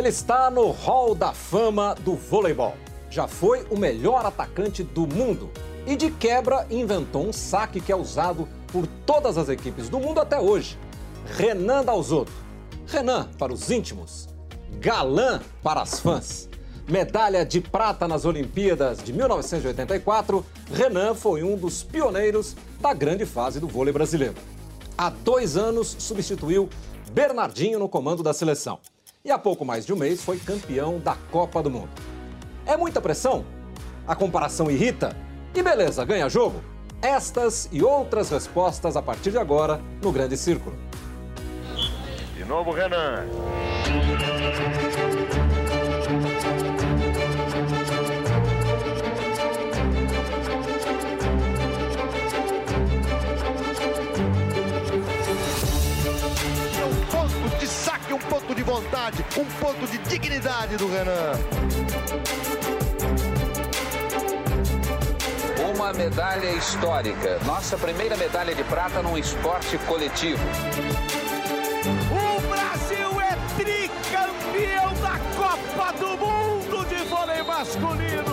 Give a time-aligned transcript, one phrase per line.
[0.00, 2.74] Ele está no Hall da Fama do voleibol.
[3.10, 5.50] Já foi o melhor atacante do mundo
[5.86, 10.18] e de quebra inventou um saque que é usado por todas as equipes do mundo
[10.18, 10.78] até hoje.
[11.36, 12.32] Renan Dalzotto.
[12.86, 14.26] Renan para os íntimos,
[14.80, 16.48] galã para as fãs.
[16.88, 23.60] Medalha de prata nas Olimpíadas de 1984, Renan foi um dos pioneiros da grande fase
[23.60, 24.36] do vôlei brasileiro.
[24.96, 26.70] Há dois anos substituiu
[27.12, 28.78] Bernardinho no comando da seleção.
[29.22, 31.90] E há pouco mais de um mês foi campeão da Copa do Mundo.
[32.64, 33.44] É muita pressão?
[34.06, 35.14] A comparação irrita?
[35.54, 36.62] E beleza, ganha jogo?
[37.02, 40.74] Estas e outras respostas a partir de agora no Grande Círculo.
[42.34, 43.26] De novo, Renan.
[58.50, 61.32] Ponto de vontade, um ponto de dignidade do Renan.
[65.72, 67.38] Uma medalha histórica.
[67.44, 70.42] Nossa primeira medalha de prata num esporte coletivo.
[72.10, 78.29] O Brasil é tricampeão da Copa do Mundo de vôlei masculino.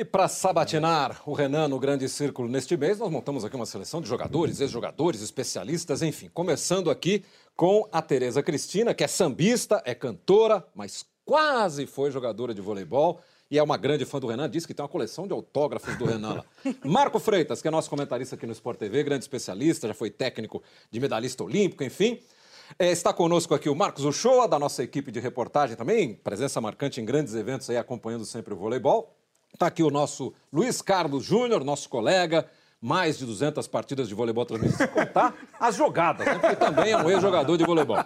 [0.00, 4.00] E para sabatinar o Renan no Grande Círculo neste mês, nós montamos aqui uma seleção
[4.00, 6.30] de jogadores, ex-jogadores, especialistas, enfim.
[6.32, 7.22] Começando aqui
[7.54, 13.20] com a Tereza Cristina, que é sambista, é cantora, mas quase foi jogadora de voleibol
[13.50, 16.06] e é uma grande fã do Renan, diz que tem uma coleção de autógrafos do
[16.06, 16.44] Renan lá.
[16.82, 20.62] Marco Freitas, que é nosso comentarista aqui no Sport TV, grande especialista, já foi técnico
[20.90, 22.18] de medalhista olímpico, enfim.
[22.78, 27.02] É, está conosco aqui o Marcos Uchoa, da nossa equipe de reportagem também, presença marcante
[27.02, 29.14] em grandes eventos aí, acompanhando sempre o voleibol.
[29.52, 32.48] Está aqui o nosso Luiz Carlos Júnior, nosso colega,
[32.80, 36.38] mais de 200 partidas de voleibol transmitidas, sem contar as jogadas, né?
[36.38, 37.98] porque também é um ex-jogador de voleibol.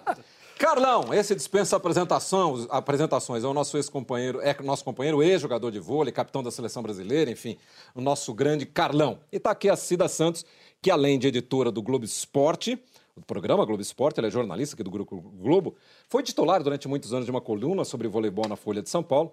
[0.58, 6.12] Carlão, esse dispensa apresentação, apresentações, é o nosso ex-companheiro, é nosso companheiro, ex-jogador de vôlei,
[6.12, 7.56] capitão da seleção brasileira, enfim,
[7.94, 9.18] o nosso grande Carlão.
[9.32, 10.44] E está aqui a Cida Santos,
[10.80, 12.78] que além de editora do Globo Esporte,
[13.16, 15.74] do programa Globo Esporte, ela é jornalista aqui do Grupo Globo,
[16.08, 19.32] foi titular durante muitos anos de uma coluna sobre voleibol na Folha de São Paulo,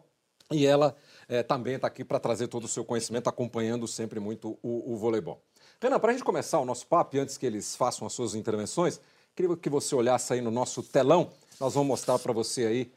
[0.51, 0.95] e ela
[1.31, 4.97] é, também está aqui para trazer todo o seu conhecimento, acompanhando sempre muito o, o
[4.97, 5.41] voleibol.
[5.81, 8.99] Renan, para a gente começar o nosso papo, antes que eles façam as suas intervenções,
[9.33, 11.31] queria que você olhasse aí no nosso telão.
[11.57, 12.91] Nós vamos mostrar para você aí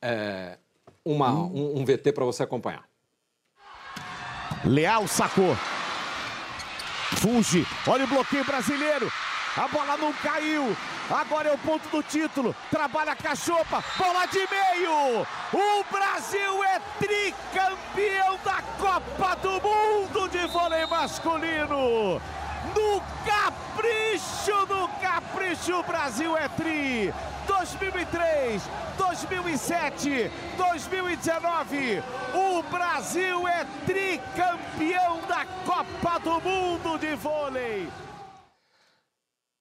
[0.00, 0.56] é,
[1.04, 2.88] uma, um, um VT para você acompanhar.
[4.64, 5.54] Leal sacou.
[7.18, 7.66] Fuge.
[7.86, 9.12] Olha o bloqueio brasileiro.
[9.54, 10.74] A bola não caiu.
[11.10, 12.54] Agora é o ponto do título.
[12.70, 13.82] Trabalha cachopa.
[13.98, 15.26] Bola de meio.
[15.52, 22.20] O Brasil é tricampeão da Copa do Mundo de vôlei masculino.
[22.76, 27.12] No capricho, no capricho, o Brasil é tri.
[27.48, 28.62] 2003,
[28.96, 32.02] 2007, 2019.
[32.34, 37.88] O Brasil é tricampeão da Copa do Mundo de vôlei.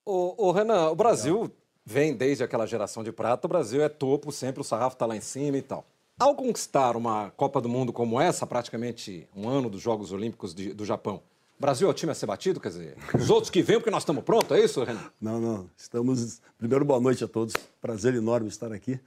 [0.05, 1.51] O, Renan, o Brasil
[1.85, 5.15] vem desde aquela geração de prata, o Brasil é topo, sempre o sarrafo está lá
[5.15, 5.85] em cima e tal.
[6.19, 10.73] Ao conquistar uma Copa do Mundo como essa, praticamente um ano dos Jogos Olímpicos de,
[10.73, 11.21] do Japão,
[11.57, 12.57] o Brasil é o time a ser batido?
[12.59, 15.11] Quer dizer, os outros que vêm porque nós estamos prontos, é isso, Renan?
[15.19, 15.69] Não, não.
[15.75, 16.41] Estamos.
[16.57, 17.53] Primeiro, boa noite a todos.
[17.81, 18.97] Prazer enorme estar aqui.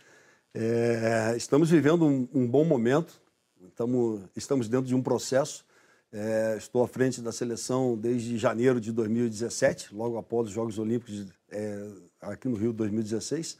[0.53, 3.19] É, estamos vivendo um, um, bom momento.
[3.69, 5.65] Estamos, estamos dentro de um processo.
[6.13, 11.27] É, estou à frente da seleção desde janeiro de 2017, logo após os Jogos Olímpicos
[11.51, 11.89] é,
[12.21, 13.57] aqui no Rio 2016.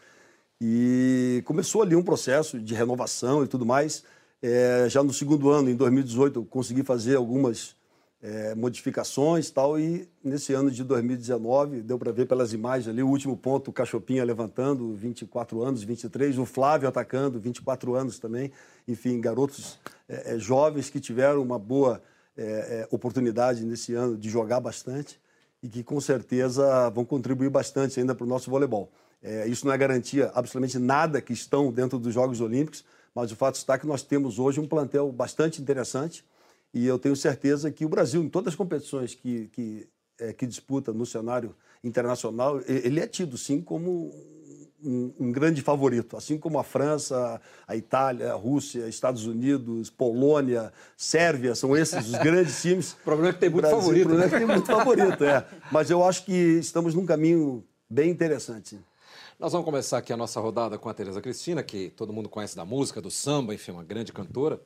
[0.61, 4.05] E começou ali um processo de renovação e tudo mais.
[4.43, 7.75] É, já no segundo ano, em 2018, eu consegui fazer algumas
[8.23, 13.09] é, modificações tal, e nesse ano de 2019, deu para ver pelas imagens ali, o
[13.09, 18.53] último ponto, o Cachopinha levantando, 24 anos, 23, o Flávio atacando, 24 anos também,
[18.87, 19.79] enfim, garotos
[20.09, 22.01] é, jovens que tiveram uma boa
[22.37, 25.21] é, oportunidade nesse ano de jogar bastante
[25.63, 28.91] e que com certeza vão contribuir bastante ainda para o nosso voleibol.
[29.47, 32.85] isso não é garantia absolutamente nada que estão dentro dos Jogos Olímpicos,
[33.15, 36.25] mas o fato está que nós temos hoje um plantel bastante interessante,
[36.75, 39.89] e eu tenho certeza que o Brasil, em todas as competições que, que,
[40.19, 41.55] é, que disputa no cenário
[41.85, 44.11] internacional, ele é tido, sim, como
[44.85, 46.17] um, um, grande favorito.
[46.17, 52.19] Assim como a França, a Itália, a Rússia, Estados Unidos, Polônia, Sérvia, são esses os
[52.19, 52.93] grandes times.
[52.93, 54.05] o problema é que tem muito Brasil, favorito.
[54.05, 54.39] O problema é né?
[54.39, 55.47] que tem muito favorito, é.
[55.71, 58.79] Mas eu acho que estamos num caminho bem interessante.
[59.39, 62.55] Nós vamos começar aqui a nossa rodada com a Tereza Cristina, que todo mundo conhece
[62.55, 64.61] da música, do samba, enfim, uma grande cantora.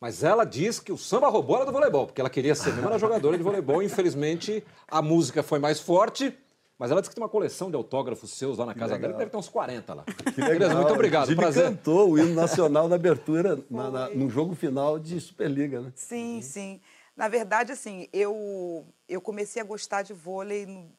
[0.00, 2.98] Mas ela diz que o samba roubou ela do voleibol, porque ela queria ser mesmo
[2.98, 3.80] jogadora de voleibol.
[3.82, 6.34] Infelizmente, a música foi mais forte,
[6.82, 9.10] Mas ela disse que tem uma coleção de autógrafos seus lá na casa legal.
[9.10, 10.04] dela, deve ter uns 40 lá.
[10.34, 10.48] Que legal.
[10.48, 11.30] Beleza, muito obrigado.
[11.30, 11.64] Inclusive, Prazer.
[11.76, 15.92] cantou o hino nacional na abertura, na, na, no jogo final de Superliga, né?
[15.94, 16.80] Sim, sim.
[17.16, 20.90] Na verdade, assim, eu, eu comecei a gostar de vôlei no,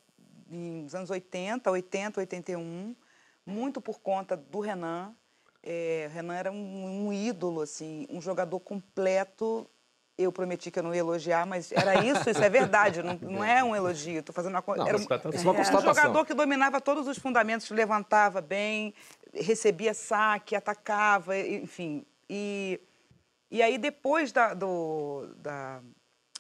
[0.47, 2.95] nos anos 80, 80, 81,
[3.45, 5.13] muito por conta do Renan.
[5.62, 9.69] É, o Renan era um, um ídolo, assim, um jogador completo.
[10.15, 13.44] Eu prometi que eu não ia elogiar, mas era isso, isso é verdade, não, não
[13.44, 14.19] é um elogio.
[14.19, 15.94] Estou fazendo uma Não, era mas um, é uma um constatação.
[15.95, 18.94] jogador que dominava todos os fundamentos, levantava bem,
[19.33, 22.06] recebia saque, atacava, enfim.
[22.30, 22.80] E,
[23.50, 25.80] e aí, depois da, do- da,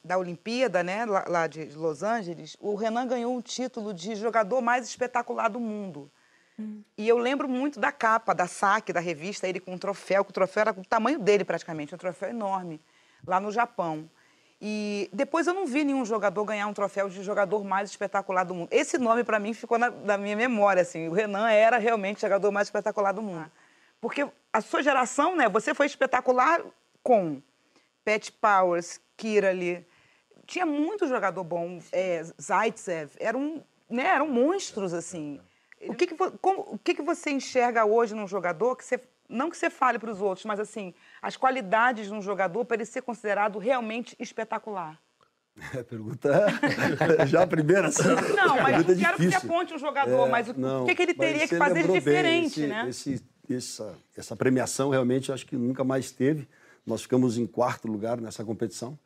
[0.03, 4.61] da Olimpíada, né, lá, lá de Los Angeles, o Renan ganhou um título de jogador
[4.61, 6.11] mais espetacular do mundo.
[6.95, 10.29] E eu lembro muito da capa, da saque, da revista, ele com um troféu, que
[10.29, 12.79] o troféu era do tamanho dele praticamente, um troféu enorme,
[13.25, 14.09] lá no Japão.
[14.61, 18.55] E depois eu não vi nenhum jogador ganhar um troféu de jogador mais espetacular do
[18.55, 18.69] mundo.
[18.71, 21.09] Esse nome, para mim, ficou na, na minha memória, assim.
[21.09, 23.51] O Renan era realmente o jogador mais espetacular do mundo.
[23.99, 26.61] Porque a sua geração, né, você foi espetacular
[27.01, 27.41] com
[28.05, 29.85] Pat Powers, Kirali,
[30.45, 35.39] tinha muito jogador bom, é, Zaitsev, eram, né, eram monstros, assim.
[35.81, 39.49] O que que, como- o que que você enxerga hoje num jogador que você, não
[39.49, 40.93] que você fale para os outros, mas assim,
[41.23, 44.99] as qualidades de um jogador para ele ser considerado realmente espetacular?
[45.73, 46.29] É, pergunta
[47.27, 47.87] já a primeira.
[47.87, 48.03] assim,
[48.35, 49.37] Não, mas não quero que você difícil.
[49.49, 52.59] aponte um jogador, É, mas o, não, que, que ele teria que fazer bem, diferente,
[52.59, 52.85] esse- né?
[52.89, 56.47] esse- essa, essa premiação realmente acho que nunca mais teve.
[56.85, 58.97] Nós ficamos em quarto lugar nessa competição.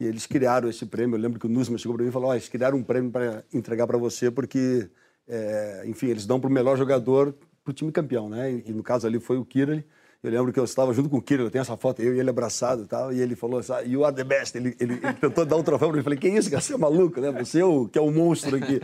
[0.00, 1.16] E eles criaram esse prêmio.
[1.16, 3.10] Eu lembro que o Nussmann chegou para mim e falou: "Ó, eles criaram um prêmio
[3.10, 4.88] para entregar para você, porque,
[5.26, 7.34] é, enfim, eles dão para o melhor jogador
[7.64, 8.52] para o time campeão, né?
[8.64, 9.84] E, no caso ali foi o Kirali.
[10.22, 12.18] Eu lembro que eu estava junto com o Kirali, eu tenho essa foto, eu e
[12.18, 14.56] ele abraçado e tal, e ele falou assim, you are the best.
[14.56, 16.76] Ele, ele, ele tentou dar um troféu para eu falei, que isso, cara, você é
[16.76, 17.30] maluco, né?
[17.30, 18.80] Você é o, que é o monstro aqui.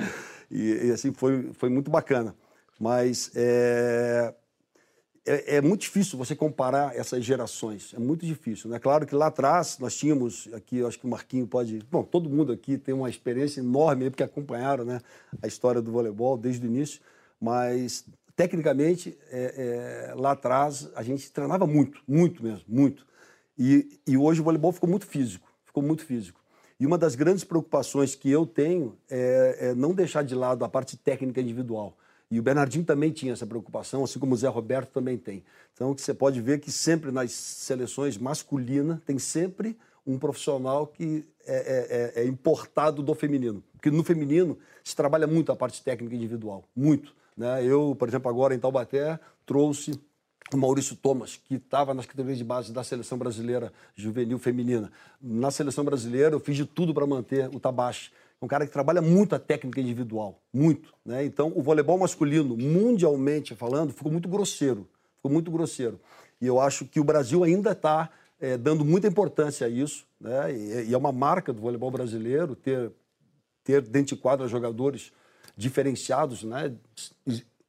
[0.51, 2.37] E, e, assim, foi, foi muito bacana.
[2.79, 4.33] Mas é,
[5.27, 7.93] é, é muito difícil você comparar essas gerações.
[7.95, 8.71] É muito difícil.
[8.71, 8.79] Né?
[8.79, 11.81] claro que lá atrás nós tínhamos, aqui eu acho que o Marquinho pode.
[11.91, 15.01] Bom, todo mundo aqui tem uma experiência enorme porque acompanharam né,
[15.43, 17.01] a história do voleibol desde o início,
[17.41, 18.05] mas
[18.37, 23.07] tecnicamente é, é, lá atrás a gente treinava muito, muito mesmo, muito.
[23.59, 26.41] E, e hoje o voleibol ficou muito físico, ficou muito físico.
[26.79, 30.69] E uma das grandes preocupações que eu tenho é, é não deixar de lado a
[30.69, 31.97] parte técnica individual.
[32.31, 35.45] E o Bernardinho também tinha essa preocupação, assim como o Zé Roberto também tem.
[35.73, 42.13] Então, você pode ver que sempre nas seleções masculinas tem sempre um profissional que é,
[42.17, 43.63] é, é importado do feminino.
[43.73, 47.15] Porque no feminino se trabalha muito a parte técnica individual, muito.
[47.37, 47.65] Né?
[47.65, 49.99] Eu, por exemplo, agora em Taubaté, trouxe
[50.53, 54.93] o Maurício Thomas, que estava nas categorias de base da seleção brasileira juvenil feminina.
[55.21, 58.13] Na seleção brasileira, eu fiz de tudo para manter o Tabashi.
[58.41, 60.93] É um cara que trabalha muito a técnica individual, muito.
[61.05, 61.25] Né?
[61.25, 64.87] Então, o voleibol masculino, mundialmente falando, ficou muito grosseiro.
[65.17, 65.99] Ficou muito grosseiro.
[66.41, 70.07] E eu acho que o Brasil ainda está é, dando muita importância a isso.
[70.21, 70.55] Né?
[70.55, 72.93] E, e é uma marca do voleibol brasileiro ter,
[73.65, 75.11] ter dentro de quadra jogadores
[75.57, 76.73] diferenciados, né?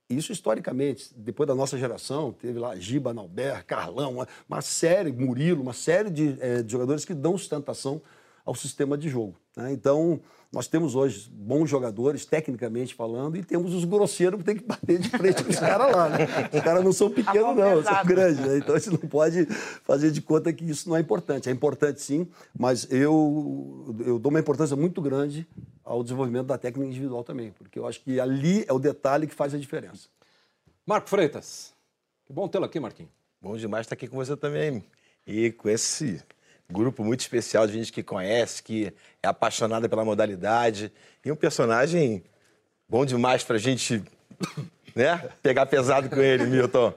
[0.10, 5.64] Isso historicamente, depois da nossa geração, teve lá Giba, Nauber, Carlão, uma, uma série, Murilo,
[5.64, 8.02] uma série de, é, de, jogadores que dão sustentação
[8.46, 9.36] ao sistema de jogo.
[9.58, 9.72] Né?
[9.72, 10.22] Então,
[10.56, 14.98] nós temos hoje bons jogadores, tecnicamente falando, e temos os grosseiros que tem que bater
[14.98, 16.08] de frente com os caras lá.
[16.08, 16.18] Né?
[16.54, 18.40] Os caras não são pequenos, não, são grandes.
[18.40, 18.60] Né?
[18.60, 19.46] Então, a gente não pode
[19.84, 21.50] fazer de conta que isso não é importante.
[21.50, 22.26] É importante sim,
[22.58, 25.46] mas eu, eu dou uma importância muito grande
[25.84, 29.36] ao desenvolvimento da técnica individual também, porque eu acho que ali é o detalhe que
[29.36, 30.08] faz a diferença.
[30.86, 31.74] Marco Freitas,
[32.26, 33.12] que bom tê-lo aqui, Marquinhos.
[33.42, 34.86] Bom demais estar aqui com você também.
[35.28, 36.24] E com esse
[36.70, 40.92] grupo muito especial de gente que conhece, que é apaixonada pela modalidade.
[41.24, 42.24] E um personagem
[42.88, 44.04] bom demais pra gente
[44.96, 46.94] né, pegar pesado com ele, Milton.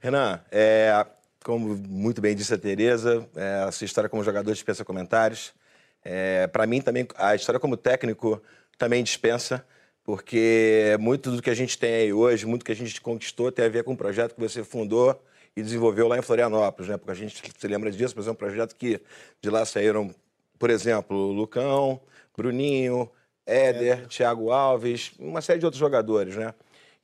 [0.00, 1.04] Renan, é,
[1.42, 5.52] como muito bem disse a Tereza, é, a sua história como jogador dispensa comentários.
[6.04, 8.40] É, para mim também, a história como técnico
[8.78, 9.64] também dispensa,
[10.04, 13.64] porque muito do que a gente tem aí hoje, muito que a gente conquistou tem
[13.64, 15.20] a ver com um projeto que você fundou
[15.56, 16.98] e desenvolveu lá em Florianópolis, né?
[16.98, 19.00] Porque a gente se lembra disso, mas é um projeto que
[19.40, 20.14] de lá saíram,
[20.58, 21.98] por exemplo, Lucão,
[22.36, 23.10] Bruninho,
[23.46, 24.06] Éder, é.
[24.06, 26.52] Thiago Alves, uma série de outros jogadores, né?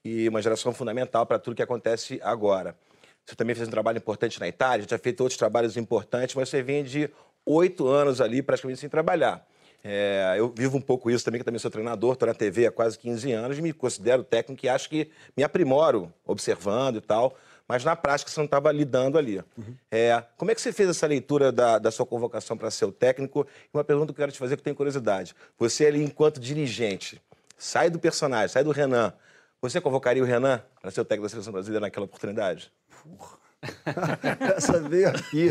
[0.05, 2.77] E uma geração fundamental para tudo que acontece agora.
[3.25, 6.61] Você também fez um trabalho importante na Itália, já feito outros trabalhos importantes, mas você
[6.63, 7.09] vem de
[7.47, 9.47] oito anos ali praticamente sem trabalhar.
[9.85, 12.73] É, eu vivo um pouco isso também, que também sou treinador, estou na TV há
[12.73, 17.37] quase 15 anos e me considero técnico e acho que me aprimoro observando e tal,
[17.69, 19.39] mas na prática você não estava lidando ali.
[19.57, 19.75] Uhum.
[19.91, 22.93] É, como é que você fez essa leitura da, da sua convocação para ser o
[22.93, 23.47] técnico?
[23.73, 25.35] E uma pergunta que eu quero te fazer que eu tenho curiosidade.
[25.59, 27.21] Você ali, enquanto dirigente,
[27.57, 29.13] sai do personagem, sai do Renan.
[29.61, 32.73] Você convocaria o Renan para ser o técnico da seleção brasileira naquela oportunidade?
[34.57, 35.51] Essa veio aqui.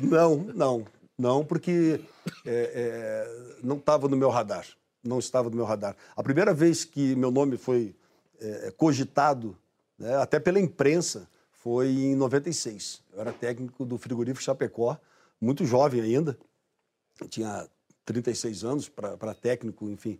[0.00, 0.86] Não, não.
[1.18, 2.00] Não, porque
[2.46, 4.66] é, é, não estava no meu radar.
[5.04, 5.94] Não estava no meu radar.
[6.16, 7.94] A primeira vez que meu nome foi
[8.40, 9.56] é, cogitado,
[9.98, 11.28] né, até pela imprensa,
[11.60, 13.02] foi em 96.
[13.12, 14.98] Eu era técnico do frigorífico Chapecó,
[15.40, 16.38] muito jovem ainda.
[17.28, 17.68] Tinha
[18.04, 20.18] 36 anos para técnico, enfim,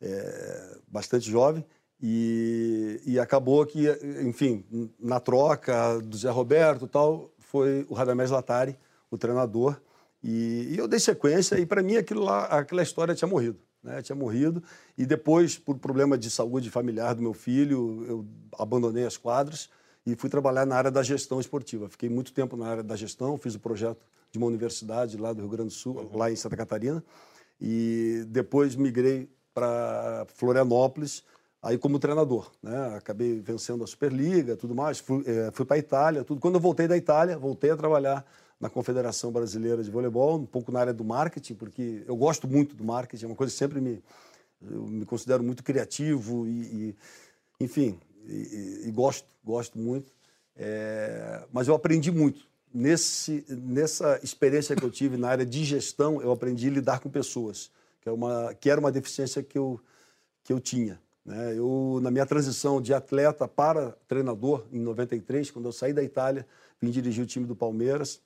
[0.00, 1.64] é, bastante jovem.
[2.00, 3.88] E, e, acabou que,
[4.22, 4.64] enfim,
[4.98, 8.76] na troca do Zé Roberto tal, foi o Radamés Latari,
[9.10, 9.80] o treinador.
[10.22, 13.58] E, e eu dei sequência e, para mim, aquilo lá, aquela história tinha morrido.
[13.82, 14.02] Né?
[14.02, 14.62] Tinha morrido.
[14.98, 18.26] E depois, por problema de saúde familiar do meu filho, eu
[18.58, 19.70] abandonei as quadras
[20.04, 21.88] e fui trabalhar na área da gestão esportiva.
[21.88, 25.40] Fiquei muito tempo na área da gestão, fiz o projeto de uma universidade lá do
[25.40, 26.16] Rio Grande do Sul, uhum.
[26.16, 27.02] lá em Santa Catarina.
[27.60, 31.22] E depois migrei para Florianópolis
[31.62, 32.96] aí como treinador, né?
[32.96, 36.40] Acabei vencendo a Superliga, tudo mais, fui, é, fui para a Itália, tudo.
[36.40, 38.26] Quando eu voltei da Itália, voltei a trabalhar
[38.58, 42.74] na Confederação Brasileira de Voleibol, um pouco na área do marketing, porque eu gosto muito
[42.74, 44.02] do marketing, é uma coisa que sempre me
[44.70, 46.96] eu me considero muito criativo e, e
[47.60, 50.12] enfim, e, e, gosto, gosto muito.
[50.56, 52.46] É, mas eu aprendi muito.
[52.72, 57.10] Nesse, nessa experiência que eu tive na área de gestão, eu aprendi a lidar com
[57.10, 59.80] pessoas, que, é uma, que era uma deficiência que eu,
[60.42, 60.98] que eu tinha.
[61.24, 61.56] Né?
[61.56, 66.46] Eu, na minha transição de atleta para treinador, em 93, quando eu saí da Itália,
[66.80, 68.20] vim dirigir o time do Palmeiras,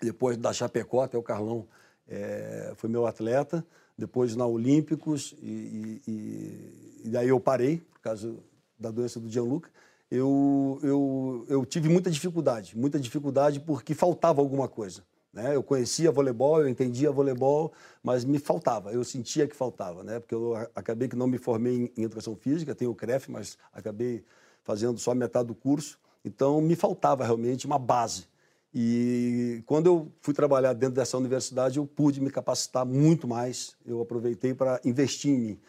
[0.00, 1.66] depois da Chapecó, até o Carlão
[2.08, 3.64] é, foi meu atleta,
[3.96, 8.34] depois na Olímpicos, e, e, e, daí eu parei, por causa
[8.82, 9.70] da doença do Gianluca.
[10.10, 15.02] Eu, eu, eu tive muita dificuldade, muita dificuldade porque faltava alguma coisa.
[15.32, 15.56] Né?
[15.56, 17.72] Eu conhecia voleibol, eu entendia voleibol,
[18.02, 20.20] mas me faltava, eu sentia que faltava, né?
[20.20, 24.22] porque eu acabei que não me formei em, educação física, tenho o CREF, mas acabei
[24.62, 28.26] fazendo só metade do curso, então me faltava realmente uma base.
[28.74, 34.00] E quando eu fui trabalhar dentro dessa universidade, eu pude me capacitar muito mais, eu
[34.00, 35.60] aproveitei para investir em mim.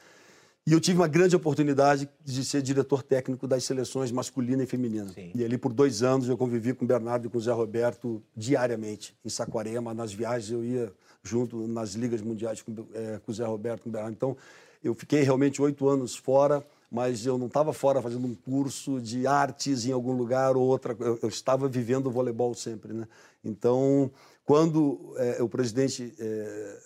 [0.66, 5.10] E eu tive uma grande oportunidade de ser diretor técnico das seleções masculina e feminina.
[5.10, 5.32] Sim.
[5.36, 8.24] E ali por dois anos eu convivi com o Bernardo e com o Zé Roberto
[8.36, 13.36] diariamente, em Saquarema, nas viagens eu ia junto nas ligas mundiais com, é, com o
[13.36, 14.14] Zé Roberto, com o Bernardo.
[14.14, 14.38] Então
[14.82, 19.28] eu fiquei realmente oito anos fora, mas eu não estava fora fazendo um curso de
[19.28, 20.96] artes em algum lugar ou outra.
[20.98, 23.08] Eu, eu estava vivendo o voleibol sempre, né?
[23.44, 24.10] Então,
[24.46, 26.80] quando é, o presidente é,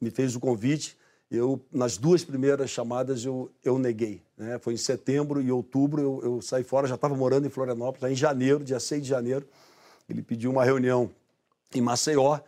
[0.00, 0.96] me fez o convite,
[1.34, 4.22] eu nas duas primeiras chamadas eu, eu neguei.
[4.36, 4.58] Né?
[4.58, 8.16] Foi em setembro e outubro eu, eu saí fora, já estava morando em Florianópolis, em
[8.16, 9.46] janeiro, dia 6 de janeiro.
[10.08, 11.10] Ele pediu uma reunião
[11.74, 12.38] em Maceió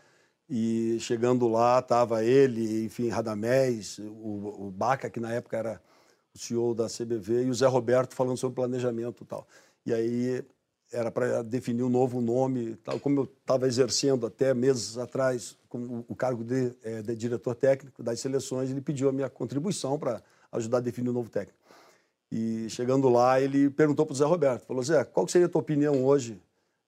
[0.49, 5.83] e chegando lá estava ele, enfim, Radamés, o, o Baca, que na época era
[6.35, 9.47] o CEO da CBV, e o Zé Roberto falando sobre planejamento e tal.
[9.85, 10.45] E aí
[10.93, 16.05] era para definir um novo nome, tal como eu estava exercendo até meses atrás com
[16.09, 20.23] o cargo de, é, de, diretor técnico das seleções, ele pediu a minha contribuição para
[20.53, 21.59] ajudar a definir o um novo técnico.
[22.31, 25.61] E chegando lá, ele perguntou para o Zé Roberto, falou, Zé, qual seria a tua
[25.61, 26.41] opinião hoje?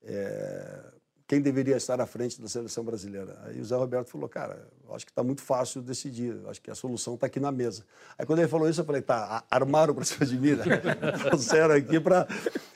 [0.02, 0.87] É,
[1.28, 3.38] quem deveria estar à frente da seleção brasileira?
[3.44, 6.74] Aí o Zé Roberto falou, cara, acho que está muito fácil decidir, acho que a
[6.74, 7.84] solução está aqui na mesa.
[8.18, 10.64] Aí quando ele falou isso, eu falei, tá, armaram para cima de mim, né?
[11.28, 12.26] Trouxeram aqui para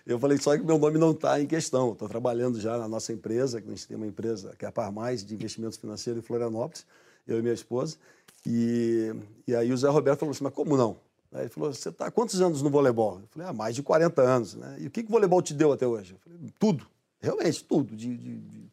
[0.06, 1.92] eu falei só que meu nome não está em questão.
[1.92, 4.72] Estou trabalhando já na nossa empresa, que a gente tem uma empresa que é a
[4.72, 6.84] Par Mais, de investimentos financeiros em Florianópolis,
[7.26, 7.96] eu e minha esposa.
[8.44, 9.14] E,
[9.46, 10.98] e aí o Zé Roberto falou assim, mas como não?
[11.32, 13.20] Aí ele falou, você está há quantos anos no voleibol?
[13.20, 14.54] Eu falei, ah, mais de 40 anos.
[14.54, 14.76] Né?
[14.80, 16.12] E o que, que o voleibol te deu até hoje?
[16.12, 16.86] Eu falei, tudo,
[17.22, 17.96] realmente, tudo.
[17.96, 18.70] De, de, de,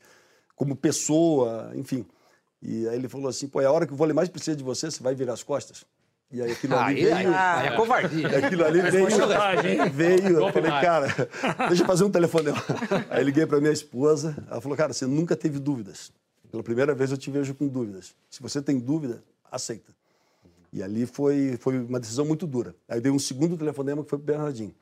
[0.55, 2.05] como pessoa, enfim.
[2.61, 4.63] E aí ele falou assim, pô, é a hora que o vôlei mais precisa de
[4.63, 5.85] você, você vai virar as costas?
[6.31, 7.33] E aí aquilo ali aí, veio...
[7.35, 8.27] Aí, é covardia.
[8.37, 9.07] Aquilo ali veio...
[9.91, 11.07] veio, eu falei, cara,
[11.69, 12.57] deixa eu fazer um telefonema.
[13.09, 16.11] Aí liguei para minha esposa, ela falou, cara, você nunca teve dúvidas.
[16.51, 18.13] Pela primeira vez eu te vejo com dúvidas.
[18.29, 19.91] Se você tem dúvida, aceita.
[20.71, 22.75] E ali foi, foi uma decisão muito dura.
[22.87, 24.75] Aí dei um segundo telefonema que foi para o Bernardinho.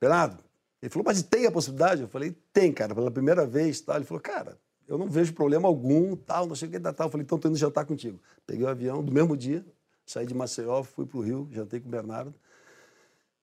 [0.00, 0.38] Bernardo,
[0.82, 2.02] ele falou, mas tem a possibilidade?
[2.02, 3.80] Eu falei, tem, cara, pela primeira vez.
[3.80, 3.96] Tal.
[3.96, 4.58] Ele falou, cara,
[4.88, 7.06] eu não vejo problema algum, tal, não sei o que, tal.
[7.06, 8.20] Eu falei, então estou indo jantar contigo.
[8.44, 9.64] Peguei o avião, do mesmo dia,
[10.04, 12.34] Saí de Maceió, fui para o Rio, jantei com o Bernardo.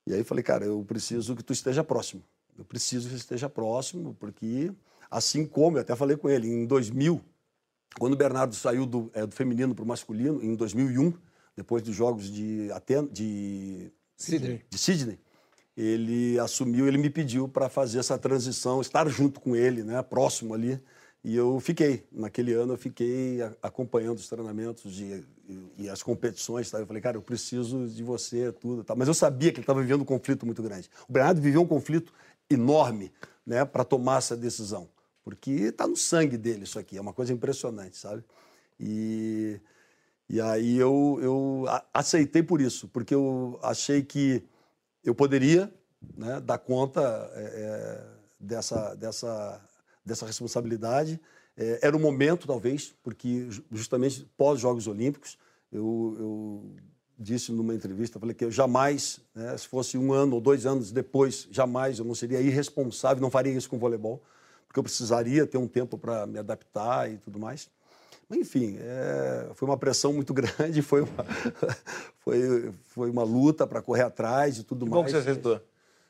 [0.06, 2.24] E aí falei, cara, eu preciso que tu esteja próximo.
[2.58, 4.72] Eu preciso que você esteja próximo, porque
[5.10, 7.22] assim como, eu até falei com ele, em 2000,
[7.98, 11.14] quando o Bernardo saiu do, é, do feminino para o masculino, em 2001,
[11.56, 14.62] depois dos Jogos de, Aten de, Sydney.
[14.70, 15.20] de Sydney,
[15.82, 20.54] ele assumiu, ele me pediu para fazer essa transição, estar junto com ele, né, próximo
[20.54, 20.78] ali.
[21.24, 26.70] E eu fiquei, naquele ano eu fiquei acompanhando os treinamentos de e, e as competições,
[26.70, 26.80] tá?
[26.80, 28.84] eu falei, cara, eu preciso de você, tudo.
[28.84, 28.94] Tá?
[28.96, 30.90] Mas eu sabia que ele estava vivendo um conflito muito grande.
[31.08, 32.14] O Bernardo viveu um conflito
[32.50, 33.12] enorme
[33.46, 34.90] né, para tomar essa decisão,
[35.24, 38.24] porque está no sangue dele isso aqui, é uma coisa impressionante, sabe?
[38.80, 39.60] E,
[40.30, 44.44] e aí eu, eu aceitei por isso, porque eu achei que
[45.04, 45.74] eu poderia
[46.16, 47.02] né, dar conta
[47.34, 48.06] é, é,
[48.40, 49.62] dessa, dessa,
[50.06, 51.20] dessa responsabilidade.
[51.58, 55.38] É, era o momento, talvez, porque justamente pós-Jogos Olímpicos,
[55.72, 56.76] eu, eu,
[57.22, 60.90] disse numa entrevista, falei que eu jamais, né, se fosse um ano ou dois anos
[60.90, 64.24] depois, jamais eu não seria irresponsável, não faria isso com o voleibol,
[64.66, 67.70] porque eu precisaria ter um tempo para me adaptar e tudo mais.
[68.32, 71.26] Enfim, é, foi uma pressão muito grande, foi uma,
[72.20, 75.02] foi, foi uma luta para correr atrás e tudo que mais.
[75.02, 75.62] Bom que você aceitou.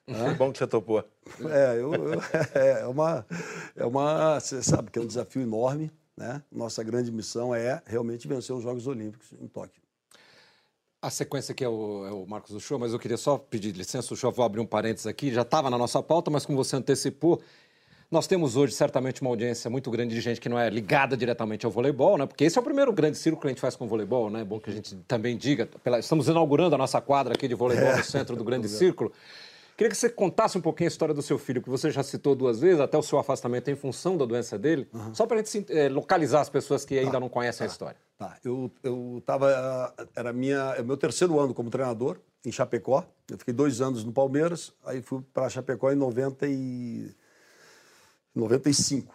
[0.07, 1.03] É bom que você topou.
[1.49, 2.21] É, eu, eu,
[2.59, 3.25] é, uma,
[3.75, 4.39] é uma.
[4.39, 5.91] Você sabe que é um desafio enorme.
[6.19, 6.43] Né?
[6.51, 9.81] Nossa grande missão é realmente vencer os Jogos Olímpicos em Tóquio.
[11.01, 13.71] A sequência aqui é o, é o Marcos do Show, mas eu queria só pedir
[13.71, 15.31] licença, o Show, vou abrir um parênteses aqui.
[15.31, 17.41] Já estava na nossa pauta, mas como você antecipou,
[18.11, 21.65] nós temos hoje certamente uma audiência muito grande de gente que não é ligada diretamente
[21.65, 22.25] ao voleibol, né?
[22.25, 24.41] Porque esse é o primeiro grande círculo que a gente faz com o voleibol, né?
[24.41, 25.67] É bom que a gente também diga.
[25.83, 25.99] Pela...
[25.99, 27.97] Estamos inaugurando a nossa quadra aqui de voleibol é.
[27.97, 29.11] no centro do grande círculo.
[29.77, 32.35] Queria que você contasse um pouquinho a história do seu filho, que você já citou
[32.35, 35.15] duas vezes, até o seu afastamento em função da doença dele, uhum.
[35.15, 37.19] só para a gente é, localizar as pessoas que ainda tá.
[37.21, 37.63] não conhecem tá.
[37.63, 37.97] a história.
[38.17, 38.69] Tá, eu
[39.19, 43.05] estava, era minha, é meu terceiro ano como treinador em Chapecó.
[43.31, 47.15] Eu fiquei dois anos no Palmeiras, aí fui para Chapecó em 90 e
[48.39, 49.13] 95,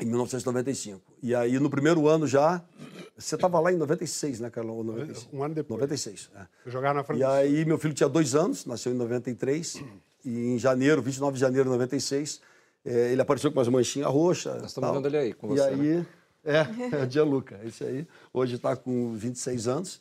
[0.00, 1.00] em 1995.
[1.22, 2.62] E aí, no primeiro ano já,
[3.16, 4.82] você estava lá em 96, né, Carlão?
[4.82, 5.36] 95.
[5.36, 5.80] Um ano depois.
[5.80, 6.30] 96.
[6.36, 6.46] É.
[6.66, 7.20] Eu jogava na frente.
[7.20, 9.82] E aí, meu filho tinha dois anos, nasceu em 93,
[10.24, 12.40] e em janeiro, 29 de janeiro de 96,
[12.84, 14.60] é, ele apareceu com umas manchinhas roxas.
[14.60, 15.60] Nós estamos vendo ele aí com você.
[15.60, 16.06] E aí, né?
[16.44, 16.58] é,
[17.00, 18.06] é o Gianluca, esse aí.
[18.32, 20.00] Hoje está com 26 anos.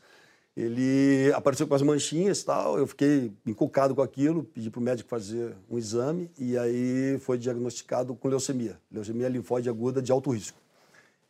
[0.55, 4.83] Ele apareceu com as manchinhas e tal, eu fiquei encucado com aquilo, pedi para o
[4.83, 10.29] médico fazer um exame e aí foi diagnosticado com leucemia, leucemia linfóide aguda de alto
[10.29, 10.57] risco.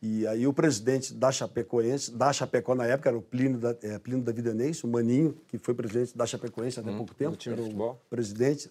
[0.02, 3.98] E aí o presidente da Chapecoense, da Chapecó na época, era o Plínio da, é,
[3.98, 7.62] Plínio da Videnense, o Maninho, que foi presidente da Chapecoense até hum, pouco tempo, era
[7.62, 8.70] o presidente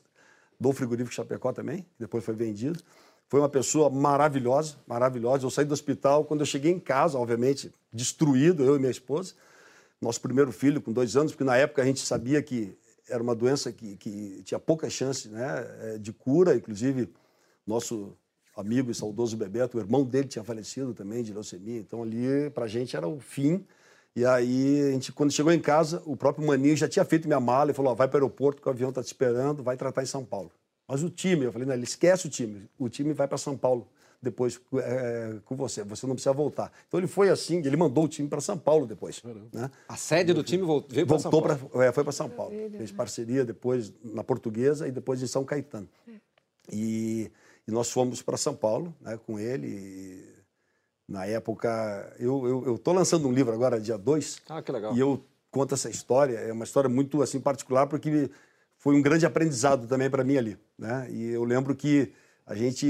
[0.60, 2.78] do frigorífico Chapecó também, depois foi vendido.
[3.30, 5.46] Foi uma pessoa maravilhosa, maravilhosa.
[5.46, 9.32] Eu saí do hospital, quando eu cheguei em casa, obviamente, destruído, eu e minha esposa,
[10.02, 12.76] nosso primeiro filho com dois anos, porque na época a gente sabia que
[13.08, 17.08] era uma doença que, que tinha pouca chance né, é, de cura, inclusive
[17.64, 18.16] nosso
[18.56, 22.64] amigo e saudoso Bebeto, o irmão dele tinha falecido também de leucemia, então ali para
[22.64, 23.64] a gente era o fim.
[24.14, 27.40] E aí, a gente, quando chegou em casa, o próprio Maninho já tinha feito minha
[27.40, 30.02] mala e falou: vai para o aeroporto que o avião está te esperando, vai tratar
[30.02, 30.52] em São Paulo.
[30.86, 33.56] Mas o time, eu falei: não, ele esquece o time, o time vai para São
[33.56, 33.88] Paulo
[34.22, 35.82] depois é, com você.
[35.82, 36.72] Você não precisa voltar.
[36.86, 39.20] Então ele foi assim, ele mandou o time para São Paulo depois.
[39.52, 39.68] Né?
[39.88, 41.46] A sede do time veio para São Paulo?
[41.46, 42.54] Pra, é, foi para São Paulo.
[42.76, 45.88] Fez parceria depois na Portuguesa e depois em São Caetano.
[46.70, 47.30] E,
[47.66, 49.66] e nós fomos para São Paulo né, com ele.
[49.66, 50.32] E,
[51.08, 54.42] na época, eu estou lançando um livro agora, dia 2.
[54.48, 54.94] Ah, que legal.
[54.96, 56.38] E eu conto essa história.
[56.38, 58.30] É uma história muito assim particular porque
[58.78, 60.56] foi um grande aprendizado também para mim ali.
[60.78, 61.08] Né?
[61.10, 62.12] E eu lembro que
[62.52, 62.86] a gente,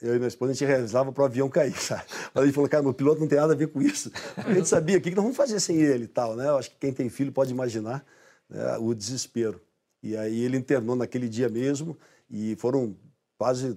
[0.00, 2.04] eu e minha esposa, a gente realizava para o avião cair, sabe?
[2.32, 4.10] Mas a gente falou, cara, meu piloto não tem nada a ver com isso.
[4.36, 6.46] A gente sabia o que nós vamos fazer sem ele e tal, né?
[6.46, 8.06] Eu acho que quem tem filho pode imaginar
[8.48, 9.60] né, o desespero.
[10.00, 11.98] E aí ele internou naquele dia mesmo
[12.30, 12.96] e foram
[13.36, 13.76] quase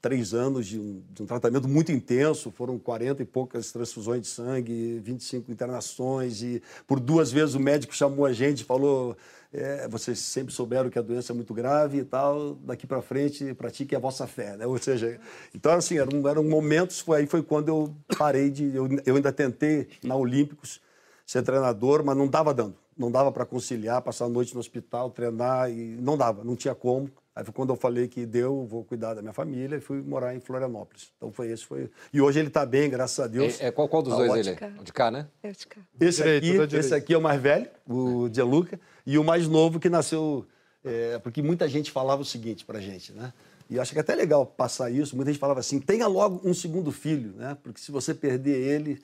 [0.00, 4.28] três anos de um, de um, tratamento muito intenso, foram 40 e poucas transfusões de
[4.28, 9.16] sangue, 25 internações, e por duas vezes o médico chamou a gente e falou
[9.52, 13.52] é, vocês sempre souberam que a doença é muito grave e tal, daqui para frente
[13.54, 14.66] pratiquem a vossa fé, né?
[14.66, 15.20] Ou seja,
[15.54, 19.32] então assim, eram, eram momentos, foi aí foi quando eu parei de, eu, eu ainda
[19.32, 20.80] tentei na Olímpicos
[21.26, 25.10] ser treinador, mas não dava dando, não dava para conciliar, passar a noite no hospital,
[25.10, 27.10] treinar e não dava, não tinha como.
[27.34, 30.34] Aí foi quando eu falei que deu, vou cuidar da minha família e fui morar
[30.34, 31.10] em Florianópolis.
[31.16, 31.90] Então foi esse, foi.
[32.12, 33.58] E hoje ele está bem, graças a Deus.
[33.60, 34.56] É, é qual, qual dos tá dois ótimo.
[34.58, 34.82] ele é?
[34.82, 35.26] De cá, né?
[35.42, 35.80] É de cá.
[35.98, 39.80] Esse direito, aqui, esse aqui é o mais velho, o Gianluca, e o mais novo
[39.80, 40.46] que nasceu.
[40.84, 43.32] É, porque muita gente falava o seguinte pra gente, né?
[43.70, 45.16] E eu acho que é até legal passar isso.
[45.16, 47.56] Muita gente falava assim: tenha logo um segundo filho, né?
[47.62, 49.00] Porque se você perder ele,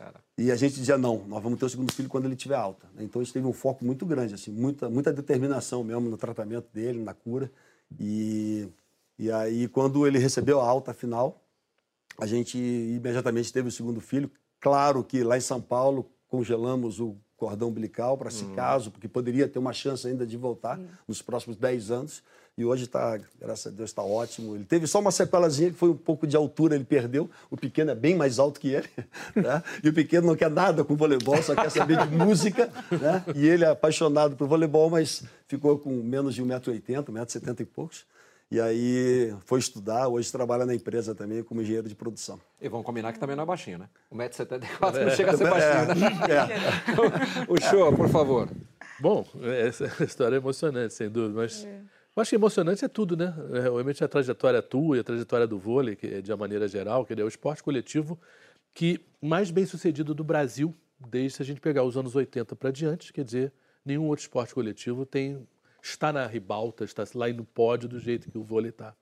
[0.00, 0.14] Cara.
[0.38, 2.86] E a gente dizia, não, nós vamos ter o segundo filho quando ele tiver alta.
[2.98, 6.66] Então a gente teve um foco muito grande, assim, muita, muita determinação mesmo no tratamento
[6.72, 7.52] dele, na cura.
[7.98, 8.68] E,
[9.18, 11.42] e aí, quando ele recebeu a alta final,
[12.18, 14.30] a gente imediatamente teve o segundo filho.
[14.60, 19.48] Claro que lá em São Paulo congelamos o cordão umbilical para se caso, porque poderia
[19.48, 22.22] ter uma chance ainda de voltar nos próximos 10 anos.
[22.58, 24.54] E hoje está, graças a Deus, está ótimo.
[24.54, 27.30] Ele teve só uma sequelazinha que foi um pouco de altura, ele perdeu.
[27.50, 28.88] O pequeno é bem mais alto que ele.
[29.34, 29.62] Né?
[29.82, 32.70] E o pequeno não quer nada com voleibol, só quer saber de música.
[32.90, 33.24] Né?
[33.34, 38.04] E ele é apaixonado por voleibol, mas ficou com menos de 1,80m, 1,70m e poucos.
[38.50, 42.40] E aí foi estudar, hoje trabalha na empresa também como engenheiro de produção.
[42.60, 43.88] E vamos combinar que também não é baixinho, né?
[44.12, 47.46] 1,74m não chega a ser baixinho, né?
[47.48, 48.48] o show, por favor.
[48.98, 53.32] Bom, essa história é emocionante, sem dúvida, mas eu acho que emocionante é tudo, né?
[53.52, 56.66] É, Realmente a trajetória tua e a trajetória do vôlei, que é de uma maneira
[56.66, 58.18] geral, que é o esporte coletivo
[58.74, 60.74] que mais bem sucedido do Brasil,
[61.08, 63.52] desde se a gente pegar os anos 80 para diante, quer dizer,
[63.84, 65.46] nenhum outro esporte coletivo tem
[65.82, 68.94] está na ribalta, está lá no pódio do jeito que o vôlei está.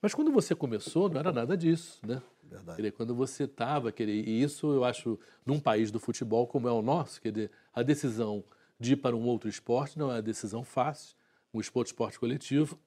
[0.00, 2.22] Mas quando você começou, não era nada disso, né?
[2.42, 2.76] Verdade.
[2.76, 6.82] Dizer, quando você estava, e isso eu acho, num país do futebol como é o
[6.82, 8.44] nosso, quer dizer, a decisão
[8.78, 11.16] de ir para um outro esporte não é uma decisão fácil,
[11.52, 12.78] um esporte, esporte coletivo.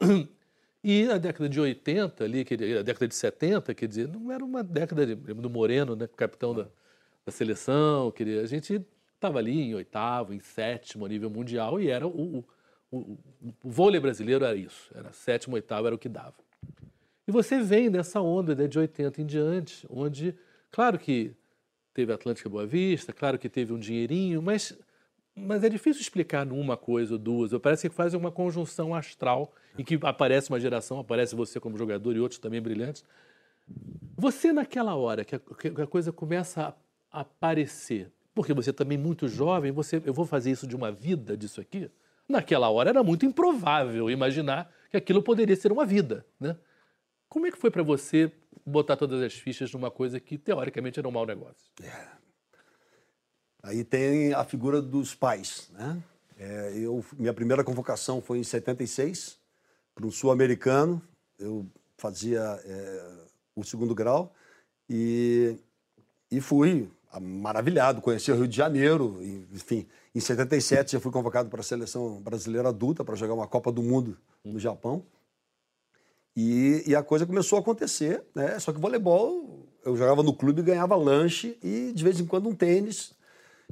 [0.84, 4.32] E a década de 80, ali, quer dizer, a década de 70, quer dizer, não
[4.32, 6.68] era uma década de, do Moreno, né, capitão da,
[7.26, 8.86] da seleção, quer dizer, a gente
[9.16, 12.46] estava ali em oitavo, em sétimo a nível mundial e era o, o,
[12.92, 16.36] o, o vôlei brasileiro era isso, era sétimo, oitavo, era o que dava.
[17.28, 20.34] E você vem nessa onda né, de 80 em diante, onde,
[20.72, 21.36] claro que
[21.94, 24.78] teve Atlântica Boa Vista, claro que teve um dinheirinho, mas,
[25.36, 27.52] mas é difícil explicar numa coisa ou duas.
[27.60, 32.16] Parece que faz uma conjunção astral em que aparece uma geração, aparece você como jogador
[32.16, 33.04] e outros também brilhantes.
[34.16, 36.74] Você, naquela hora que a, que a coisa começa
[37.12, 41.36] a aparecer, porque você também muito jovem, você, eu vou fazer isso de uma vida,
[41.36, 41.90] disso aqui?
[42.28, 46.58] Naquela hora era muito improvável imaginar que aquilo poderia ser uma vida, né?
[47.30, 48.32] Como é que foi para você
[48.66, 51.72] botar todas as fichas numa coisa que teoricamente era um mau negócio?
[53.64, 56.02] Aí tem a figura dos pais, né?
[56.38, 59.40] É, eu, minha primeira convocação foi em 76
[59.96, 61.02] para um sul-americano.
[61.38, 61.66] Eu
[61.98, 64.34] fazia é, o segundo grau
[64.90, 65.58] e,
[66.32, 69.20] e fui maravilhado, conheci o Rio de Janeiro,
[69.54, 69.88] enfim.
[70.14, 73.82] Em 77 eu fui convocado para a seleção brasileira adulta para jogar uma Copa do
[73.82, 75.04] Mundo no Japão.
[76.36, 78.60] E, e a coisa começou a acontecer, né?
[78.60, 82.54] Só que voleibol, eu jogava no clube ganhava lanche e de vez em quando um
[82.54, 83.14] tênis.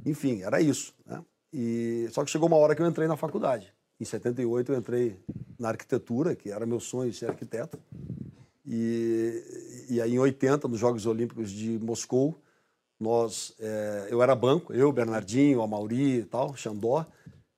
[0.04, 1.22] Enfim, era isso, né?
[1.52, 3.72] E, só que chegou uma hora que eu entrei na faculdade.
[4.00, 5.18] Em 78 eu entrei
[5.58, 7.78] na arquitetura, que era meu sonho ser arquiteto.
[8.66, 12.36] E, e aí em 80, nos Jogos Olímpicos de Moscou,
[12.98, 17.06] nós, é, eu era banco, eu, Bernardinho, Amauri e tal, Xandó.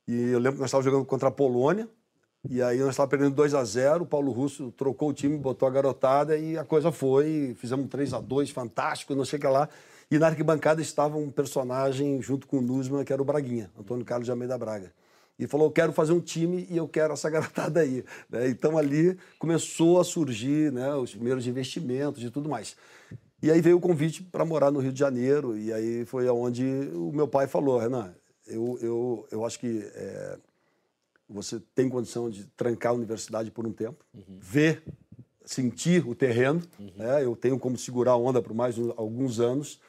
[0.06, 1.88] E eu lembro que nós estávamos jogando contra a Polônia.
[2.48, 5.68] E aí nós estávamos perdendo 2 a 0 o Paulo Russo trocou o time, botou
[5.68, 7.54] a garotada e a coisa foi.
[7.58, 9.68] Fizemos um 3 a 2 fantástico, não sei o que lá.
[10.10, 14.04] E na arquibancada estava um personagem junto com o Nusman, que era o Braguinha, Antônio
[14.04, 14.92] Carlos de Almeida Braga.
[15.38, 18.04] E falou: Eu quero fazer um time e eu quero essa garotada aí.
[18.30, 18.48] né?
[18.48, 22.76] Então ali começou a surgir né, os primeiros investimentos e tudo mais.
[23.42, 26.64] E aí veio o convite para morar no Rio de Janeiro, e aí foi aonde
[26.92, 28.12] o meu pai falou: Renan,
[28.46, 30.38] eu, eu, eu acho que é,
[31.28, 34.82] você tem condição de trancar a universidade por um tempo, ver,
[35.44, 36.62] sentir o terreno.
[36.96, 37.24] né?
[37.24, 39.80] Eu tenho como segurar a onda por mais alguns anos,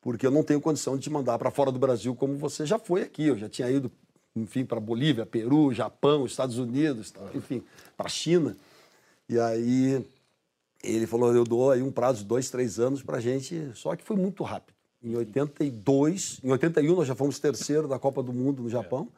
[0.00, 2.78] porque eu não tenho condição de te mandar para fora do Brasil como você já
[2.78, 3.26] foi aqui.
[3.26, 3.90] Eu já tinha ido,
[4.34, 7.62] enfim, para Bolívia, Peru, Japão, Estados Unidos, tal, enfim,
[7.96, 8.56] para a China.
[9.28, 10.04] E aí
[10.94, 13.94] ele falou, eu dou aí um prazo de dois, três anos para a gente, só
[13.96, 14.74] que foi muito rápido.
[15.02, 19.08] Em 82, em 81 nós já fomos terceiro da Copa do Mundo no Japão.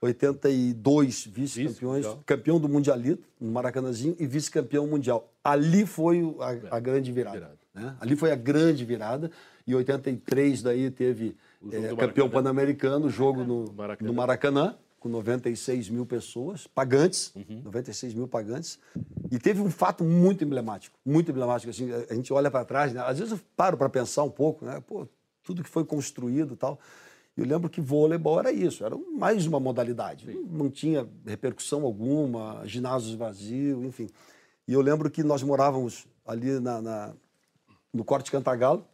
[0.00, 5.32] 82 vice-campeões, campeão do Mundialito, no Maracanãzinho, e vice-campeão mundial.
[5.44, 7.52] Ali foi a, a grande virada.
[7.72, 7.96] Né?
[8.00, 9.30] Ali foi a grande virada.
[9.64, 14.08] E 83 daí teve do campeão pan-americano, jogo no Maracanã.
[14.10, 17.60] no Maracanã, com 96 mil pessoas, pagantes, Uhum.
[17.64, 18.78] 96 mil pagantes.
[19.32, 21.70] E teve um fato muito emblemático, muito emblemático.
[21.70, 23.00] Assim, a gente olha para trás, né?
[23.04, 24.80] às vezes eu paro para pensar um pouco, né?
[24.86, 25.08] Pô,
[25.42, 26.78] tudo que foi construído e tal.
[27.36, 30.26] Eu lembro que vôleibol era isso, era mais uma modalidade.
[30.30, 34.08] Não, não tinha repercussão alguma, ginásios vazios, enfim.
[34.68, 37.12] E eu lembro que nós morávamos ali na, na-
[37.92, 38.84] no Corte Cantagalo.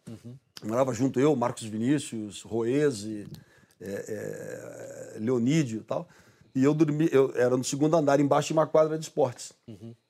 [0.65, 3.27] Morava junto eu, Marcos Vinícius, Roese,
[3.81, 6.09] é, é, Leonídio e tal.
[6.55, 9.53] E eu dormi, eu era no segundo andar, embaixo de uma quadra de esportes.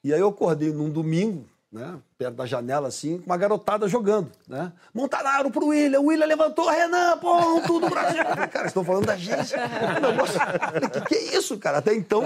[0.02, 1.98] E aí eu acordei num domingo, né?
[2.16, 4.72] Perto da janela, assim, com uma garotada jogando, né?
[4.92, 8.22] Montanaro pro William, o William levantou, Renan, ponto do Brasil.
[8.50, 9.54] Cara, estão falando da gente.
[9.54, 11.78] O que, que é isso, cara?
[11.78, 12.24] Até então,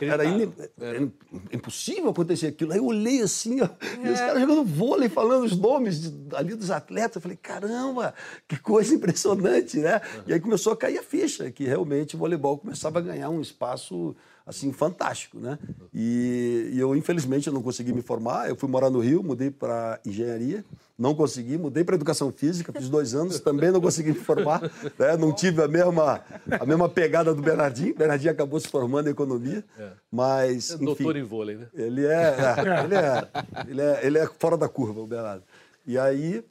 [0.00, 0.52] era, in...
[0.80, 1.08] era
[1.52, 2.72] impossível acontecer aquilo.
[2.72, 3.68] Aí eu olhei assim, ó,
[4.02, 7.16] e os caras jogando vôlei, falando os nomes de- ali dos atletas.
[7.16, 8.14] Eu falei, caramba,
[8.46, 10.00] que coisa impressionante, né?
[10.26, 13.40] E aí começou a cair a ficha, que realmente o voleibol começava a ganhar um
[13.40, 14.14] espaço
[14.46, 15.58] assim fantástico, né?
[15.92, 18.48] E, e eu infelizmente eu não consegui me formar.
[18.48, 20.64] Eu fui morar no Rio, mudei para engenharia,
[20.98, 24.60] não consegui, mudei para educação física, fiz dois anos, também não consegui me formar,
[24.98, 25.16] né?
[25.18, 26.22] Não tive a mesma
[26.60, 27.94] a mesma pegada do Bernardinho.
[27.94, 29.64] Bernardinho acabou se formando em economia,
[30.10, 31.68] mas É enfim, doutor em vôlei, né?
[31.74, 33.28] ele é, é, ele é,
[33.68, 35.42] ele é, ele é fora da curva, o Bernardo.
[35.86, 36.44] E aí,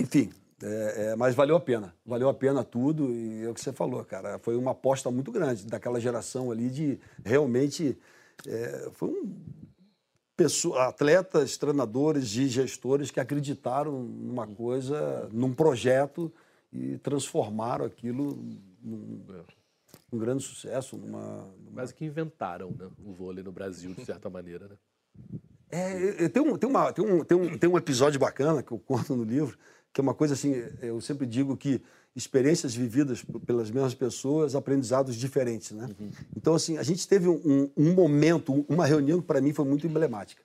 [0.00, 0.30] enfim,
[0.62, 1.94] é, é, mas valeu a pena.
[2.04, 4.38] Valeu a pena tudo e é o que você falou, cara.
[4.38, 7.96] Foi uma aposta muito grande daquela geração ali de realmente.
[8.46, 9.36] é, foi um.
[10.36, 16.30] Pessoa, atletas, treinadores e gestores que acreditaram numa coisa, num projeto
[16.70, 18.36] e transformaram aquilo
[18.82, 19.24] num,
[20.12, 24.28] num grande sucesso, numa, numa Mas que inventaram né, o vôlei no Brasil, de certa
[24.28, 24.76] maneira, né?
[25.68, 28.72] É, é, tem, um, tem, uma, tem, um, tem, um, tem um episódio bacana que
[28.72, 29.58] eu conto no livro,
[29.96, 31.80] que é uma coisa assim, eu sempre digo que
[32.14, 35.88] experiências vividas pelas mesmas pessoas, aprendizados diferentes, né?
[36.36, 39.64] Então, assim, a gente teve um, um momento, um- uma reunião que para mim foi
[39.64, 40.42] muito emblemática,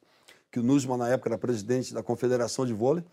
[0.50, 3.04] que o Nusman, na época, era presidente da Confederação de Vôlei,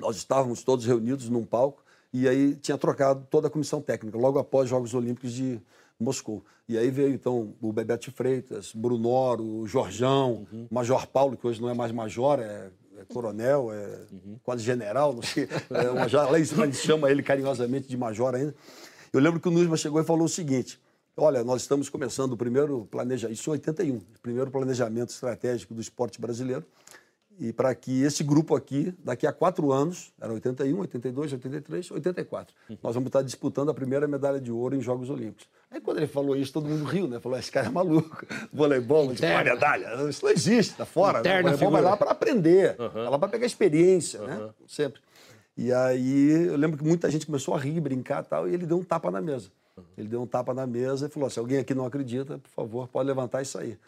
[0.00, 4.40] nós estávamos todos reunidos num palco e aí tinha trocado toda a comissão técnica, logo
[4.40, 5.60] após os Jogos Olímpicos de
[6.00, 6.44] Moscou.
[6.68, 11.62] E aí veio, então, o Bebeto Freitas, Brunoro, o Jorjão, o Major Paulo, que hoje
[11.62, 13.98] não é mais major, é, é coronel, é
[14.42, 15.48] quase general, não sei.
[15.70, 18.54] É, o major, lá em cima a gente chama ele carinhosamente de major ainda.
[19.12, 20.78] Eu lembro que o Nusma chegou e falou o seguinte,
[21.16, 25.80] olha, nós estamos começando o primeiro planejamento, isso em 81, o primeiro planejamento estratégico do
[25.80, 26.64] esporte brasileiro,
[27.40, 32.54] e para que esse grupo aqui, daqui a quatro anos, era 81, 82, 83, 84,
[32.82, 35.48] nós vamos estar disputando a primeira medalha de ouro em Jogos Olímpicos.
[35.70, 37.18] Aí quando ele falou isso, todo mundo riu, né?
[37.18, 41.14] Falou, esse cara é maluco, voleibol, tipo, uma medalha, isso não existe, tá fora.
[41.14, 41.18] Né?
[41.18, 41.90] O Interna voleibol vai figura.
[41.90, 44.50] lá para aprender, vai lá para pegar experiência, né?
[44.68, 45.00] Sempre.
[45.56, 48.66] E aí eu lembro que muita gente começou a rir, brincar e tal, e ele
[48.66, 49.50] deu um tapa na mesa.
[49.96, 52.88] Ele deu um tapa na mesa e falou: se alguém aqui não acredita, por favor,
[52.88, 53.78] pode levantar e sair.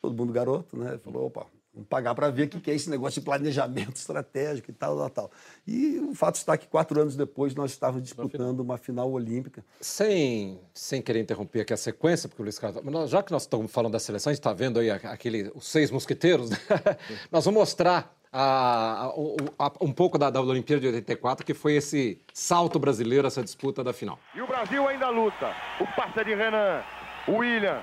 [0.00, 0.98] Todo mundo garoto, né?
[1.04, 4.74] Falou: opa, vamos pagar para ver o que é esse negócio de planejamento estratégico e
[4.74, 5.30] tal, tal, tal.
[5.66, 9.64] E o fato está que quatro anos depois nós estávamos disputando uma final olímpica.
[9.80, 12.82] Sem, sem querer interromper aqui a sequência, porque o Luiz Carlos.
[12.84, 15.66] nós- Já que nós estamos falando da seleção, a gente está vendo aí aquele, os
[15.66, 16.56] seis mosqueteiros, né?
[17.30, 21.54] nós vamos mostrar a- a- o- a- um pouco da, da Olimpíada de 84, que
[21.54, 24.18] foi esse salto brasileiro, essa disputa da final.
[24.34, 25.52] E o Brasil ainda luta.
[25.80, 26.82] O passe de Renan.
[27.28, 27.80] William.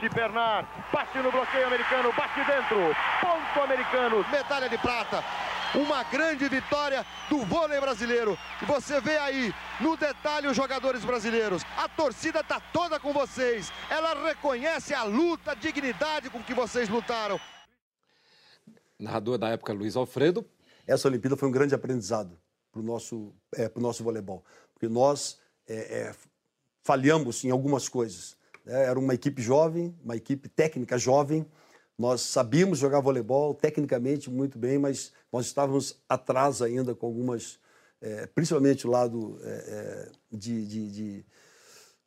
[0.00, 0.68] De Bernard.
[0.92, 2.12] Passe no bloqueio americano.
[2.12, 2.94] Bate dentro.
[3.20, 4.24] Ponto americano.
[4.30, 5.24] medalha de prata.
[5.74, 8.36] Uma grande vitória do vôlei brasileiro.
[8.60, 11.62] E você vê aí, no detalhe, os jogadores brasileiros.
[11.76, 13.72] A torcida está toda com vocês.
[13.88, 17.40] Ela reconhece a luta, a dignidade com que vocês lutaram.
[18.98, 20.44] Narrador da época, Luiz Alfredo.
[20.86, 22.36] Essa Olimpíada foi um grande aprendizado
[22.72, 26.14] para o nosso, é, nosso voleibol, porque nós é, é,
[26.82, 28.37] falhamos em algumas coisas.
[28.68, 28.84] Né?
[28.84, 31.44] Era uma equipe jovem, uma equipe técnica jovem.
[31.98, 37.58] Nós sabíamos jogar voleibol tecnicamente muito bem, mas nós estávamos atrás ainda com algumas,
[38.00, 41.24] é, principalmente o lado é, é, de, de- de-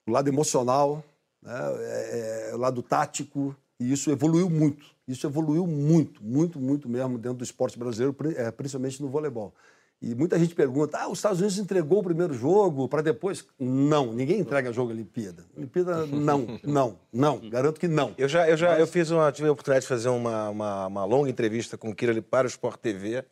[0.08, 1.04] o lado emocional,
[1.42, 1.54] né?
[1.80, 4.86] é, é, o lado tático, e isso evoluiu muito.
[5.08, 9.54] Isso evoluiu muito, muito, muito mesmo dentro do esporte brasileiro, pri- é, principalmente no voleibol.
[10.02, 13.46] E muita gente pergunta: ah, os Estados Unidos entregou o primeiro jogo para depois.
[13.60, 15.46] Não, ninguém entrega jogo à Olimpíada.
[15.56, 17.50] Olimpíada, não, não, não.
[17.50, 18.14] Garanto que não.
[18.18, 21.06] Eu já, eu já eu fiz uma, tive a oportunidade de fazer uma, uma, uma
[21.06, 23.24] longa entrevista com o Kira para o Sport TV.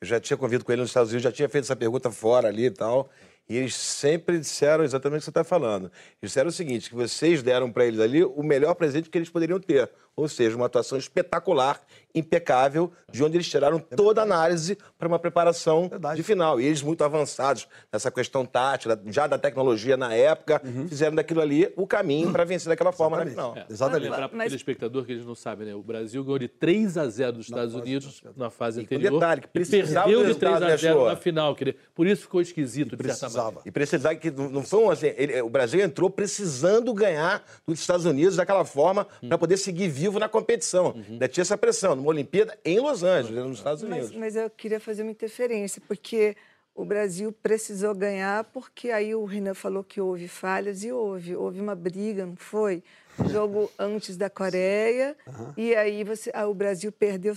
[0.00, 2.48] Eu já tinha convido com ele nos Estados Unidos, já tinha feito essa pergunta fora
[2.48, 3.08] ali e tal.
[3.48, 5.84] E eles sempre disseram exatamente o que você está falando.
[6.20, 9.30] Eles disseram o seguinte: que vocês deram para eles ali o melhor presente que eles
[9.30, 9.88] poderiam ter.
[10.16, 11.80] Ou seja, uma atuação espetacular,
[12.16, 16.16] impecável, de onde eles tiraram toda a análise para uma preparação Verdade.
[16.16, 16.60] de final.
[16.60, 21.72] E eles, muito avançados nessa questão tática, já da tecnologia na época, fizeram daquilo ali
[21.76, 23.50] o caminho para vencer daquela forma na final.
[23.50, 23.72] Exatamente.
[23.72, 24.02] Exatamente.
[24.10, 25.74] Lembrar para Mas- aquele espectador que eles não sabem, né?
[25.74, 29.12] O Brasil ganhou de 3 a 0 dos Estados Unidos na fase E anterior.
[29.12, 31.54] detalhe, que e precisava perdeu de 3 a resultado, 0 né, na final.
[31.54, 33.60] quer dizer, Por isso ficou esquisito, certa Precisava.
[33.64, 38.04] E precisar que não foi um assim, ele- o Brasil entrou precisando ganhar dos Estados
[38.04, 40.94] Unidos daquela forma para poder seguir vivo na competição.
[41.08, 44.10] Ainda tinha essa pressão, numa Olimpíada em Los Angeles, nos Estados Unidos.
[44.10, 46.36] Mas, mas eu queria fazer uma interferência, porque
[46.74, 51.34] o Brasil precisou ganhar porque aí o Renan falou que houve falhas e houve.
[51.34, 52.82] Houve uma briga, não foi?
[53.30, 55.54] Jogo antes da Coreia Aham.
[55.56, 57.34] e aí você, ah, o Brasil perdeu,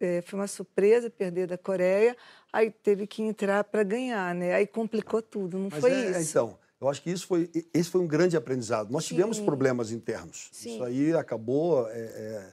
[0.00, 2.16] eh, foi uma surpresa perder da Coreia,
[2.52, 4.52] aí teve que entrar para ganhar, né?
[4.52, 6.30] Aí complicou tudo, não Mas foi é, isso?
[6.30, 8.90] Então, eu acho que isso foi, esse foi um grande aprendizado.
[8.90, 9.44] Nós tivemos Sim.
[9.44, 10.48] problemas internos.
[10.50, 10.74] Sim.
[10.74, 12.52] Isso aí acabou é,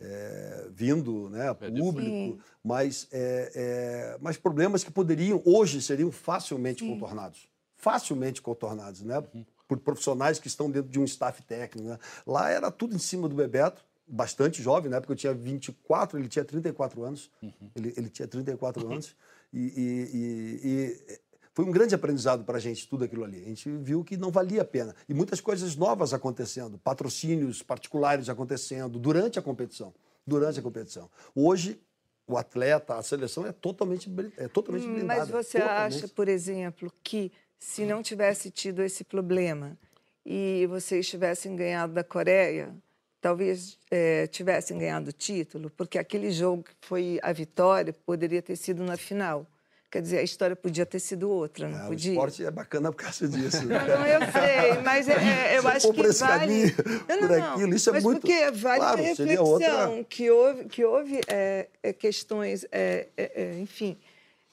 [0.00, 6.80] é, vindo né, a público, mas, é, é, mas problemas que poderiam, hoje, seriam facilmente
[6.84, 6.90] Sim.
[6.92, 7.48] contornados.
[7.76, 9.22] Facilmente contornados, né?
[9.66, 11.88] Por profissionais que estão dentro de um staff técnico.
[11.88, 11.98] Né?
[12.26, 16.28] Lá era tudo em cima do Bebeto, bastante jovem, na época eu tinha 24, ele
[16.28, 17.30] tinha 34 anos.
[17.76, 19.14] Ele, ele tinha 34 anos.
[19.52, 20.68] E, e- e-
[21.14, 21.20] e
[21.58, 23.42] foi um grande aprendizado para a gente, tudo aquilo ali.
[23.42, 24.94] A gente viu que não valia a pena.
[25.08, 29.92] E muitas coisas novas acontecendo, patrocínios particulares acontecendo durante a competição.
[30.24, 31.10] Durante a competição.
[31.34, 31.80] Hoje,
[32.28, 35.18] o atleta, a seleção é totalmente, é totalmente Hum, blindada.
[35.18, 35.96] Mas você totalmente.
[35.96, 39.76] acha, por exemplo, que se não tivesse tido esse problema
[40.24, 42.72] e vocês tivessem ganhado da Coreia,
[43.20, 45.70] talvez eh, tivessem ganhado o título?
[45.70, 49.44] Porque aquele jogo que foi a vitória poderia ter sido na final.
[49.90, 52.10] Quer dizer, a história podia ter sido outra, não É, o podia?
[52.12, 53.64] esporte é bacana por causa disso.
[53.64, 53.78] né?
[53.78, 56.40] Não, não, eu sei, mas é, é, eu Se acho que por esse vale...
[56.40, 59.44] caminho, Não, por não, não, aquilo, isso é mas muito- porque vale Claro, a reflexão
[59.44, 63.96] outra- que houve, que houve é, é, questões, é, é, é, enfim,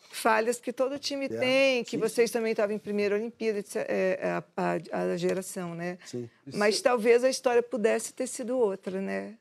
[0.10, 4.19] falhas que todo time É, tem, que sim, vocês também estavam em primeira Olimpíada, é,
[4.21, 5.98] é, a, a- a geração, né?
[6.06, 6.30] Sim.
[6.54, 9.36] Mas talvez a história pudesse ter sido outra, né?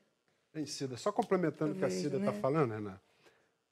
[0.53, 2.39] Bem, Cida, só complementando o que a Cida está né?
[2.41, 2.99] falando, Renan.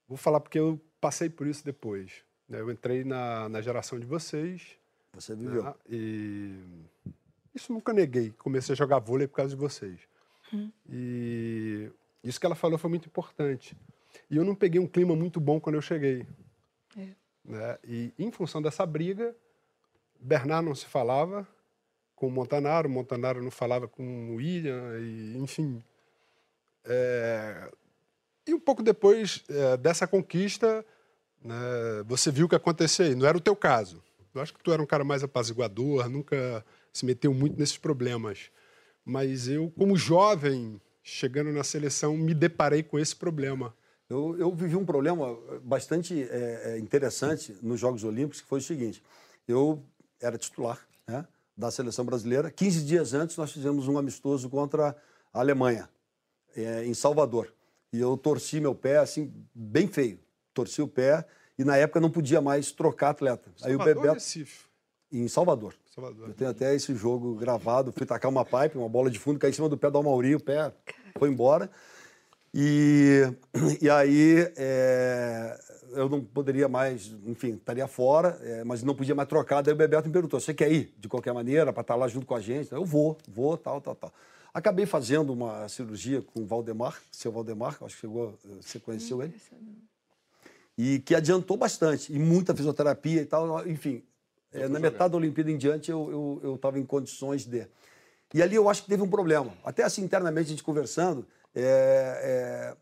[0.07, 2.23] Vou falar porque eu passei por isso depois.
[2.47, 2.59] né?
[2.59, 4.77] Eu entrei na, na geração de vocês.
[5.13, 5.63] Você viveu.
[5.63, 5.73] né?
[5.89, 6.55] E
[7.53, 8.31] isso nunca neguei.
[8.31, 9.99] Comecei a jogar vôlei por causa de vocês.
[10.89, 11.89] E
[12.23, 13.75] isso que ela falou foi muito importante.
[14.29, 16.25] E eu não peguei um clima muito bom quando eu cheguei.
[16.97, 17.07] É.
[17.43, 17.77] né?
[17.83, 19.35] E em função dessa briga,
[20.19, 21.47] Bernard não se falava
[22.15, 25.83] com o Montanaro, Montanaro não falava com o William, e, enfim.
[26.85, 27.69] É,
[28.47, 30.85] E um pouco depois é, dessa conquista,
[31.43, 33.15] né, você viu o que aconteceu aí.
[33.15, 34.01] Não era o teu caso.
[34.33, 38.49] Eu acho que tu era um cara mais apaziguador, nunca se meteu muito nesses problemas.
[39.05, 43.75] Mas eu, como jovem, chegando na seleção, me deparei com esse problema.
[44.09, 48.63] Eu, eu vivi um problema bastante é, é, interessante nos Jogos Olímpicos, que foi o
[48.63, 49.03] seguinte:
[49.47, 49.83] eu
[50.19, 52.49] era titular né, da seleção brasileira.
[52.49, 54.95] 15 dias antes, nós fizemos um amistoso contra
[55.33, 55.89] a Alemanha,
[56.55, 57.53] é, em Salvador.
[57.91, 60.19] E eu torci meu pé, assim, bem feio.
[60.53, 61.25] Torci o pé
[61.57, 63.49] e, na época, não podia mais trocar atleta.
[63.61, 64.13] Aí o Salvador ou Bebeto.
[64.15, 64.65] Recife?
[65.11, 65.75] Em Salvador.
[65.93, 66.29] Salvador.
[66.29, 67.91] Eu tenho até esse jogo gravado.
[67.91, 70.35] Fui tacar uma pipe, uma bola de fundo, caí em cima do pé do Amauri,
[70.35, 70.73] o pé
[71.17, 71.69] foi embora.
[72.53, 73.21] E,
[73.81, 75.59] e aí é,
[75.93, 79.61] eu não poderia mais, enfim, estaria fora, é, mas não podia mais trocar.
[79.61, 82.25] Daí o Bebeto me perguntou: você quer ir de qualquer maneira para estar lá junto
[82.25, 82.71] com a gente?
[82.71, 84.13] Eu vou, vou, tal, tal, tal.
[84.53, 89.33] Acabei fazendo uma cirurgia com o Valdemar, seu Valdemar, acho que chegou, você conheceu ele?
[90.77, 94.01] E que adiantou bastante, e muita fisioterapia e tal, enfim.
[94.51, 97.67] é, na metade da Olimpíada em diante eu estava eu, em condições de.
[98.33, 99.53] E ali eu acho que teve um problema.
[99.63, 102.73] Até assim, internamente, a gente conversando, é,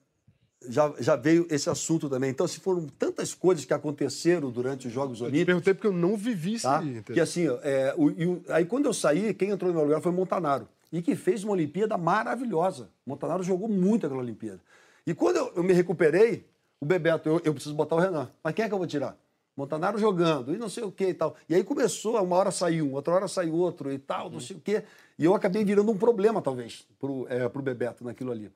[0.61, 2.29] é, já, já veio esse assunto também.
[2.29, 5.45] Então, se foram tantas coisas que aconteceram durante os Jogos Eu Olímpicos.
[5.47, 6.79] perguntei porque eu não vivi isso Tá?
[6.79, 6.87] aí.
[6.89, 7.13] entendeu?
[7.13, 10.01] Que assim, é, o- e o- aí quando eu saí, quem entrou no meu lugar
[10.01, 10.67] foi Montanaro.
[10.93, 12.89] E que fez uma Olimpíada maravilhosa.
[13.05, 14.61] Montanaro jogou muito aquela Olimpíada.
[15.05, 16.45] E quando eu, eu me recuperei,
[16.81, 18.29] o Bebeto, eu, eu preciso botar o Renan.
[18.43, 19.15] Mas quem é que eu vou tirar?
[19.55, 21.35] Montanaro jogando, e não sei o que e tal.
[21.47, 24.55] E aí começou, uma hora saiu um, outra hora saiu outro e tal, não sei
[24.55, 24.83] o quê.
[25.19, 28.51] E eu acabei virando um problema, talvez, pro, é, pro Bebeto naquilo ali.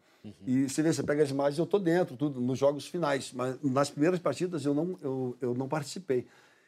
[0.47, 3.31] E você vê, você pega as imagens, eu tô dentro, tudo, nos jogos finais.
[3.31, 6.25] Mas nas primeiras partidas eu não, eu, eu não participei.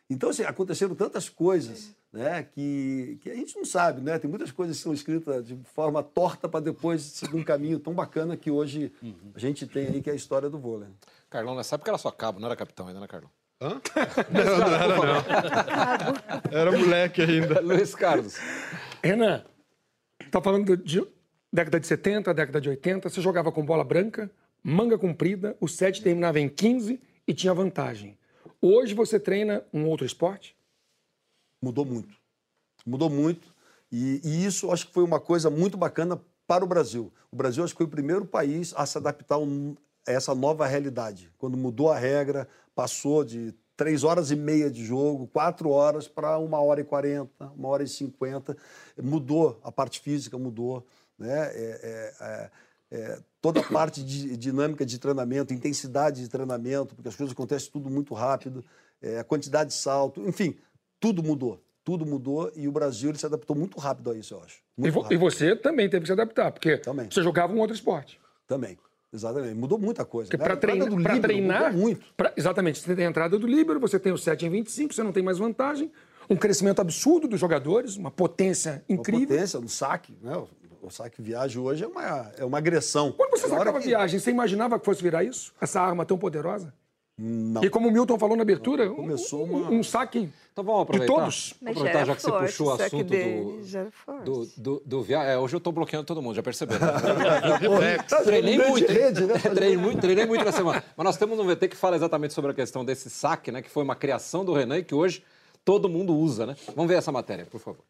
[0.10, 4.17] Então, assim, aconteceram tantas coisas né, que, que a gente não sabe, né?
[4.17, 7.93] Tem muitas coisas que são escritas de forma torta para depois seguir um caminho tão
[7.93, 8.91] bacana que hoje
[9.36, 10.88] a gente tem aí, que é a história do vôlei.
[11.30, 13.30] Carlão, nessa época era só cabo, não era capitão ainda, né, Carlão?
[13.60, 13.82] Hã?
[14.32, 16.52] Não, não era, não.
[16.52, 17.60] Era moleque ainda.
[17.65, 18.38] Luiz Carlos.
[19.04, 19.43] Renan,
[20.30, 21.04] tá falando de
[21.52, 24.30] década de 70, década de 80, você jogava com bola branca,
[24.63, 28.15] manga comprida, o set terminava em 15 e tinha vantagem.
[28.62, 30.56] Hoje você treina um outro esporte?
[31.62, 32.15] Mudou muito.
[32.86, 33.54] Mudou muito.
[33.91, 37.13] E, e isso acho que foi uma coisa muito bacana para o Brasil.
[37.32, 41.32] O Brasil acho que foi o primeiro país a se adaptar a essa nova realidade.
[41.38, 46.38] Quando mudou a regra, passou de três horas e meia de jogo, quatro horas para
[46.39, 48.58] uma hora e quarenta, uma hora e cinquenta.
[49.02, 50.86] Mudou, a parte física mudou.
[51.17, 51.29] Né?
[51.32, 52.52] É, é, é,
[52.92, 57.71] é, toda a parte de dinâmica de treinamento, intensidade de treinamento, porque as coisas acontecem
[57.71, 58.63] tudo muito rápido,
[59.02, 60.56] é, a quantidade de salto, enfim,
[61.00, 61.62] tudo mudou.
[61.83, 64.58] Tudo mudou e o Brasil ele se adaptou muito rápido a isso, eu acho.
[64.77, 67.08] E, vo, e, você também teve que se adaptar, porque também.
[67.10, 68.19] você jogava um outro esporte.
[68.46, 68.77] Também.
[69.13, 69.56] Exatamente.
[69.56, 70.29] Mudou muita coisa.
[70.31, 70.38] Né?
[70.38, 70.85] Para treina,
[71.21, 71.73] treinar.
[71.73, 72.06] Muito.
[72.15, 72.79] Pra, exatamente.
[72.79, 75.23] Você tem a entrada do Líbero, você tem o 7 em 25, você não tem
[75.23, 75.92] mais vantagem.
[76.29, 79.21] Um crescimento absurdo dos jogadores, uma potência incrível.
[79.21, 80.46] Uma potência no saque, né?
[80.82, 83.12] O saque viagem hoje é uma, é uma agressão.
[83.12, 83.88] Quando você sacava que...
[83.88, 85.54] viagem, você imaginava que fosse virar isso?
[85.60, 86.73] Essa arma tão poderosa?
[87.17, 87.63] Não.
[87.63, 89.71] E como o Milton falou na abertura, começou um, uma...
[89.71, 91.13] um saque então vamos aproveitar.
[91.13, 91.54] de todos.
[91.62, 95.34] Vamos aproveitar já que você puxou o assunto do, do, do, do viagem.
[95.34, 96.88] É, hoje eu estou bloqueando todo mundo, já perceberam.
[97.80, 97.98] Né?
[98.25, 99.38] treinei muito, rede, né?
[99.38, 100.84] treinei muito, treinei muito na semana.
[100.98, 103.62] Mas nós temos um VT que fala exatamente sobre a questão desse saque, né?
[103.62, 105.23] Que foi uma criação do Renan e que hoje
[105.63, 106.56] todo mundo usa, né?
[106.75, 107.84] Vamos ver essa matéria, por favor.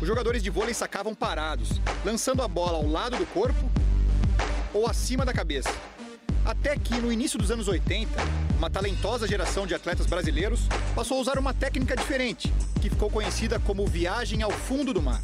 [0.00, 3.68] Os jogadores de vôlei sacavam parados, lançando a bola ao lado do corpo
[4.72, 5.74] ou acima da cabeça.
[6.44, 8.08] Até que, no início dos anos 80,
[8.56, 10.60] uma talentosa geração de atletas brasileiros
[10.94, 15.20] passou a usar uma técnica diferente, que ficou conhecida como viagem ao fundo do mar.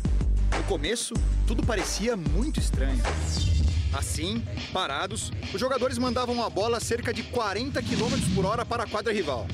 [0.57, 1.15] No começo,
[1.47, 3.03] tudo parecia muito estranho.
[3.93, 8.83] Assim, parados, os jogadores mandavam a bola a cerca de 40 km por hora para
[8.83, 9.47] a quadra rival.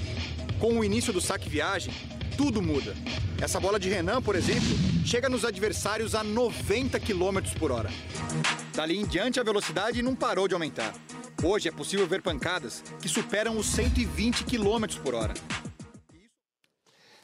[0.58, 1.92] Com o início do saque-viagem,
[2.40, 2.94] tudo muda.
[3.38, 4.70] Essa bola de Renan, por exemplo,
[5.04, 7.90] chega nos adversários a 90 km por hora.
[8.74, 10.94] Dali em diante, a velocidade não parou de aumentar.
[11.44, 15.34] Hoje é possível ver pancadas que superam os 120 km por hora.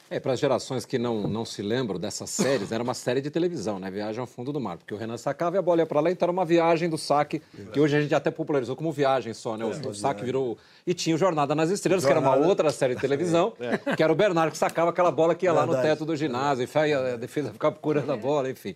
[0.09, 3.29] É, para as gerações que não, não se lembram dessas séries, era uma série de
[3.29, 3.91] televisão, né?
[3.91, 4.77] Viagem ao fundo do mar.
[4.77, 6.97] Porque o Renan sacava e a bola ia para lá, então era uma viagem do
[6.97, 7.41] saque,
[7.73, 9.65] que hoje a gente até popularizou como viagem só, né?
[9.65, 10.57] O, é, o saque virou.
[10.85, 12.21] E tinha o Jornada nas Estrelas, Jornada...
[12.21, 13.95] que era uma outra série de televisão, é.
[13.95, 15.71] que era o Bernardo que sacava aquela bola que ia Verdade.
[15.71, 18.75] lá no teto do ginásio, e a defesa ficava procurando a bola, enfim.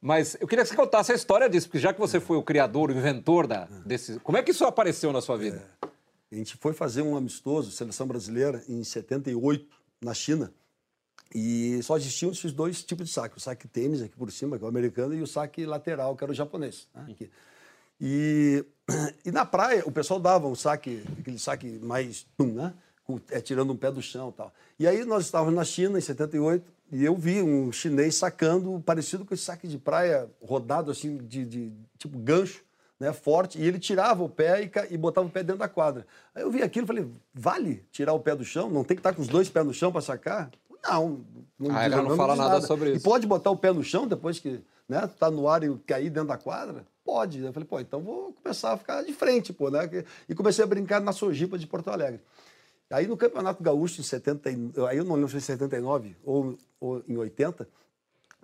[0.00, 2.42] Mas eu queria que você contasse a história disso, porque já que você foi o
[2.42, 4.18] criador, o inventor da, desse.
[4.20, 5.62] Como é que isso apareceu na sua vida?
[5.82, 5.88] É.
[6.32, 9.66] A gente foi fazer um amistoso, seleção brasileira, em 78,
[10.00, 10.52] na China.
[11.34, 13.36] E só existiam esses dois tipos de saque.
[13.36, 16.24] O saque tênis aqui por cima, que é o americano, e o saque lateral, que
[16.24, 16.88] era o japonês.
[16.94, 17.14] Né?
[18.00, 18.64] E,
[19.24, 22.74] e na praia, o pessoal dava um saque, aquele saque mais, né?
[23.30, 24.54] É, tirando um pé do chão e tal.
[24.78, 29.24] E aí nós estávamos na China, em 78, e eu vi um chinês sacando parecido
[29.24, 32.62] com esse saque de praia rodado, assim, de, de tipo gancho,
[33.00, 36.06] né, forte, e ele tirava o pé e, e, botava o pé dentro da quadra.
[36.34, 38.68] Aí eu vi aquilo e falei, vale tirar o pé do chão?
[38.68, 40.50] Não tem que estar com os dois pés no chão para sacar?
[40.84, 41.24] Não,
[41.58, 43.00] não, ah, não fala nada, nada, sobre isso.
[43.00, 46.10] E pode botar o pé no chão depois que né, tá no ar e cair
[46.10, 46.84] dentro da quadra?
[47.02, 47.42] Pode.
[47.42, 49.80] Eu falei, pô, então vou começar a ficar de frente, pô, né?
[50.28, 52.20] E comecei a brincar na Sojipa de Porto Alegre.
[52.90, 54.50] Aí no Campeonato Gaúcho, em 70,
[54.88, 57.68] aí eu não lembro se foi em 79 ou, ou em 80,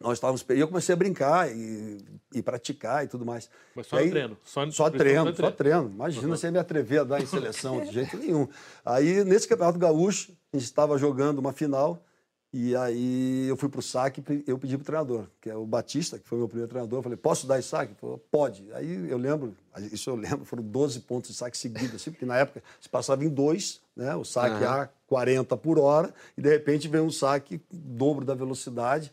[0.01, 0.45] nós estávamos.
[0.49, 1.99] E eu comecei a brincar e,
[2.35, 3.49] e praticar e tudo mais.
[3.75, 4.37] Mas só aí, treino?
[4.45, 5.89] Só, só treino, só treino.
[5.89, 6.37] Imagina uhum.
[6.37, 8.49] você me atrever a dar em seleção de jeito nenhum.
[8.85, 12.03] Aí, nesse Campeonato Gaúcho, a gente estava jogando uma final
[12.59, 15.55] e aí eu fui para o saque e eu pedi para o treinador, que é
[15.55, 17.01] o Batista, que foi meu primeiro treinador.
[17.01, 17.93] Eu falei, posso dar esse saque?
[17.93, 18.73] Ele falou, pode.
[18.73, 19.55] Aí eu lembro,
[19.93, 23.23] isso eu lembro, foram 12 pontos de saque seguidos, assim, porque na época se passava
[23.25, 24.15] em dois, né?
[24.17, 24.71] O saque uhum.
[24.71, 29.13] a 40 por hora, e de repente veio um saque dobro da velocidade.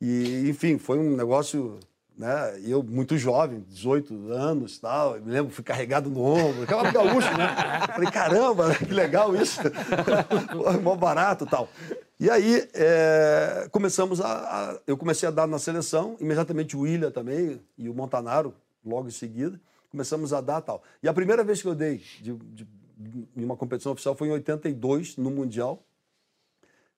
[0.00, 1.78] E, enfim, foi um negócio
[2.16, 2.58] né?
[2.64, 7.54] eu, muito jovem, 18 anos tal, me lembro, fui carregado no ombro, aquela gaúcho, né?
[7.92, 9.60] Falei, caramba, que legal isso,
[10.82, 11.68] mó barato tal.
[12.18, 17.10] E aí é, começamos a, a, Eu comecei a dar na seleção, imediatamente o William
[17.10, 20.82] também e o Montanaro, logo em seguida, começamos a dar tal.
[21.02, 22.66] E a primeira vez que eu dei de, de,
[23.36, 25.82] em uma competição oficial foi em 82, no Mundial,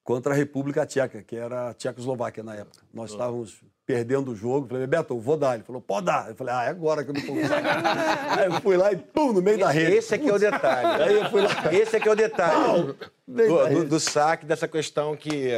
[0.09, 2.83] contra a República Tcheca, que era a Tchecoslováquia na época.
[2.95, 4.67] Nós estávamos perdendo o jogo.
[4.67, 5.57] Falei, Beto, eu vou dar.
[5.57, 6.31] Ele falou, pode dar.
[6.31, 7.53] Eu falei, ah, é agora que eu me consigo.
[8.39, 9.97] Aí eu fui lá e pum, no meio da rede.
[9.97, 11.03] Esse aqui é o detalhe.
[11.03, 11.51] Aí eu fui lá.
[11.75, 12.95] Esse aqui é o detalhe
[13.27, 15.53] do, do, do, saque, dessa questão que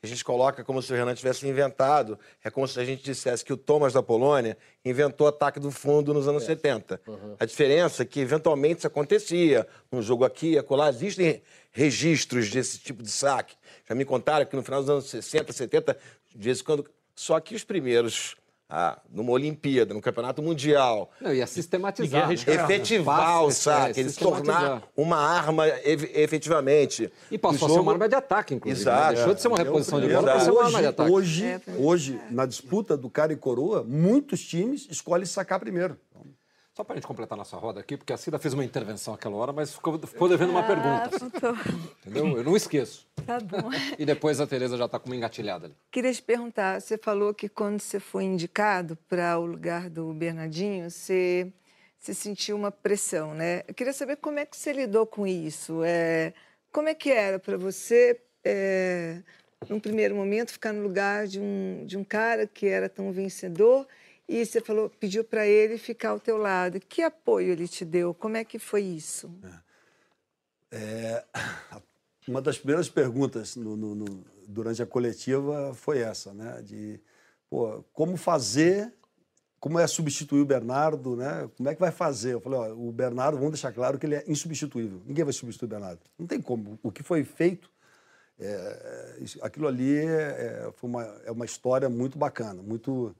[0.00, 2.16] a gente coloca como se o Renan tivesse inventado.
[2.44, 5.72] É como se a gente dissesse que o Thomas da Polônia inventou o ataque do
[5.72, 6.46] fundo nos anos é.
[6.46, 7.00] 70.
[7.08, 7.34] Uhum.
[7.40, 9.66] A diferença é que, eventualmente, isso acontecia.
[9.90, 11.42] Um jogo aqui, acolá, existem
[11.76, 13.54] registros desse tipo de saque.
[13.86, 15.98] Já me contaram que no final dos anos 60, 70,
[16.34, 18.34] de vez em quando só que os primeiros
[18.68, 21.10] ah, numa Olimpíada, no Campeonato Mundial.
[21.20, 22.28] Não, ia sistematizar.
[22.28, 22.34] Né?
[22.34, 27.12] Efetivar o saque, é, se tornar uma arma efetivamente.
[27.30, 27.72] E passou jogo...
[27.72, 28.84] a ser uma arma de ataque, inclusive.
[28.84, 28.92] Né?
[28.92, 29.08] Exato.
[29.08, 29.14] Né?
[29.14, 31.10] Deixou de ser uma reposição de bola para ser uma arma de ataque.
[31.10, 35.96] Hoje, hoje, na disputa do cara e coroa, muitos times escolhem sacar primeiro.
[36.76, 39.34] Só para a gente completar nossa roda aqui, porque a Cida fez uma intervenção aquela
[39.36, 41.54] hora, mas ficou, ficou devendo uma Ah, pergunta.
[42.04, 42.36] Entendeu?
[42.36, 43.06] Eu não esqueço.
[43.26, 43.70] Tá bom.
[43.98, 45.74] E depois a Tereza já está com uma engatilhada ali.
[45.90, 50.90] Queria te perguntar, você falou que quando você foi indicado para o lugar do Bernardinho,
[50.90, 51.50] você,
[51.98, 53.62] você sentiu uma pressão, né?
[53.66, 55.82] Eu queria saber como é que você lidou com isso.
[55.82, 56.34] É,
[56.70, 59.22] como é que era para você, é,
[59.66, 63.86] num primeiro momento, ficar no lugar de um, de um cara que era tão vencedor
[64.28, 66.80] e você falou, pediu para ele ficar ao teu lado.
[66.80, 68.12] Que apoio ele te deu?
[68.14, 69.30] Como é que foi isso?
[70.70, 71.24] É,
[72.26, 76.60] uma das primeiras perguntas no- no- no- durante a coletiva foi essa, né?
[76.62, 77.00] De
[77.48, 78.92] pô, como fazer,
[79.60, 81.48] como é substituir o Bernardo, né?
[81.56, 82.34] Como é que vai fazer?
[82.34, 85.00] Eu falei, ó, o Bernardo, vamos deixar claro que ele é insubstituível.
[85.06, 86.00] Ninguém vai substituir o Bernardo.
[86.18, 86.78] Não tem como.
[86.82, 87.70] O que foi feito,
[88.38, 93.14] é, aquilo ali é, foi uma, é uma história muito bacana, muito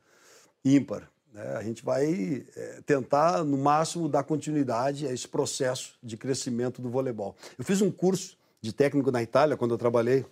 [0.74, 1.08] ímpar.
[1.32, 1.56] né?
[1.56, 6.90] A gente vai é, tentar, no máximo, dar continuidade a esse processo de crescimento do
[6.90, 7.36] voleibol.
[7.58, 10.24] Eu fiz um curso de técnico na Itália, quando eu trabalhei,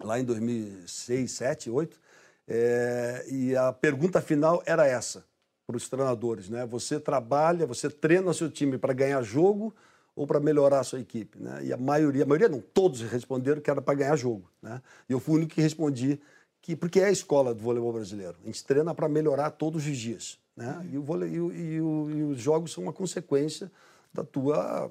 [0.00, 2.00] lá em 2006, 2007, 2008,
[2.48, 5.24] é, e a pergunta final era essa
[5.66, 6.64] para os treinadores, né?
[6.66, 9.74] Você trabalha, você treina seu time para ganhar jogo
[10.14, 11.64] ou para melhorar a sua equipe, né?
[11.64, 14.80] E a maioria, a maioria não, todos responderam que era para ganhar jogo, né?
[15.08, 16.20] E eu fui o único que respondi
[16.66, 19.96] que porque é a escola do voleibol brasileiro, a gente treina para melhorar todos os
[19.96, 20.84] dias, né?
[20.92, 23.70] E, o vôlei, e, o- e o- e os jogos são uma consequência
[24.12, 24.90] da tua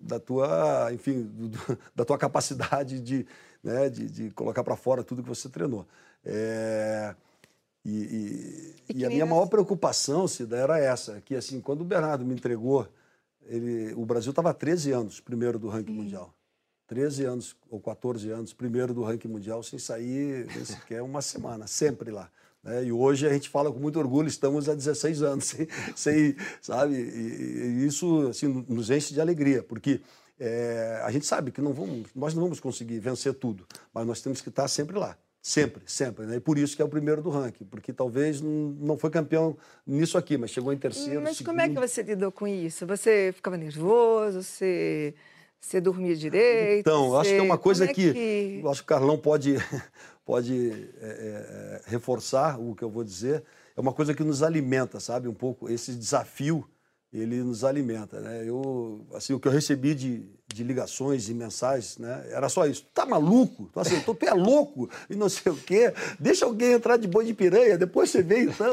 [0.00, 1.50] da tua, enfim, do-
[1.94, 3.24] da tua capacidade de,
[3.62, 5.86] né, de, de colocar para fora tudo que você treinou.
[6.24, 7.14] É,
[7.84, 12.24] e, e- e a minha maior preocupação, Cida, era essa, que assim, quando o Bernardo
[12.24, 12.88] me entregou,
[13.46, 16.34] ele, o Brasil estava há 13 anos primeiro do ranking mundial.
[16.90, 21.68] 13 anos ou 14 anos primeiro do ranking mundial sem sair nem sequer uma semana,
[21.68, 22.28] sempre lá.
[22.64, 22.84] né?
[22.84, 26.94] E hoje a gente fala com muito orgulho, estamos há 16 anos, sem, sem, sabe?
[26.94, 30.00] E, e isso assim, nos enche de alegria, porque
[30.40, 33.64] é, a gente sabe que não vamos, nós não vamos conseguir vencer tudo,
[33.94, 35.16] mas nós temos que estar sempre lá.
[35.40, 36.26] Sempre, sempre.
[36.26, 36.36] Né?
[36.36, 40.18] E por isso que é o primeiro do ranking, porque talvez não, foi campeão nisso
[40.18, 41.22] aqui, mas chegou em terceiro.
[41.22, 41.88] Mas como é que segundo.
[41.88, 42.84] você lidou com isso?
[42.84, 44.42] Você ficava nervoso?
[44.42, 45.14] Você,
[45.60, 46.80] você dormia direito?
[46.80, 49.56] Então, acho que é uma coisa é que, eu acho que o Carlão pode,
[50.24, 53.44] pode é, é, reforçar o que eu vou dizer.
[53.76, 55.28] É uma coisa que nos alimenta, sabe?
[55.28, 56.66] Um pouco esse desafio,
[57.12, 58.42] ele nos alimenta, né?
[58.44, 62.24] Eu, assim, o que eu recebi de, de ligações e mensagens, né?
[62.30, 62.84] Era só isso.
[62.92, 63.70] Tá maluco?
[63.72, 64.90] Tu, assim, tu, é louco?
[65.08, 65.92] E não sei o quê.
[66.18, 68.72] Deixa alguém entrar de boi de piranha, depois você vem então.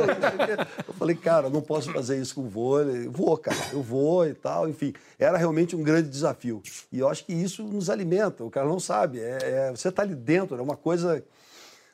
[0.88, 3.08] Eu falei, cara, não posso fazer isso com vôlei.
[3.08, 4.68] Vou, cara, eu vou e tal.
[4.68, 6.62] Enfim, era realmente um grande desafio.
[6.92, 8.44] E eu acho que isso nos alimenta.
[8.44, 9.20] O cara não sabe.
[9.20, 11.24] É, é- você está ali dentro, é uma coisa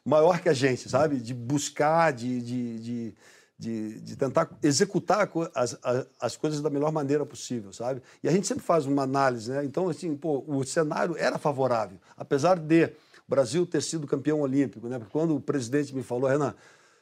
[0.05, 1.17] maior que a gente, sabe?
[1.17, 3.15] De buscar, de, de, de,
[3.57, 8.01] de, de tentar executar as, a- as coisas da melhor maneira possível, sabe?
[8.23, 9.63] E a gente sempre faz uma análise, né?
[9.63, 14.87] Então, assim, pô, o cenário era favorável, apesar de o Brasil ter sido campeão olímpico,
[14.87, 14.97] né?
[14.99, 16.53] Porque quando o presidente me falou, Renan,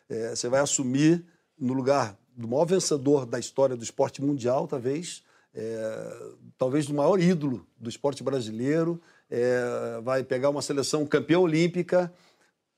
[0.10, 1.26] eh, você vai assumir
[1.58, 5.24] no lugar do maior vencedor da história do esporte mundial, talvez,
[5.54, 12.14] eh, talvez do maior ídolo do esporte brasileiro, eh, vai pegar uma seleção campeã olímpica,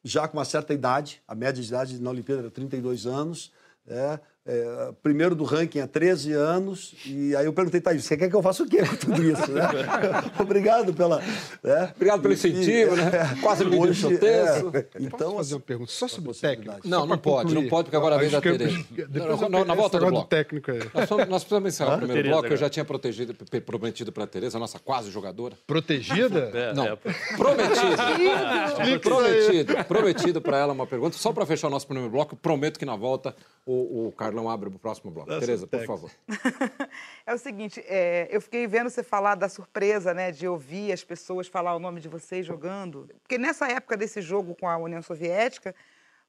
[0.04, 3.52] já com uma certa idade, a média de idade na Olimpíada era 32 anos,
[3.88, 8.30] é, é, primeiro do ranking há 13 anos, e aí eu perguntei, tá, você quer
[8.30, 9.52] que eu faça o quê com tudo isso?
[9.52, 9.62] né?
[10.38, 11.20] Obrigado pela...
[11.64, 11.94] né?
[11.96, 13.10] Obrigado pelo incentivo, né?
[13.42, 14.72] Quase me Hoje, deixou tenso.
[14.76, 16.76] é, Então, então, fazer uma pergunta só sobre o técnico?
[16.84, 17.64] Não, não pode, concluir.
[17.64, 18.74] não pode, porque agora vem da Tereza.
[19.14, 20.28] Na- eu- na- na esse volta do bloco.
[20.28, 20.80] técnico aí.
[20.94, 21.96] Nós, nós precisamos encerrar Hã?
[21.96, 22.66] o primeiro Tereza bloco, que eu agora.
[22.66, 23.34] já tinha protegido,
[23.66, 25.56] prometido para a Tereza, a nossa quase jogadora.
[25.66, 26.52] Protegida?
[26.76, 26.98] Não,
[27.38, 29.00] prometido.
[29.00, 29.86] prometido.
[29.86, 31.18] Prometido para ela uma pergunta.
[31.18, 33.36] Só para fechar o nosso primeiro bloco, prometo que na volta
[33.66, 35.30] o, o Carlão abre o próximo bloco.
[35.30, 36.12] Nossa, Tereza, por favor.
[37.26, 41.04] É o seguinte, é, eu fiquei vendo você falar da surpresa, né, de ouvir as
[41.04, 43.08] pessoas falar o nome de vocês jogando.
[43.22, 45.74] Porque nessa época desse jogo com a União Soviética,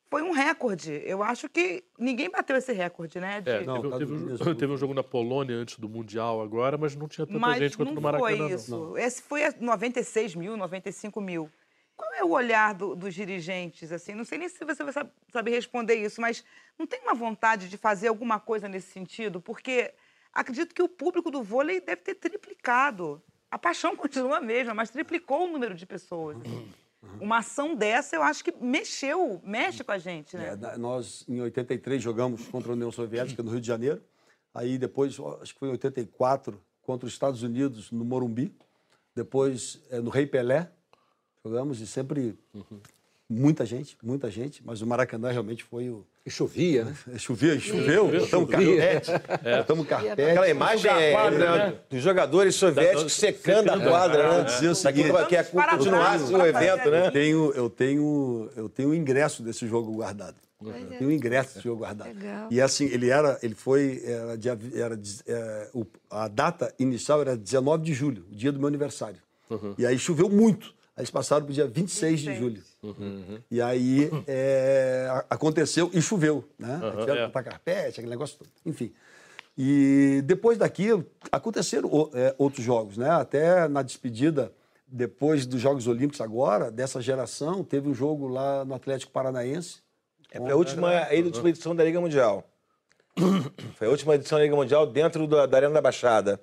[0.08, 1.02] foi um recorde.
[1.04, 3.40] Eu acho que ninguém bateu esse recorde, né?
[3.40, 6.94] de- É, teve, teve um, teve um jogo na Polônia antes do Mundial agora, mas
[6.94, 8.28] não tinha tanta Mas gente quanto não no Maracanã.
[8.30, 8.48] foi não.
[8.48, 8.96] isso.
[8.96, 11.50] Esse foi a 96 mil, 95 mil.
[11.96, 13.92] Qual é o olhar do- dos dirigentes?
[13.92, 16.44] Assim, não sei nem se você vai sab- saber responder isso, mas
[16.78, 19.40] não tem uma vontade de fazer alguma coisa nesse sentido?
[19.40, 19.92] Porque
[20.32, 23.22] acredito que o público do vôlei deve ter triplicado.
[23.50, 26.36] A paixão continua a mesma, mas triplicou o número de pessoas.
[26.40, 26.72] assim.
[27.20, 30.58] Uma ação dessa, eu acho que mexeu, mexe com a gente, né?
[30.72, 34.02] É, nós, em 83, jogamos contra a União Soviética no Rio de Janeiro.
[34.54, 38.56] Aí depois, acho que foi em 84, contra os Estados Unidos no Morumbi.
[39.14, 40.70] Depois, é, no Rei Pelé,
[41.44, 42.34] jogamos e sempre
[43.28, 46.04] muita gente, muita gente, mas o Maracanã realmente foi o.
[46.26, 46.96] E chovia, né?
[47.18, 49.10] Chovia, choveu, botamos carpete,
[49.58, 50.22] botamos carpete.
[50.22, 54.44] Aquela imagem é, quadra, né, dos jogadores soviéticos secando a quadra, né?
[54.44, 57.06] Dizer o seguinte, que é continuasse o evento, né?
[57.08, 60.36] Eu tenho, eu tenho, eu tenho o ingresso desse jogo guardado.
[60.62, 62.08] Eu tenho o ingresso desse jogo guardado.
[62.08, 62.48] Legal.
[62.50, 67.36] E assim, ele era, ele foi, era, dia- era, é, o- a data inicial era
[67.36, 69.18] 19 de julho, o dia do meu aniversário.
[69.76, 70.72] E aí choveu muito.
[70.96, 72.62] Aí eles passaram para o dia 26, de julho.
[73.50, 76.80] E aí é, aconteceu e choveu, né?
[76.82, 77.26] Uhum, Tiveram que é.
[77.26, 78.48] botar carpete, aquele negócio todo.
[78.64, 78.92] Enfim.
[79.58, 83.10] E depois daquilo, aconteceram é, outros jogos, né?
[83.10, 84.52] Até na despedida,
[84.86, 89.78] depois dos Jogos Olímpicos agora, dessa geração, teve um jogo lá no Atlético Paranaense.
[90.30, 92.48] É a última, a última edição da Liga Mundial.
[93.74, 96.40] Foi a última edição da Liga Mundial dentro da, da Arena da Baixada.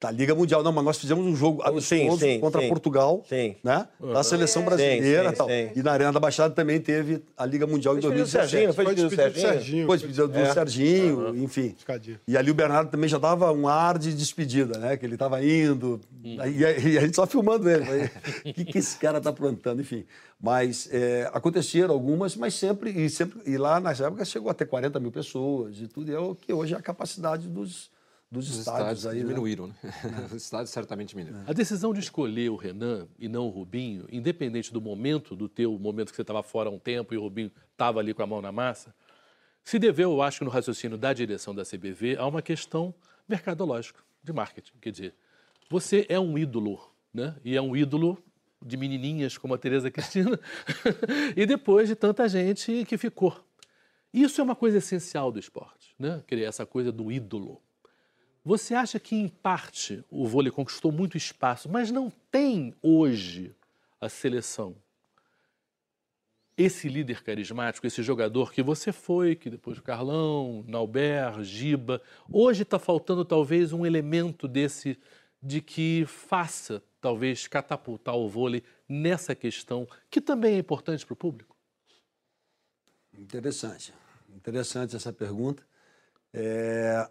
[0.00, 0.62] Da Liga Mundial.
[0.62, 2.68] Não, mas nós fizemos um jogo amistoso sim, contra sim.
[2.68, 3.54] Portugal, Sim.
[3.62, 3.86] né?
[4.00, 4.14] Uhum.
[4.14, 5.46] Da seleção Sim, brasileira sim, e tal.
[5.48, 5.70] sim.
[5.76, 8.50] E na Arena da Baixada também teve a Liga Mundial em Foi despedido do 2017.
[8.50, 9.86] Serginho, foi despedido do Serginho?
[9.86, 10.54] Foi despedido do É.
[10.54, 11.76] Serginho, enfim.
[12.26, 14.96] E ali o Bernardo também já dava um ar de despedida, né?
[14.96, 16.00] Que ele estava indo.
[16.24, 17.84] E, a- e a gente só filmando ele.
[18.46, 19.82] O que, que esse cara tá plantando?
[19.82, 20.06] Enfim.
[20.40, 23.38] Mas é, aconteceram algumas, mas sempre e, sempre.
[23.44, 26.10] e lá nas épocas chegou a ter 40 mil pessoas e tudo.
[26.10, 27.90] E é o que hoje é a capacidade dos,
[28.30, 29.18] dos Os estádios, estádios aí.
[29.18, 29.28] né?
[29.28, 29.74] diminuíram, né?
[30.26, 31.42] Os estádios certamente diminuíram.
[31.46, 35.76] A decisão de escolher o Renan e não o Rubinho, independente do momento, do teu
[35.78, 38.26] momento que você estava fora há um tempo e o Rubinho estava ali com a
[38.26, 38.94] mão na massa,
[39.64, 42.94] se deveu, eu acho, no raciocínio da direção da CBV, a uma questão
[43.28, 44.72] mercadológica, de marketing.
[44.80, 45.14] Quer dizer,
[45.68, 46.80] você é um ídolo,
[47.12, 47.36] né?
[47.44, 48.22] E é um ídolo
[48.64, 50.38] de menininhas como a Tereza Cristina,
[51.36, 53.36] e depois de tanta gente que ficou.
[54.12, 56.22] Isso é uma coisa essencial do esporte, né?
[56.26, 57.60] Quer dizer, essa coisa do ídolo.
[58.44, 63.54] Você acha que, em parte, o vôlei conquistou muito espaço, mas não tem hoje
[64.00, 64.76] a seleção
[66.62, 72.64] esse líder carismático, esse jogador que você foi, que depois o Carlão, Nauber, Giba, hoje
[72.64, 74.98] está faltando talvez um elemento desse
[75.42, 81.16] de que faça talvez catapultar o vôlei nessa questão que também é importante para o
[81.16, 81.56] público.
[83.14, 83.94] Interessante.
[84.28, 85.62] Interessante essa pergunta.
[86.32, 87.08] É,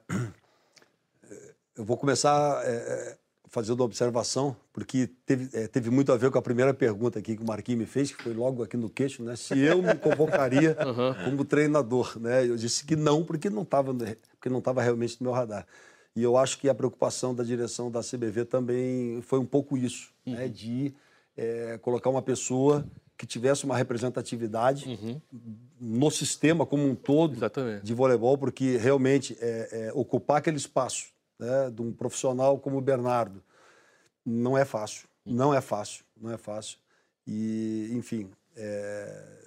[1.80, 3.18] Eu vou começar é,
[3.48, 7.38] fazendo uma observação, porque teve, é, teve muito a ver com a primeira pergunta aqui
[7.38, 9.38] que o Marquinhos me fez, que foi logo aqui no queixo, né?
[9.38, 10.76] Se eu me convocaria
[11.24, 12.46] como treinador, né?
[12.46, 15.66] Eu disse que não, porque não estava porque não estava realmente no meu radar.
[16.14, 20.12] E eu acho que a preocupação da direção da CBV também foi um pouco isso,
[20.26, 20.50] né?
[20.50, 20.94] De
[21.38, 22.86] é, colocar uma pessoa
[23.18, 24.86] que tivesse uma representatividade
[25.80, 27.38] no sistema como um todo
[27.82, 32.82] de voleibol, porque realmente é, é, ocupar aquele espaço né, de um profissional como o
[32.82, 33.42] Bernardo
[34.26, 36.78] não é fácil, não é fácil, não é fácil.
[37.26, 39.40] E, enfim, é,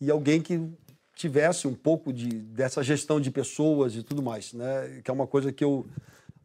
[0.00, 0.70] e alguém que
[1.14, 5.26] tivesse um pouco de, dessa gestão de pessoas e tudo mais, né, que é uma
[5.26, 5.84] coisa que eu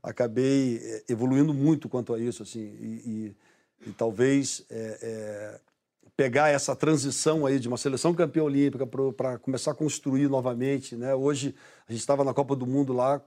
[0.01, 3.36] acabei é, evoluindo muito quanto a isso, assim, e,
[3.86, 5.59] e, e talvez é, é,
[6.17, 11.15] pegar essa transição aí de uma seleção campeã olímpica para começar a construir novamente, né?
[11.15, 11.55] Hoje
[11.88, 13.21] a gente estava na Copa do Mundo lá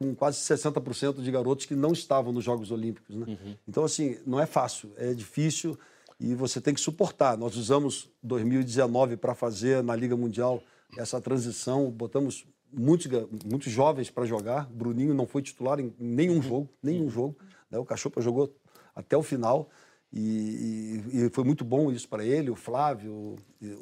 [0.00, 3.26] com quase 60% de garotos que não estavam nos Jogos Olímpicos, né?
[3.68, 5.78] Então assim, não é fácil, é difícil
[6.18, 7.36] e você tem que suportar.
[7.36, 10.62] Nós usamos 2019 para fazer na Liga Mundial
[10.96, 13.08] essa transição, botamos muitos,
[13.44, 14.66] muitos jovens para jogar.
[14.70, 17.36] Bruninho não foi titular em nenhum jogo, nenhum jogo.
[17.70, 17.78] Né?
[17.78, 18.54] O Cachopa jogou
[18.96, 19.68] até o final
[20.10, 23.36] e, e- e foi muito bom isso para ele, o Flávio,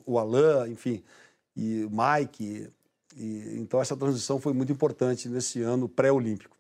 [0.04, 1.00] o Alain, enfim,
[1.56, 2.68] e o Mike.
[3.18, 6.56] E, então essa transição foi muito importante nesse ano pré-olímpico.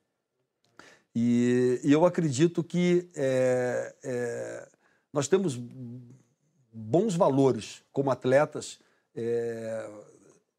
[1.14, 4.68] E, e eu acredito que é, é,
[5.12, 5.58] nós temos
[6.72, 8.78] bons valores como atletas,
[9.14, 9.90] é,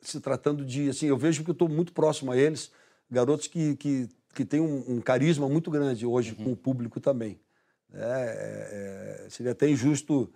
[0.02, 0.90] se tratando de.
[0.90, 2.72] Assim, eu vejo que eu estou muito próximo a eles,
[3.10, 7.40] garotos que, que, que têm um, um carisma muito grande hoje com o público também.
[7.94, 10.32] É, é, é, seria até injusto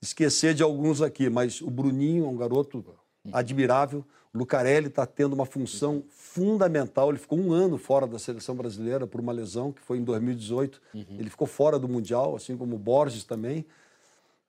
[0.00, 2.84] esquecer de alguns aqui, mas o Bruninho é um garoto
[3.32, 4.04] admirável.
[4.34, 7.10] Lucarelli está tendo uma função fundamental.
[7.10, 10.80] Ele ficou um ano fora da seleção brasileira por uma lesão, que foi em 2018.
[11.18, 13.64] Ele ficou fora do Mundial, assim como o Borges também.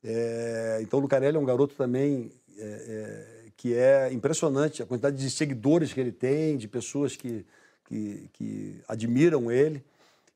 [0.03, 5.17] É, então, o Lucarelli é um garoto também é, é, que é impressionante a quantidade
[5.17, 7.45] de seguidores que ele tem, de pessoas que,
[7.85, 9.83] que, que admiram ele.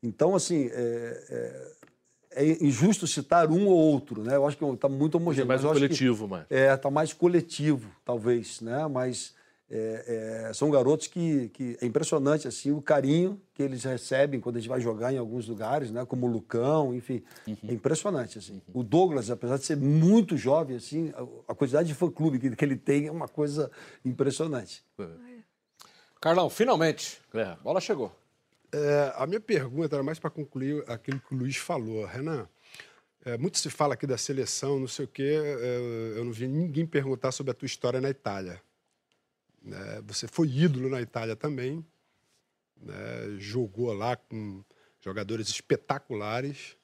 [0.04, 1.78] Então, assim, é, é-
[2.40, 4.36] é injusto citar um ou outro, né?
[4.36, 5.48] Eu acho que está muito homogêneo.
[5.48, 6.46] mais mas eu um acho que- coletivo, mais.
[6.52, 8.86] É, está mais coletivo, talvez, né?
[8.88, 9.34] Mas
[9.70, 14.56] é, é, são garotos que, que é impressionante assim o carinho que eles recebem quando
[14.56, 16.06] a gente vai jogar em alguns lugares, né?
[16.06, 18.62] Como o Lucão, enfim, é impressionante assim.
[18.74, 22.66] O Douglas, apesar de ser muito jovem assim, a, a quantidade de fã-clube que, que
[22.66, 23.70] ele tem é uma coisa
[24.06, 24.86] impressionante.
[26.22, 28.12] Carlão, finalmente, a bola chegou.
[28.72, 32.06] É, a minha pergunta era mais para concluir aquilo que o Luiz falou.
[32.06, 32.48] Renan,
[33.26, 35.40] é, muito se fala aqui da seleção, não sei o quê.
[35.42, 38.62] é, eu não vi ninguém perguntar sobre a tua história na Itália.
[39.68, 40.02] Né?
[40.06, 41.86] você foi ídolo na Itália também.
[42.78, 43.36] né?
[43.38, 44.64] Jogou lá com
[45.02, 46.78] jogadores espetaculares.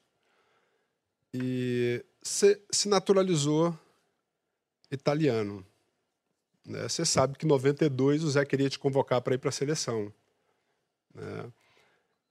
[1.32, 3.76] E você se naturalizou
[4.90, 5.66] italiano.
[6.64, 6.86] né?
[6.86, 10.12] Você sabe que em 92 o Zé queria te convocar para ir para a seleção.
[11.14, 11.50] né?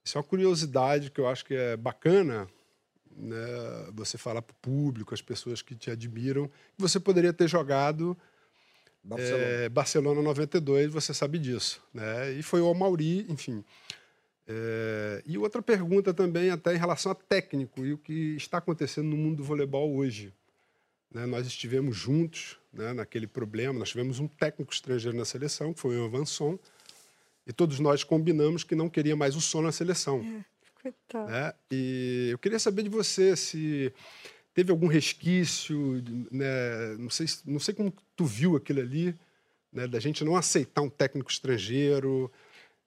[0.04, 2.48] Isso é uma curiosidade que eu acho que é bacana
[3.16, 3.36] né?
[3.92, 8.16] você falar para o público, as pessoas que te admiram, que você poderia ter jogado
[9.04, 9.44] Barcelona.
[9.44, 11.82] é, Barcelona 92, você sabe disso.
[11.92, 12.32] Né?
[12.32, 13.62] E foi o Mauri, enfim.
[14.46, 19.08] É, e outra pergunta também, até em relação a técnico e o que está acontecendo
[19.08, 20.32] no mundo do voleibol hoje.
[21.12, 21.26] né?
[21.26, 25.98] Nós estivemos juntos né, naquele problema, nós tivemos um técnico estrangeiro na seleção, que foi
[25.98, 26.58] o Avanson,
[27.46, 30.44] e todos nós combinamos que não queria mais o som na seleção.
[30.82, 31.30] Coitado.
[31.30, 31.52] né?
[31.70, 33.92] E eu queria saber de você se
[34.54, 36.96] teve algum resquício, né?
[36.98, 39.14] não, sei, se- não sei como tu viu aquilo ali,
[39.72, 39.86] né?
[39.88, 42.30] da gente não aceitar um técnico estrangeiro.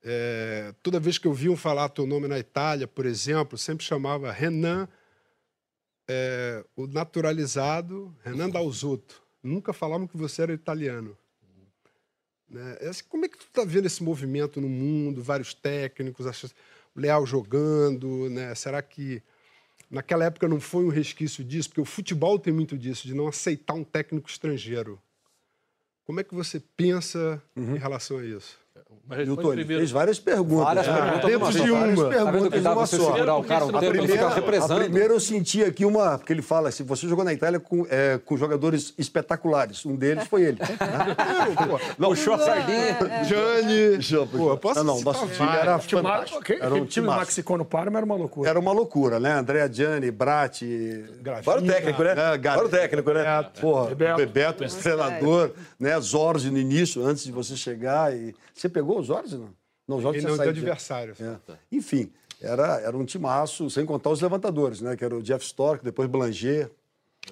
[0.01, 4.87] É, toda vez que ouviam falar teu nome na Itália, por exemplo, sempre chamava Renan,
[6.07, 9.21] é, o naturalizado, Renan Dalzotto.
[9.43, 11.17] Nunca falavam que você era italiano.
[12.49, 12.77] Né?
[12.79, 16.25] É assim, Como é que tu está vendo esse movimento no mundo, vários técnicos,
[16.95, 18.55] o Leal jogando, né?
[18.55, 19.21] Será que
[19.89, 21.69] naquela época não foi um resquício disso?
[21.69, 25.01] Porque o futebol tem muito disso, de não aceitar um técnico estrangeiro.
[26.05, 28.57] Como é que você pensa em relação a isso?
[29.09, 30.65] Mas Milton, ele fez várias perguntas.
[30.65, 30.93] Várias né?
[30.93, 31.79] perguntas Dentro de uma.
[31.79, 33.13] Tá Várias que perguntas numa você só.
[33.13, 36.17] segurar o cara a primeira, a eu senti aqui uma...
[36.17, 39.85] Porque ele fala assim, você jogou na Itália com, é, com jogadores espetaculares.
[39.85, 40.57] Um deles foi ele.
[41.97, 42.97] Não, Puxou a sardinha.
[43.23, 44.27] Gianni.
[44.29, 46.39] Pô, posso não, não, nosso time era fantástico.
[46.39, 47.07] aquele- Era um time.
[47.07, 48.49] Maxicono Parma era uma loucura.
[48.49, 49.33] Era uma loucura, né?
[49.33, 51.05] André Gianni, Bratti...
[51.43, 52.15] Fora o técnico, né?
[52.15, 53.43] Fora o técnico, né?
[53.59, 54.17] Porra, Bebeto.
[54.17, 55.99] Bebeto, o treinador, né?
[55.99, 58.13] Zorzi no início, antes de você chegar.
[58.13, 58.35] E...
[58.57, 59.49] Você pegou o Zorzi, não?
[59.87, 60.51] Não, o Zorzi Ele não, de saído.
[60.51, 61.15] adversário.
[61.19, 61.57] É.
[61.71, 62.11] Enfim,
[62.41, 64.95] era, era um timaço, sem contar os levantadores, né?
[64.95, 66.69] Que era o Jeff Stork, depois Blanger.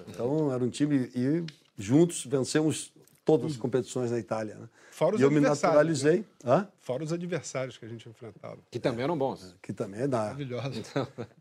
[0.08, 1.10] Então, era um time...
[1.14, 1.44] E
[1.78, 2.92] juntos vencemos
[3.24, 4.68] todas as competições na Itália, né?
[4.90, 6.24] Fora os e eu me naturalizei.
[6.42, 6.66] Hã?
[6.78, 8.56] Fora os adversários que a gente enfrentava.
[8.70, 9.54] Que também eram bons.
[9.60, 10.18] Que também é da...
[10.18, 10.82] Maravilhoso.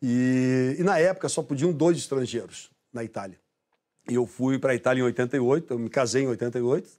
[0.01, 3.39] E, e na época só podiam dois estrangeiros na Itália.
[4.09, 6.89] E eu fui para a Itália em 88, eu me casei em 88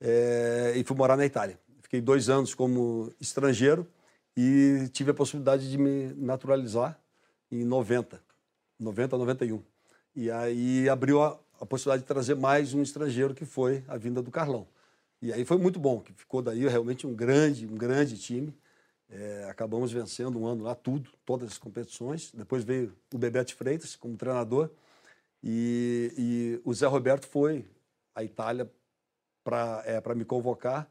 [0.00, 1.58] eh, e fui morar na Itália.
[1.90, 3.84] Fiquei dois anos como estrangeiro
[4.36, 6.96] e tive a possibilidade de me naturalizar
[7.50, 8.22] em 90,
[8.78, 9.60] 90, 91.
[10.14, 14.22] E aí abriu a, a possibilidade de trazer mais um estrangeiro, que foi a vinda
[14.22, 14.68] do Carlão.
[15.20, 18.56] E aí foi muito bom, que ficou daí realmente um grande, um grande time.
[19.08, 22.30] É, acabamos vencendo um ano lá tudo, todas as competições.
[22.32, 24.70] Depois veio o Bebete Freitas como treinador
[25.42, 27.66] e, e o Zé Roberto foi
[28.14, 28.70] à Itália
[29.42, 30.88] para é, me convocar.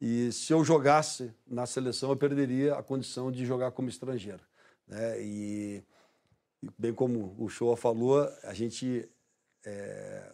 [0.00, 4.40] E se eu jogasse na seleção, eu perderia a condição de jogar como estrangeiro.
[4.86, 5.22] Né?
[5.22, 5.82] E,
[6.78, 9.08] bem como o Shoa falou, a gente
[9.64, 10.32] é,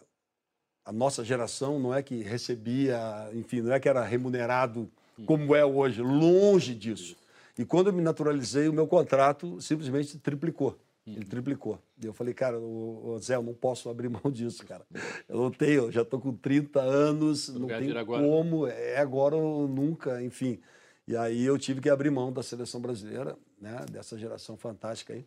[0.85, 2.97] a nossa geração não é que recebia,
[3.33, 4.89] enfim, não é que era remunerado
[5.25, 7.17] como é hoje, longe disso.
[7.57, 10.79] E quando eu me naturalizei, o meu contrato simplesmente triplicou.
[11.15, 11.79] Ele triplicou.
[12.01, 14.85] E eu falei, cara, ô, ô, Zé, eu não posso abrir mão disso, cara.
[15.27, 18.23] Eu não tenho, eu já estou com 30 anos, não agora.
[18.23, 20.59] como, é agora ou nunca, enfim.
[21.07, 25.25] E aí eu tive que abrir mão da seleção brasileira, né, dessa geração fantástica aí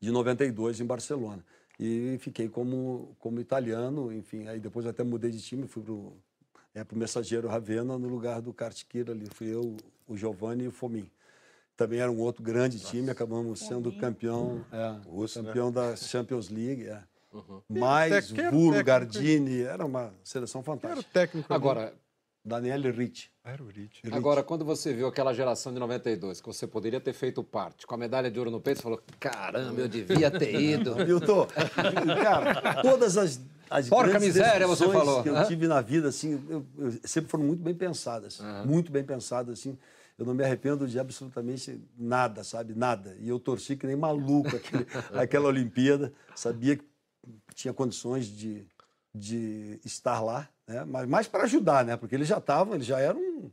[0.00, 1.44] de 92 em Barcelona.
[1.78, 6.12] E fiquei como, como italiano, enfim, aí depois até mudei de time, fui pro,
[6.74, 10.72] é, pro Mensageiro Ravenna no lugar do Kartikeira ali, fui eu, o Giovanni e o
[10.72, 11.08] Fomin.
[11.80, 14.96] Também era um outro grande time, acabamos sendo campeão, é,
[15.32, 17.02] campeão da Champions League, é.
[17.70, 18.86] Mais Quem era o Vuro, técnico?
[18.86, 21.10] Gardini, era uma seleção Quem era o fantástica.
[21.10, 21.50] técnico?
[21.50, 21.56] ali?
[21.58, 21.94] Agora,
[22.44, 23.30] Daniele Ricci.
[23.42, 24.02] Era o Rich.
[24.12, 27.94] agora, quando você viu aquela geração de 92, que você poderia ter feito parte, com
[27.94, 30.96] a medalha de ouro no peito, você falou: caramba, eu devia ter ido.
[31.02, 31.46] Milton,
[32.22, 35.22] cara, todas as, as Porca miséria, você falou.
[35.22, 35.44] que eu Hã?
[35.46, 38.38] tive na vida, assim, eu- eu- sempre foram muito bem pensadas.
[38.66, 39.78] Muito bem pensadas, assim.
[40.20, 42.74] Eu não me arrependo de absolutamente nada, sabe?
[42.74, 43.16] Nada.
[43.20, 44.86] E eu torci que nem maluco aquele,
[45.18, 46.12] aquela Olimpíada.
[46.36, 46.84] Sabia que
[47.54, 48.66] tinha condições de,
[49.14, 50.84] de estar lá, né?
[50.84, 51.96] mas mais para ajudar, né?
[51.96, 53.50] porque eles já estavam, eles já eram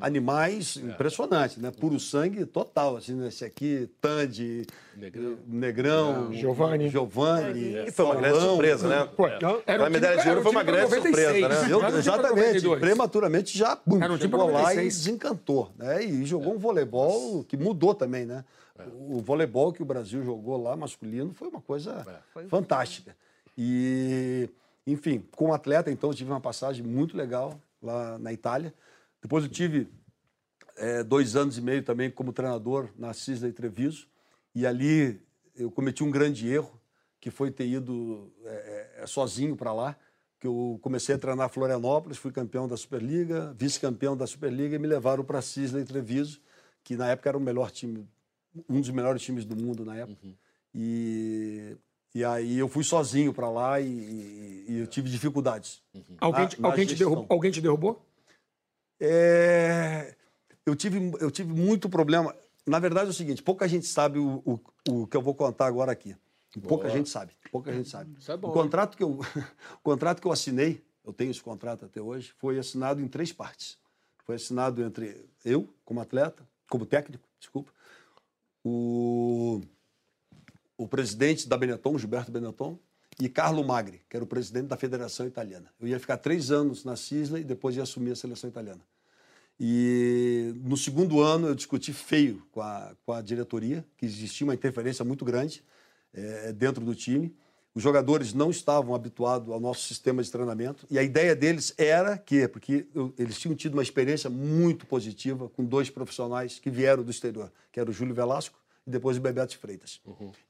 [0.00, 1.70] animais impressionantes, né?
[1.70, 3.28] Puro sangue total, assim, né?
[3.28, 4.66] esse aqui, Tandy,
[4.96, 6.88] Negrão, Negrão Giovanni.
[6.88, 9.08] Giovanni, E foi uma grande surpresa, né?
[9.16, 11.72] Pô, era A um medalha de ouro um foi uma grande 96, surpresa, né?
[11.72, 12.80] Eu- um exatamente, 92.
[12.80, 14.96] prematuramente já bum, Era um chegou lá e 96.
[14.98, 15.70] desencantou.
[15.76, 16.04] Né?
[16.04, 18.44] E jogou um voleibol que mudou também, né?
[19.10, 22.06] O voleibol que o Brasil jogou lá, masculino, foi uma coisa
[22.48, 23.16] fantástica.
[23.56, 24.48] E,
[24.86, 28.72] enfim, como atleta, então, eu tive uma passagem muito legal lá na Itália.
[29.20, 29.88] Depois eu tive
[30.76, 34.08] eh, dois anos e meio também como treinador na Cisla e Treviso.
[34.54, 35.20] E ali
[35.56, 36.80] eu cometi um grande erro,
[37.20, 39.96] que foi ter ido eh, eh, sozinho para lá.
[40.40, 44.86] Que eu comecei a treinar Florianópolis, fui campeão da Superliga, vice-campeão da Superliga e me
[44.86, 46.40] levaram para a Cisla e Treviso,
[46.84, 48.08] que na época era o melhor time,
[48.68, 50.16] um dos melhores times do mundo na época.
[50.72, 51.76] E,
[52.14, 55.82] e aí eu fui sozinho para lá e, e- e eu tive dificuldades.
[56.20, 58.07] Alguém, na- te- na alguém, te derrubou, alguém te derrubou?
[59.00, 60.14] É,
[60.66, 62.34] eu, tive, eu tive muito problema.
[62.66, 65.66] Na verdade é o seguinte, pouca gente sabe o, o, o que eu vou contar
[65.66, 66.16] agora aqui.
[66.66, 66.96] Pouca Boa.
[66.96, 68.16] gente sabe, pouca gente sabe.
[68.18, 69.20] Isso é bom, o, contrato que eu,
[69.78, 73.32] o contrato que eu assinei, eu tenho esse contrato até hoje, foi assinado em três
[73.32, 73.78] partes.
[74.24, 77.70] Foi assinado entre eu, como atleta, como técnico, desculpa,
[78.64, 79.60] o,
[80.76, 82.78] o presidente da Benetton, Gilberto Benetton,
[83.20, 85.70] e Carlo Magri, que era o presidente da Federação Italiana.
[85.80, 88.80] Eu ia ficar três anos na Cisla e depois ia assumir a seleção italiana.
[89.58, 94.54] E no segundo ano eu discuti feio com a, com a diretoria, que existia uma
[94.54, 95.64] interferência muito grande
[96.14, 97.34] eh, dentro do time.
[97.74, 100.86] Os jogadores não estavam habituados ao nosso sistema de treinamento.
[100.88, 105.48] E a ideia deles era que, porque eu- eles tinham tido uma experiência muito positiva
[105.48, 109.20] com dois profissionais que vieram do exterior, que era o Júlio Velasco e depois o
[109.20, 110.00] Bebeto Freitas.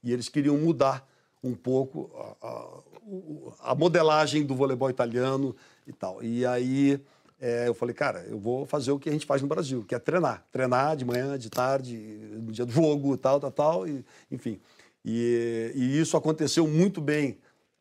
[0.03, 1.07] E eles queriam mudar
[1.43, 5.55] um pouco a, a- a modelagem do voleibol italiano
[5.87, 6.21] e tal.
[6.23, 7.01] E aí
[7.39, 9.95] é, eu falei, cara, eu vou fazer o que a gente faz no Brasil, que
[9.95, 10.45] é treinar.
[10.51, 14.59] Treinar de manhã, de tarde, no dia do jogo, tal, tal, tal, e, enfim.
[15.03, 17.37] E, e isso aconteceu muito bem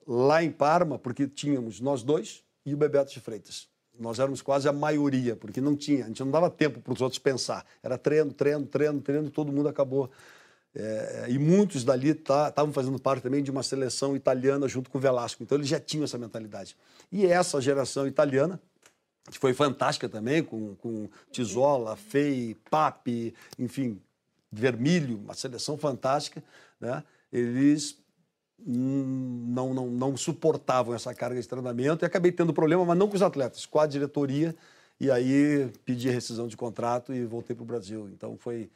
[0.06, 3.68] lá em Parma, porque tínhamos nós dois e o Bebeto de Freitas.
[3.98, 7.00] Nós éramos quase a maioria, porque não tinha, a gente não dava tempo para os
[7.00, 7.66] outros pensar.
[7.82, 10.08] Era treino, treino, treino, treino, todo mundo acabou.
[10.80, 15.00] É, e muitos dali estavam fazendo parte também de uma seleção italiana junto com o
[15.00, 15.42] Velasco.
[15.42, 16.76] Então eles já tinham essa mentalidade.
[17.10, 18.60] E essa geração italiana,
[19.28, 24.00] que foi fantástica também, com, com Tizola, Fei, Papi, enfim,
[24.52, 26.42] Vermilho, uma seleção fantástica,
[26.80, 27.02] né?
[27.32, 27.98] eles
[28.64, 33.16] não, não, não suportavam essa carga de treinamento e acabei tendo problema, mas não com
[33.16, 34.54] os atletas, com a diretoria,
[35.00, 38.08] e aí pedi rescisão de contrato e voltei para o Brasil.
[38.12, 38.70] Então foi,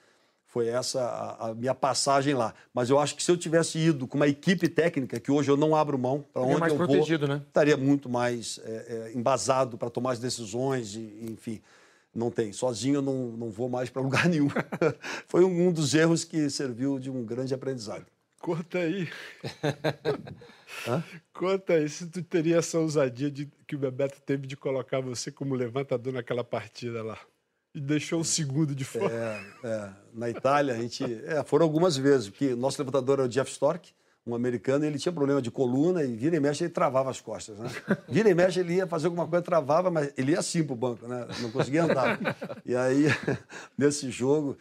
[0.53, 2.53] foi essa a, a minha passagem lá.
[2.75, 5.57] Mas eu acho que se eu tivesse ido com uma equipe técnica, que hoje eu
[5.57, 7.43] não abro mão, para onde mais eu protegido, vou, né?
[7.47, 11.63] estaria muito mais é, é, embasado para tomar as decisões, e, enfim.
[12.15, 12.53] Não tem.
[12.53, 14.49] Sozinho eu não, não vou mais para lugar nenhum.
[15.27, 18.05] Foi um, um dos erros que serviu de um grande aprendizado.
[18.39, 19.09] Conta aí.
[21.33, 25.33] Conta aí se tu teria essa ousadia de, que o Bebeto teve de colocar você
[25.33, 27.19] como levantador naquela partida lá.
[27.75, 29.13] E deixou o segundo de fora.
[29.63, 31.03] É, é, na Itália, a gente.
[31.25, 33.93] É, foram algumas vezes, porque nosso levantador era o Jeff Stork,
[34.27, 37.21] um americano, e ele tinha problema de coluna e vira e mexe ele travava as
[37.21, 37.59] costas.
[37.59, 37.71] Né?
[38.09, 41.09] Vira e mexe ele ia fazer alguma coisa, travava, mas ele ia assim pro banco,
[41.09, 41.27] né?
[41.41, 42.19] não conseguia andar.
[42.65, 43.07] E aí,
[43.77, 44.57] nesse jogo,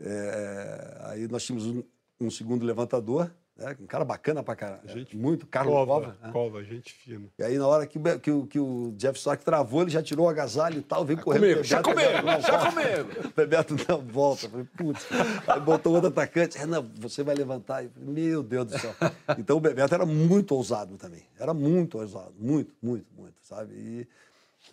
[0.00, 1.82] é, aí nós tínhamos um,
[2.20, 3.76] um segundo levantador, né?
[3.80, 4.82] um cara bacana pra caralho.
[5.14, 6.16] Muito, Carlos Cova, Cova.
[6.22, 6.32] né?
[6.32, 7.26] Cova, gente fina.
[7.38, 10.26] E aí, na hora que, que, o- que o Jeff Stark travou, ele já tirou
[10.26, 11.40] o agasalho e tal, veio correndo.
[11.42, 12.70] comigo, já comigo, Bebeto, não, já volta.
[12.72, 13.32] comigo.
[13.36, 14.48] Bebeto não volta.
[14.48, 15.06] Falei, putz.
[15.46, 16.58] Aí botou outro atacante.
[16.58, 17.82] Renan, você vai levantar.
[17.84, 18.94] Eu falei, Meu Deus do céu.
[19.38, 21.22] Então o Bebeto era muito ousado também.
[21.38, 22.32] Era muito ousado.
[22.38, 23.72] Muito, muito, muito, sabe?
[23.74, 24.08] E,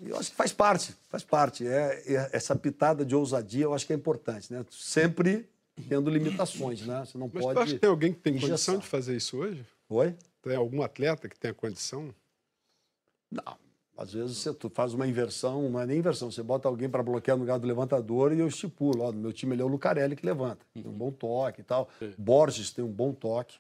[0.02, 1.66] e eu acho que faz parte, faz parte.
[1.68, 4.66] É, é- essa pitada de ousadia eu acho que é importante, né?
[4.72, 5.48] Sempre
[5.90, 7.04] tendo limitações, né?
[7.06, 7.56] Você não Mas pode.
[7.56, 8.50] tu acha que tem alguém que tem engessar.
[8.50, 9.66] condição de fazer isso hoje?
[9.90, 10.16] Oi?
[10.42, 12.14] Tem algum atleta que tenha condição?
[13.32, 13.58] Não.
[13.96, 17.38] Às vezes você faz uma inversão, não é nem inversão, você bota alguém para bloquear
[17.38, 19.04] no lugar do levantador e eu estipulo.
[19.04, 20.66] Ó, no meu time ele é o Lucarelli que levanta.
[20.74, 21.88] Tem um bom toque e tal.
[22.18, 23.60] Borges tem um bom toque.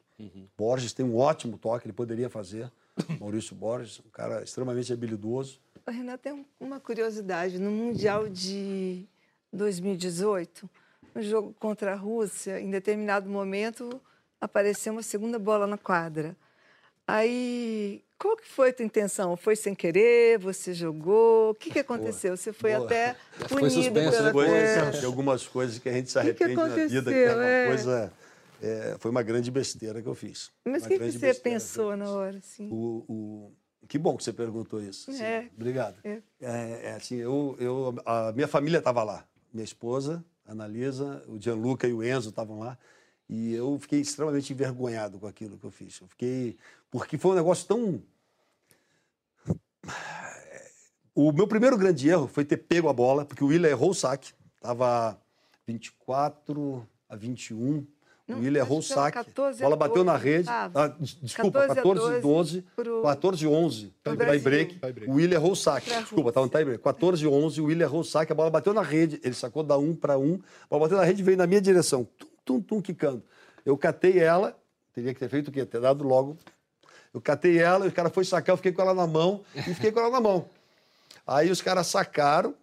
[0.57, 2.72] Borges tem um ótimo toque, ele poderia fazer.
[3.20, 5.59] Maurício Borges, um cara extremamente habilidoso.
[5.88, 7.59] Renato, tem um- uma curiosidade.
[7.59, 9.05] No Mundial de
[9.51, 10.68] 2018,
[11.14, 14.01] no jogo contra a Rússia, em determinado momento,
[14.39, 16.36] apareceu uma segunda bola na quadra.
[17.07, 19.36] Aí, qual que foi a tua intenção?
[19.36, 20.39] Foi sem querer?
[20.39, 21.51] Você jogou?
[21.51, 22.36] O que, que aconteceu?
[22.38, 22.86] Você foi Boa.
[22.86, 23.16] até
[23.49, 24.47] Foi punido suspenso pela.
[24.47, 24.91] É.
[24.91, 27.45] Tem algumas coisas que a gente se que que arrepende na vida, que é uma
[27.45, 27.68] É.
[27.68, 28.14] coisa.
[28.61, 30.49] é, foi uma grande besteira que eu fiz.
[30.66, 32.38] Mas o que, que você pensou na hora?
[32.38, 32.70] Assim?
[32.72, 33.51] O, o,
[33.89, 35.11] que bom que você perguntou isso.
[35.11, 35.49] É.
[35.53, 35.97] Obrigado.
[36.05, 36.20] É.
[36.41, 39.26] É, é assim, eu, eu, a minha família estava lá.
[39.53, 42.78] Minha esposa, Analisa, o Gianluca e o Enzo estavam lá.
[43.30, 46.00] E eu fiquei extremamente envergonhado com aquilo que eu fiz.
[46.00, 46.58] Eu fiquei.
[46.91, 48.02] Porque foi um negócio tão.
[51.16, 53.96] O meu primeiro grande erro foi ter pego a bola, porque o Willian errou o
[53.96, 54.34] saque.
[54.56, 55.20] Estava
[55.66, 57.86] 24 a 21.
[58.26, 59.17] Não, o Willian errou o saque.
[59.17, 60.45] 14 a bola bateu na 12, rede.
[60.45, 60.84] tava.
[60.86, 63.93] Ah, des- desculpa, 14 a 14 a 12, 12 pro- 14 a 11.
[64.01, 64.41] pro Tie Brasil.
[64.43, 64.80] break.
[65.07, 65.89] O Willian errou o saque.
[65.89, 66.82] Pra Desculpa, estava no tie break.
[66.84, 69.19] 14 a 11, o Willian errou o saque, a bola bateu na rede.
[69.24, 70.36] Ele sacou da 1 para 1.
[70.36, 72.07] A bola bateu na rede e veio na minha direção.
[72.17, 73.21] Tum, tum, tum, quicando.
[73.65, 74.57] Eu catei ela.
[74.93, 75.65] Teria que ter feito o quê?
[75.65, 76.38] Ter dado logo.
[77.13, 79.91] Eu catei ela, o cara foi sacar, eu fiquei com ela na mão e fiquei
[79.91, 80.47] com ela na mão.
[81.28, 82.55] Aí os caras sacaram,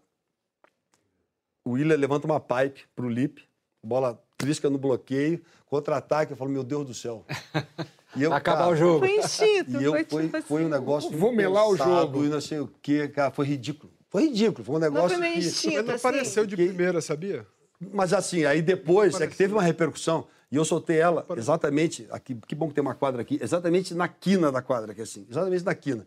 [1.65, 3.45] o Willian levanta uma pipe pro Lip,
[3.83, 7.25] bola trisca no bloqueio, contra-ataque, eu falo, meu Deus do céu.
[8.17, 9.07] E eu, Acabar cara, o jogo.
[9.07, 12.25] Foi instinto, E eu, foi foi, tipo foi um assim, negócio Vou melar o jogo.
[12.25, 13.93] E não sei o quê, cara, foi ridículo.
[14.09, 15.47] Foi ridículo, foi um negócio foi meio que...
[15.47, 16.09] instinto, não assim.
[16.09, 17.47] apareceu de primeira, sabia?
[17.81, 22.37] Mas assim, aí depois é que teve uma repercussão e eu soltei ela exatamente aqui.
[22.49, 25.65] Que bom que tem uma quadra aqui, exatamente na quina da quadra, aqui assim, exatamente
[25.65, 26.05] na quina.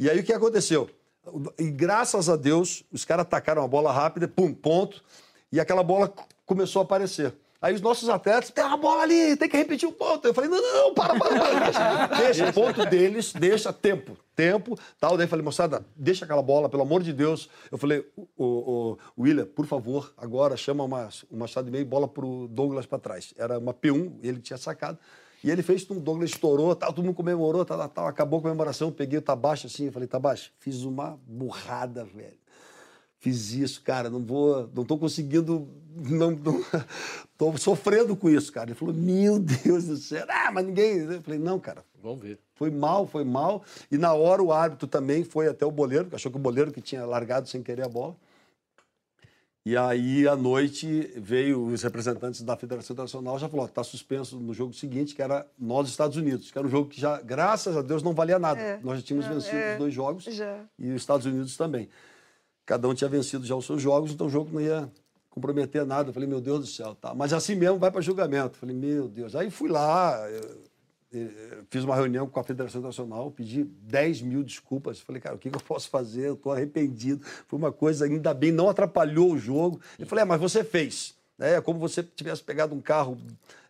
[0.00, 0.90] E aí o que aconteceu?
[1.56, 5.02] E graças a Deus, os caras atacaram a bola rápida, pum, ponto,
[5.52, 6.12] e aquela bola
[6.44, 7.32] começou a aparecer.
[7.66, 10.24] Aí os nossos atletas, tem uma bola ali, tem que repetir o ponto.
[10.24, 12.06] Eu falei, não, não, para, para, para.
[12.22, 15.16] Deixa, o ponto deles, deixa tempo, tempo, tal.
[15.16, 17.50] Daí eu falei, moçada, deixa aquela bola, pelo amor de Deus.
[17.68, 21.84] Eu falei, o, o, o William, por favor, agora chama uma, uma chave de meio
[21.84, 23.34] bola pro Douglas para trás.
[23.36, 24.96] Era uma P1, ele tinha sacado.
[25.42, 28.06] E ele fez, o Douglas estourou, tal, todo mundo comemorou, tal, tal.
[28.06, 32.38] Acabou a comemoração, peguei o Tabacho assim, eu falei, Tabacho, fiz uma burrada, velho.
[33.18, 36.64] Fiz isso, cara, não vou, não tô conseguindo, não, não
[37.36, 38.70] tô sofrendo com isso, cara.
[38.70, 40.98] Ele falou, meu Deus do céu, ah, mas ninguém.
[40.98, 42.38] Eu falei, não, cara, Vamos ver.
[42.54, 43.64] foi mal, foi mal.
[43.90, 46.70] E na hora o árbitro também foi até o boleiro, que achou que o boleiro
[46.72, 48.16] que tinha largado sem querer a bola.
[49.64, 54.54] E aí, à noite, veio os representantes da Federação Internacional já falou: está suspenso no
[54.54, 57.82] jogo seguinte, que era nós, Estados Unidos, que era um jogo que já, graças a
[57.82, 58.60] Deus, não valia nada.
[58.60, 58.78] É.
[58.80, 59.72] Nós já tínhamos Não, vencido é.
[59.72, 60.60] os dois jogos Já.
[60.78, 61.88] e os Estados Unidos também.
[62.64, 64.88] Cada um tinha vencido já os seus jogos, então o jogo não ia
[65.40, 66.12] comprometer nada.
[66.12, 67.14] Falei, meu Deus do céu, tá.
[67.14, 68.56] Mas assim mesmo vai para julgamento.
[68.56, 69.36] Falei, meu Deus.
[69.36, 70.62] Aí fui lá, eu-
[71.12, 74.98] eu fiz uma reunião com a Federação Nacional, pedi 10 mil desculpas.
[74.98, 76.28] Falei, cara, o que eu posso fazer?
[76.28, 77.22] Eu estou arrependido.
[77.46, 79.78] Foi uma coisa, ainda bem, não atrapalhou o jogo.
[79.98, 81.14] Eu falei, é, mas você fez.
[81.38, 81.56] né?
[81.56, 83.18] É como você tivesse pegado um carro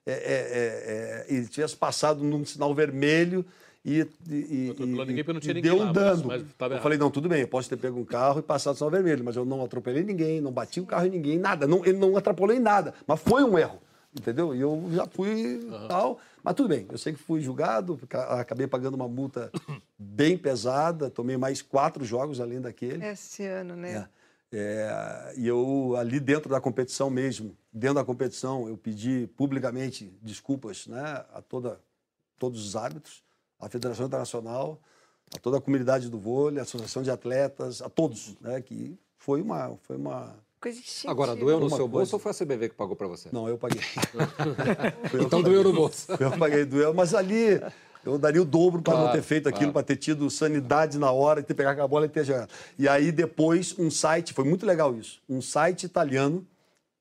[0.06, 3.44] é, é, é, e tivesse passado num sinal vermelho
[3.86, 4.34] e, e,
[4.66, 6.28] e, atropelou ninguém porque não tinha e ninguém deu um dano.
[6.32, 8.90] eu falei, não, tudo bem, eu posso ter pego um carro e passado o sinal
[8.90, 11.66] vermelho, mas eu não atropelei ninguém, não bati o carro em ninguém, nada.
[11.66, 13.80] Não, ele não atrapalhou em nada, mas foi um erro,
[14.12, 14.54] entendeu?
[14.54, 16.86] E eu já fui tal, mas tudo bem.
[16.90, 19.50] Eu sei que fui julgado, ca- acabei pagando uma multa
[19.96, 23.04] bem pesada, tomei mais quatro jogos além daquele.
[23.06, 24.08] Esse ano, né?
[24.12, 24.16] É.
[24.52, 30.86] É, e eu, ali dentro da competição mesmo, dentro da competição, eu pedi publicamente desculpas
[30.86, 31.80] né, a toda,
[32.38, 33.22] todos os árbitros,
[33.60, 34.78] à Federação Internacional,
[35.34, 39.40] a toda a comunidade do vôlei, a Associação de Atletas, a todos, né, que foi
[39.40, 39.76] uma...
[39.82, 41.12] Foi uma Coisa instintiva.
[41.12, 43.28] Agora, doeu no seu bolso coisa- ou foi a CBV que pagou pra você?
[43.30, 43.80] não, eu paguei.
[45.12, 45.62] Eu Então que doeu paguei.
[45.64, 46.12] no bolso.
[46.18, 47.60] Eu paguei doeu, mas ali
[48.04, 49.72] eu daria o dobro para não Claro, ter feito aquilo, claro.
[49.74, 52.48] para ter tido sanidade na hora, ter pegado a bola e ter jogado.
[52.78, 56.44] E aí depois um site, foi muito legal isso, um site italiano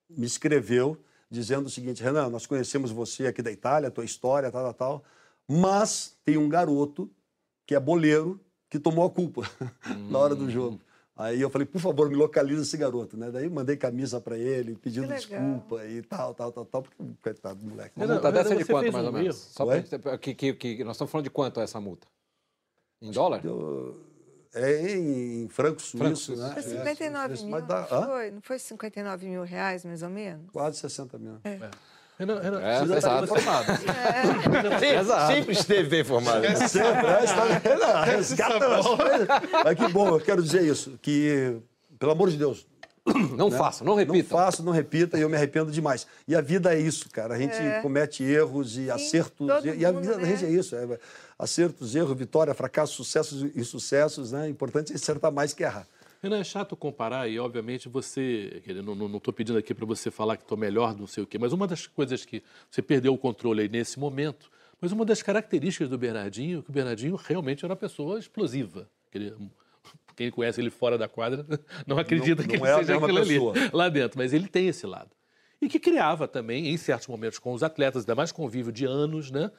[0.10, 0.98] me escreveu
[1.32, 4.74] dizendo o seguinte, Renan, nós conhecemos você aqui da Itália, a tua história, tal, tal,
[4.74, 5.04] tal,
[5.48, 7.10] mas tem um garoto
[7.66, 8.40] que é boleiro
[8.70, 9.42] que tomou a culpa
[10.10, 10.38] na hora Hum.
[10.38, 10.80] do jogo.
[11.18, 13.32] Aí eu falei, por favor, me localiza esse garoto, né?
[13.32, 17.68] Daí mandei camisa para ele, pedindo desculpa e tal, tal, tal, tal, porque coitado do
[17.70, 17.94] moleque.
[17.96, 19.36] Uma Renan, multa dessa é de quanto, mais um ou menos?
[19.38, 22.06] Só pra, que, que, que, nós estamos falando de quanto é essa multa?
[23.02, 23.42] Em dólar?
[24.54, 26.50] É em, em franco Franco suíço, né?
[26.52, 28.32] Foi É, 59 isso mil, não foi?
[28.32, 30.50] Não foi 59 mil reais, mais ou menos?
[30.52, 31.40] Quase 60 mil.
[32.18, 33.28] Renan, Renan, É, você- pesado.
[34.80, 36.44] Sempre, sempre esteve bem formado.
[36.68, 39.28] Sempre, é, está- não, resgata as coisas.
[39.64, 41.58] Mas que bom, eu quero dizer isso, que,
[42.00, 42.66] pelo amor de Deus,
[43.38, 44.30] Não faça, não não repita.
[44.30, 46.08] faço, não repita, e eu me arrependo demais.
[46.28, 47.36] E a vida é isso, cara.
[47.36, 47.80] A gente É.
[47.82, 49.48] comete erros e acertos.
[49.48, 50.26] todo E, e a vida da né?
[50.26, 50.76] gente é isso.
[50.76, 50.98] É,
[51.38, 54.32] acertos, erros, vitória, fracasso, sucessos e insucessos.
[54.32, 54.44] Né?
[54.44, 55.86] O importante é acertar mais que errar.
[56.26, 58.62] Renan, é chato comparar e, obviamente, você.
[58.84, 61.54] Não estou pedindo aqui para você falar que estou melhor, não sei o quê, mas
[61.54, 64.50] uma das coisas que você perdeu o controle aí nesse momento,
[64.82, 68.90] mas uma das características do Bernardinho, que o Bernardinho realmente era uma pessoa explosiva.
[69.14, 69.34] Ele-
[70.16, 71.46] quem conhece ele fora da quadra
[71.86, 73.54] não acredita Não- que não ele é seja aquilo ali pessoa.
[73.72, 75.12] lá dentro, mas ele tem esse lado.
[75.62, 79.32] e que criava também, em certos momentos, com os atletas, ainda mais convívio de anos,
[79.32, 79.50] né?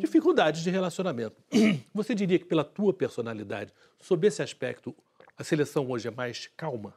[0.00, 1.36] Dificuldades de relacionamento.
[1.94, 4.94] Você diria que, pela tua personalidade, sob esse aspecto,
[5.36, 6.94] a seleção hoje é mais calma?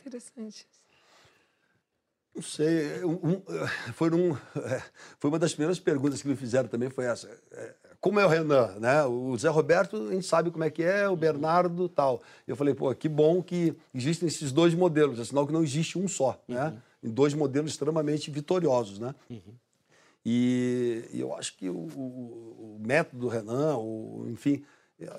[0.00, 0.66] Interessante.
[2.34, 3.42] Não sei, um, um,
[3.94, 4.34] foi, um,
[5.18, 7.26] foi uma das primeiras perguntas que me fizeram também, foi essa.
[7.50, 9.04] É, Como é o Renan, né?
[9.04, 12.22] O Zé Roberto, a gente sabe como é que é, o Bernardo tal.
[12.46, 15.98] Eu falei, pô, que bom que existem esses dois modelos, é sinal que não existe
[15.98, 16.76] um só, né?
[17.02, 19.14] Em dois modelos extremamente vitoriosos, né?
[20.24, 24.62] E, e eu acho que o, o- o método do Renan, o, enfim,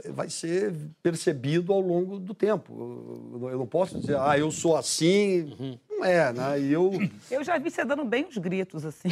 [0.09, 0.73] vai ser
[1.03, 2.73] percebido ao longo do tempo.
[3.51, 5.79] Eu, não posso dizer, ah, eu sou assim.
[5.89, 6.59] Não é, né?
[6.59, 6.91] E eu,
[7.29, 9.09] Eu já vi você dando bem os gritos, assim.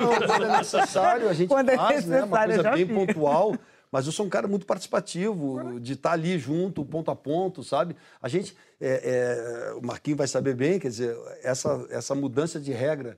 [0.00, 2.24] não, quando é necessário, a gente Quando é faz, né?
[2.24, 2.94] Uma coisa bem vi.
[2.94, 3.56] pontual.
[3.90, 7.96] Mas eu sou um cara muito participativo, de estar ali junto, ponto a ponto, sabe?
[8.20, 12.70] A gente, é, é, o Marquinhos vai saber bem, quer dizer, essa, essa mudança de
[12.70, 13.16] regra,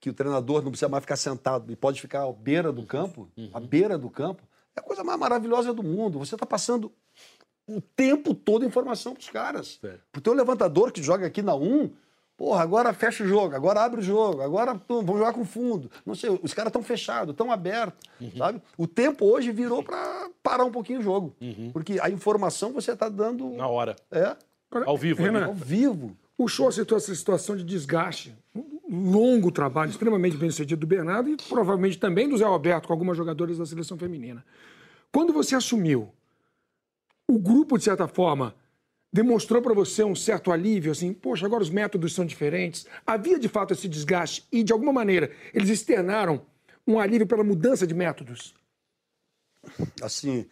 [0.00, 3.28] que o treinador não precisa mais ficar sentado e pode ficar à beira do campo,
[3.52, 4.42] à beira do campo,
[4.76, 6.18] é a coisa mais maravilhosa do mundo.
[6.18, 6.92] Você está passando
[7.66, 9.80] o tempo todo informação para os caras.
[10.12, 11.90] Pro teu levantador que joga aqui na 1,
[12.36, 15.90] porra, agora fecha o jogo, agora abre o jogo, agora pô, vamos jogar com fundo.
[16.04, 18.62] Não sei, os caras estão fechados, estão abertos, sabe?
[18.76, 21.34] O tempo hoje virou para parar um pouquinho o jogo.
[21.72, 23.50] Porque a informação você está dando.
[23.50, 23.96] Na hora.
[24.10, 24.36] É.
[24.84, 25.22] Ao vivo.
[25.22, 25.46] Renan, né?
[25.46, 26.16] Ao vivo.
[26.38, 28.36] O show citou essa situação de desgaste,
[28.88, 33.16] longo trabalho extremamente bem sucedido do Bernardo e provavelmente também do Zé Alberto com algumas
[33.16, 34.44] jogadoras da seleção feminina.
[35.12, 36.10] Quando você assumiu,
[37.28, 38.54] o grupo, de certa forma,
[39.12, 42.86] demonstrou para você um certo alívio, assim, poxa, agora os métodos são diferentes.
[43.06, 46.42] Havia de fato esse desgaste e, de alguma maneira, eles externaram
[46.86, 48.54] um alívio pela mudança de métodos?
[50.02, 50.46] assim,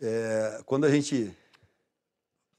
[0.00, 1.34] é, quando a gente.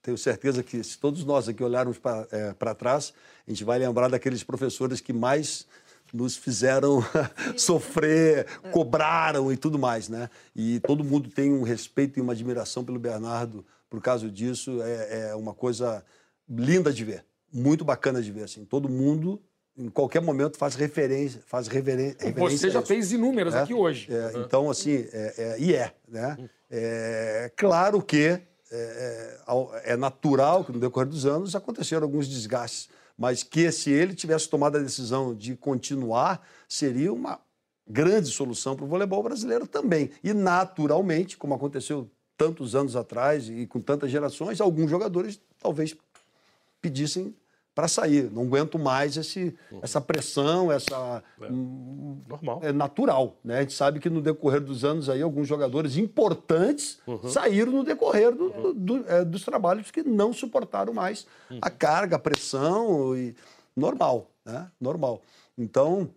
[0.04, 3.14] Tenho certeza que se todos nós aqui olharmos para trás,
[3.48, 5.66] a gente vai lembrar daqueles professores que mais
[6.14, 7.00] nos fizeram
[7.58, 10.30] sofrer, cobraram e tudo mais, né?
[10.54, 14.82] E todo mundo tem um respeito e uma admiração pelo Bernardo por causa disso.
[14.84, 16.04] É, é uma coisa
[16.50, 18.44] linda de ver, muito bacana de ver.
[18.44, 19.42] Assim, todo mundo,
[19.78, 22.18] em qualquer momento, faz referência, faz reverência.
[22.38, 24.14] Você já fez inúmeras É, aqui hoje.
[24.14, 26.38] é, Então, assim, é, é, e é, né?
[26.70, 28.40] É claro que
[28.76, 29.38] é,
[29.86, 34.16] é, é natural que no decorrer dos anos aconteceram alguns desgastes, mas que se ele
[34.16, 37.40] tivesse tomado a decisão de continuar, seria uma
[37.88, 40.10] grande solução para o voleibol brasileiro também.
[40.24, 45.96] E naturalmente, como aconteceu tantos anos atrás e com tantas gerações, alguns jogadores talvez
[46.82, 47.36] pedissem
[47.76, 48.30] para sair.
[48.32, 51.24] Não aguento mais esse, essa pressão, essa.
[51.50, 52.60] hum, Normal.
[52.64, 53.38] É natural.
[53.44, 53.58] Né?
[53.58, 57.00] A gente sabe que no decorrer dos anos aí, alguns jogadores importantes
[57.30, 61.26] saíram no decorrer do- do- do- é, dos trabalhos que não suportaram mais
[61.62, 63.16] a carga, a pressão.
[63.18, 63.36] E...
[63.76, 64.68] Normal, né?
[64.80, 65.22] Normal.
[65.58, 66.10] Então.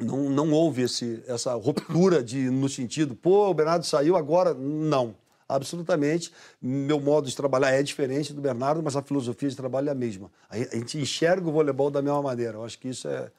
[0.00, 4.52] Não, não houve esse, essa ruptura de, no sentido, pô, o Bernardo saiu agora.
[4.52, 5.14] Não,
[5.54, 6.32] absolutamente.
[6.60, 9.94] Meu modo de trabalhar é diferente do Bernardo, mas a filosofia de trabalho é a
[9.94, 10.30] mesma.
[10.48, 12.58] A gente enxerga o voleibol da mesma maneira.
[12.58, 13.30] Eu acho que isso é,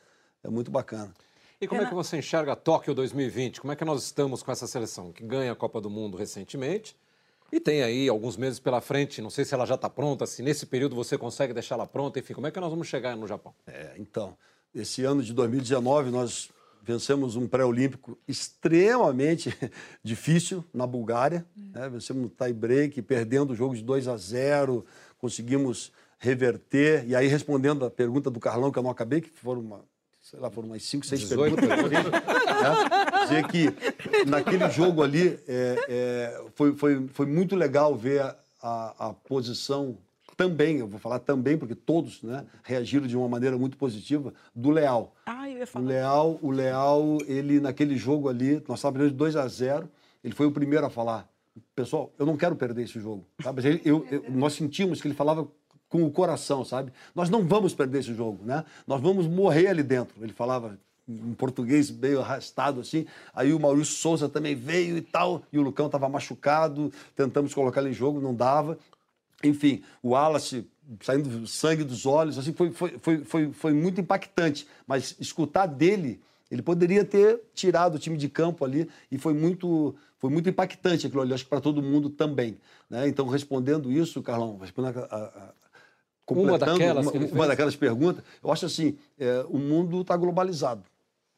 [0.44, 1.14] é muito bacana.
[1.60, 3.62] E como é que você enxerga Tóquio 2020?
[3.62, 6.96] Como é que nós estamos com essa seleção que ganha a Copa do Mundo recentemente
[7.52, 9.22] e tem aí alguns meses pela frente?
[9.22, 12.20] Não sei se ela já está pronta, se nesse período você consegue deixar ela pronta.
[12.20, 13.54] Enfim, como é que nós vamos chegar no Japão?
[13.66, 14.38] É, então,
[14.74, 16.50] esse ano de 2019 nós
[16.86, 19.52] vencemos um pré-olímpico extremamente
[20.04, 21.44] difícil na Bulgária.
[21.56, 21.90] né?
[21.90, 24.86] Vencemos no tie-break, perdendo o jogo de 2 a 0,
[25.18, 27.04] conseguimos reverter.
[27.08, 29.82] E aí, respondendo a pergunta do Carlão, que eu não acabei, que foram uma,
[30.22, 31.92] sei lá, foram umas 5, 6 18 perguntas.
[31.92, 32.22] né?
[33.24, 33.74] Dizer que
[34.30, 39.98] naquele jogo ali é, é, foi, foi, foi muito legal ver a, a, a posição
[40.36, 44.70] também, eu vou falar também, porque todos né, reagiram de uma maneira muito positiva, do
[44.70, 45.14] Leal.
[45.26, 45.86] Ah, eu ia O falar.
[45.86, 49.90] Leal, o Leal, ele naquele jogo ali, nós estávamos de 2 a 0,
[50.24, 51.28] ele foi o primeiro a falar,
[51.76, 53.26] pessoal, eu não quero perder esse jogo.
[53.64, 55.48] Ele- eu- eu- nós sentimos que ele falava
[55.88, 56.92] com o coração, sabe?
[57.14, 58.66] Nós não vamos perder esse jogo, né?
[58.88, 60.16] Nós vamos morrer ali dentro.
[60.24, 60.78] Ele falava
[61.08, 63.06] em português meio arrastado assim.
[63.34, 67.80] Aí o Maurício Souza também veio e tal, e o Lucão estava machucado, tentamos colocar
[67.82, 68.78] ele em jogo, não dava.
[69.48, 70.68] Enfim, o Wallace
[71.02, 74.68] saindo sangue dos olhos, assim, foi, foi, foi, foi, foi muito impactante.
[74.86, 79.96] Mas escutar dele, ele poderia ter tirado o time de campo ali e foi muito,
[80.18, 82.58] foi muito impactante aquilo ali, acho que para todo mundo também.
[82.90, 83.08] Né?
[83.08, 85.54] Então, respondendo isso, Carlão, respondendo a, a, a,
[86.26, 90.84] completando daquelas uma, uma daquelas perguntas, eu acho assim, é, o mundo está globalizado.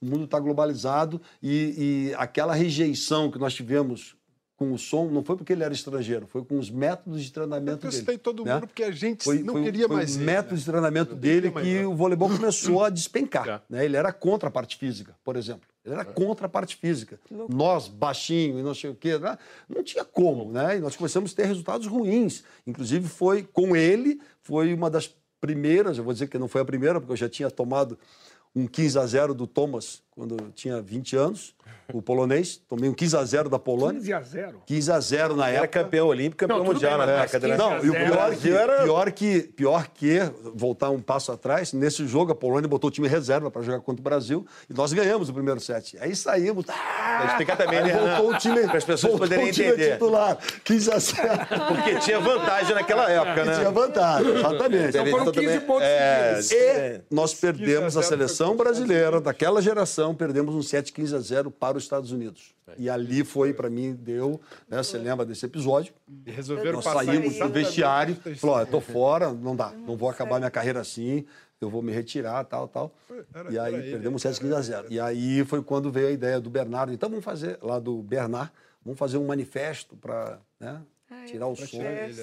[0.01, 4.15] O mundo está globalizado e, e aquela rejeição que nós tivemos
[4.57, 7.85] com o som, não foi porque ele era estrangeiro, foi com os métodos de treinamento
[7.85, 8.01] Eu dele.
[8.01, 8.55] citei todo né?
[8.55, 10.59] mundo porque a gente Foi, não foi- queria foi mais o ele, método né?
[10.59, 13.47] de treinamento Não dele mais que o voleibol começou a despencar.
[13.47, 13.61] É.
[13.69, 13.85] né?
[13.85, 15.61] Ele era contra a parte física, por exemplo.
[15.85, 17.19] Ele era contra a parte física.
[17.47, 19.37] Nós, baixinho e não sei o quê, né?
[19.69, 20.77] não tinha como, né?
[20.77, 22.43] E nós começamos a ter resultados ruins.
[22.65, 26.65] Inclusive, foi com ele, foi uma das primeiras, eu vou dizer que não foi a
[26.65, 27.97] primeira, porque eu já tinha tomado
[28.55, 31.53] um 15 a 0 do Thomas quando eu tinha 20 anos,
[31.93, 32.61] o polonês.
[32.67, 33.99] Tomei um 15 a 0 da Polônia.
[33.99, 34.61] 15 a 0.
[34.65, 35.83] 15 a 0 na Era época.
[35.83, 37.55] campeão olímpico, campeão Não, mundial bem, na década, né?
[37.57, 38.05] 15 a Não, e o 0.
[38.11, 40.19] pior, que, era- pior, que, pior que,
[40.53, 44.01] voltar um passo atrás, nesse jogo a Polônia botou o time reserva para jogar contra
[44.01, 45.97] o Brasil e nós ganhamos o primeiro set.
[45.99, 46.65] Aí saímos.
[46.69, 49.67] Ah, Vou explicar também, né, voltou o time, Para as pessoas voltou poderem o time
[49.69, 49.93] entender.
[49.93, 50.37] titular.
[50.63, 51.27] 15 a 0.
[51.67, 53.55] Porque tinha vantagem naquela época, né?
[53.57, 54.87] Tinha vantagem, exatamente.
[54.89, 56.39] Então foram 15 pontos É.
[56.51, 61.15] E nós perdemos 15 a a 0 seleção brasileira daquela geração, perdemos um 7 15
[61.15, 62.53] a 0 para os Estados Unidos.
[62.77, 65.93] E ali foi, para mim, deu, né, você lembra desse episódio?
[66.25, 70.37] E resolveram Nós passar saímos do vestiário, falou, tô fora, não dá, não vou acabar
[70.39, 71.25] minha carreira assim,
[71.61, 72.93] eu vou me retirar, tal, tal.
[73.33, 74.87] Era- E aí ele, perdemos 7 15 a 0.
[74.91, 78.51] E aí foi quando veio a ideia do Bernardo, então vamos fazer, lá do Bernard,
[78.83, 80.81] vamos fazer um manifesto para né,
[81.25, 81.81] tirar o som.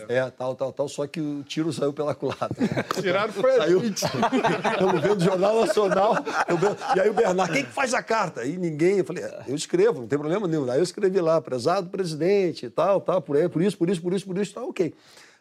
[0.08, 2.48] É, tal, tal, tal, só que o tiro saiu pela culatra.
[3.00, 3.82] Tiraram foi Saiu.
[3.82, 6.14] Estamos vendo o Jornal Nacional.
[6.48, 8.42] vendo- E aí o Bernardo, quem que faz a carta?
[8.42, 8.98] Aí ninguém.
[8.98, 10.70] Eu falei, "É, eu escrevo, não tem problema nenhum.
[10.70, 14.12] Aí eu escrevi lá, prezado presidente, tal, tal, por aí, por isso, por isso, por
[14.12, 14.94] isso, por isso, tá ok.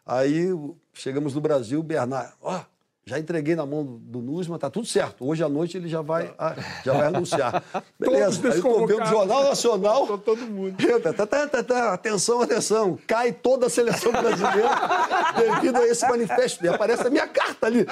[0.06, 0.49] Aí
[0.94, 2.61] chegamos no Brasil, Bernardo, ó,
[3.06, 5.28] já entreguei na mão do, Nusma, tá tudo certo.
[5.28, 6.56] Hoje à noite ele já vai, ah,
[6.86, 7.62] já vai anunciar.
[8.00, 9.06] Beleza, aí eu tô vendo o.
[9.06, 10.08] Jornal Nacional.
[10.08, 10.78] Tô todo mundo.
[11.02, 12.98] Tá, tá, tá, tá, tá, Atenção, atenção.
[13.06, 14.70] Cai toda a seleção brasileira
[15.36, 16.64] devido a esse manifesto.
[16.64, 17.86] E aparece a minha carta ali.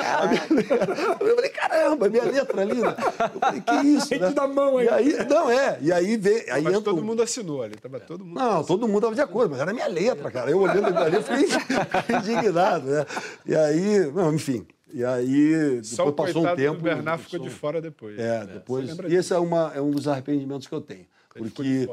[1.20, 2.76] Eu falei, caramba, minha letra ali.
[2.76, 2.96] né?
[3.34, 4.30] Eu falei, que isso, né?
[4.30, 4.86] Da mão aí.
[4.86, 5.78] E aí, não, é.
[5.82, 7.76] E aí vê, aí Mas todo mundo assinou ali.
[7.76, 8.40] Tava todo mundo.
[8.40, 10.50] Não, todo mundo estava de acordo, mas era minha letra, cara.
[10.50, 11.50] Eu olhando ali, eu fiquei
[12.16, 13.06] indignado, né?
[13.46, 14.66] E aí, enfim.
[14.93, 16.77] E aí, Só depois o passou um tempo.
[16.77, 18.18] do Bernard o ficou de fora depois.
[18.19, 18.89] É, Você depois.
[19.09, 21.05] E esse é, uma, é um dos arrependimentos que eu tenho.
[21.35, 21.88] Ele Porque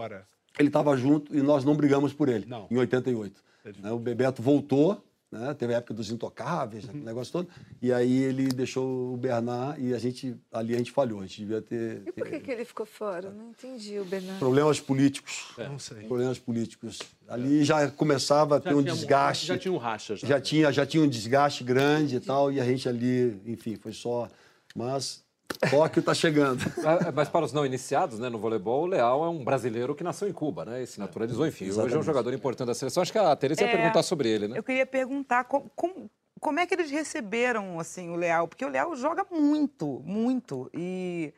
[0.58, 2.66] ele estava junto e nós não brigamos por ele, Não.
[2.70, 3.40] em 88.
[3.80, 6.90] Né, O Bebeto voltou, né, teve a época dos intocáveis, Uhum.
[6.90, 7.48] aquele negócio todo,
[7.82, 11.40] e aí ele deixou o Bernard e a gente, ali a gente falhou, a gente
[11.40, 13.30] devia ter, E por que, ter que ele ficou fora?
[13.30, 14.38] Não entendi o Bernardo.
[14.38, 15.52] problemas políticos.
[15.58, 16.04] Não sei.
[16.06, 16.98] Problemas políticos.
[17.28, 19.46] Ali já começava a ter um desgaste.
[19.46, 20.16] Já tinha um racha.
[20.16, 23.76] Já, já tinha, já tinha um desgaste grande e tal, e a gente ali, enfim,
[23.76, 24.28] foi só.
[24.74, 25.22] Mas
[25.70, 26.60] Tóquio está chegando.
[27.14, 30.28] Mas para os não iniciados né, no voleibol, o Leal é um brasileiro que nasceu
[30.28, 30.82] em Cuba, né?
[30.82, 31.64] E se naturalizou, enfim.
[31.66, 32.06] Hoje é um Exatamente.
[32.06, 33.02] jogador importante da seleção.
[33.02, 34.58] Acho que a Teresa ia É, perguntar sobre ele, né?
[34.58, 36.10] Eu queria perguntar como, como,
[36.40, 41.32] como é que eles receberam assim o Leal, porque o Leal joga muito, muito e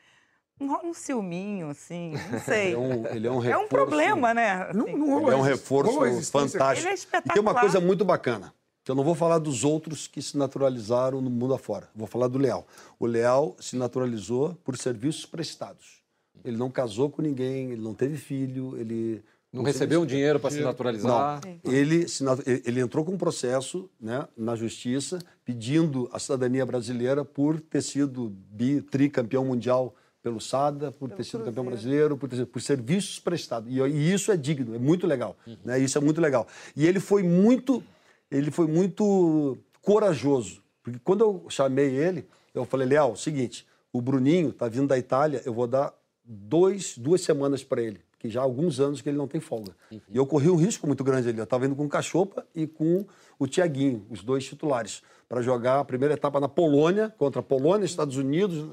[0.59, 2.67] não rola um ciúminho assim, não sei.
[2.67, 3.65] Ele é um, ele é um É reforço.
[3.65, 4.69] um problema, né?
[4.73, 4.97] Não, assim.
[4.97, 6.59] não rolou Ele é um reforço fantástico.
[6.59, 7.59] Ele é E tem uma espetacular.
[7.61, 8.53] coisa muito bacana,
[8.89, 11.89] eu não vou falar dos outros que se naturalizaram no mundo afora.
[11.95, 12.65] Vou falar do Leal.
[12.99, 16.01] O Leal se naturalizou por serviços prestados.
[16.43, 19.23] Ele não casou com ninguém, ele não teve filho, ele...
[19.53, 21.41] Não recebeu um dinheiro para se naturalizar.
[21.45, 21.73] Não.
[21.73, 22.23] Ele, se
[22.65, 28.29] ele entrou com um processo né, na justiça pedindo a cidadania brasileira por ter sido
[28.49, 33.69] bi, tricampeão mundial pelo SADA, por ter sido campeão brasileiro, por, ter por serviços prestados.
[33.71, 35.35] E, e isso é digno, é muito legal.
[35.65, 35.79] Né?
[35.79, 36.47] Isso é muito legal.
[36.75, 37.83] E ele foi muito,
[38.31, 40.63] ele foi muito corajoso.
[40.81, 45.41] Porque quando eu chamei ele, eu falei, Leal, seguinte, o Bruninho está vindo da Itália,
[45.45, 45.93] eu vou dar
[46.23, 49.75] dois, duas semanas para ele, que já há alguns anos que ele não tem folga.
[50.09, 51.37] E eu corri um risco muito grande ali.
[51.37, 53.05] Eu estava indo com o Cachopa e com
[53.37, 57.85] o Tiaguinho, os dois titulares, para jogar a primeira etapa na Polônia, contra a Polônia,
[57.85, 58.65] Estados Unidos,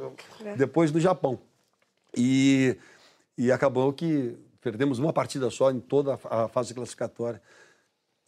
[0.57, 1.39] depois do Japão.
[2.17, 2.77] E,
[3.37, 7.41] e acabou que perdemos uma partida só em toda a fase classificatória.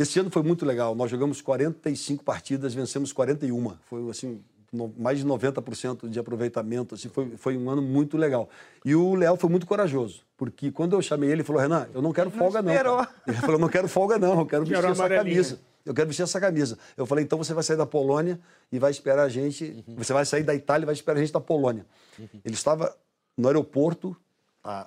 [0.00, 0.94] Esse ano foi muito legal.
[0.94, 3.76] Nós jogamos 45 partidas, vencemos 41.
[3.84, 4.40] Foi assim,
[4.72, 6.94] no- mais de 90% de aproveitamento.
[6.94, 8.48] Assim, foi, foi um ano muito legal.
[8.84, 12.00] E o Léo foi muito corajoso, porque quando eu chamei ele, ele falou: Renan, eu
[12.00, 12.72] não quero folga, não.
[12.72, 15.60] cara." Ele falou: não quero folga, não, eu quero vestir essa camisa.
[15.84, 16.78] Eu quero vestir essa camisa.
[16.96, 18.40] Eu falei: então você vai sair da Polônia
[18.72, 19.84] e vai esperar a gente.
[19.96, 21.84] Você vai sair da Itália e vai esperar a gente da Polônia.
[22.18, 22.96] Ele estava
[23.36, 24.16] no aeroporto
[24.64, 24.86] há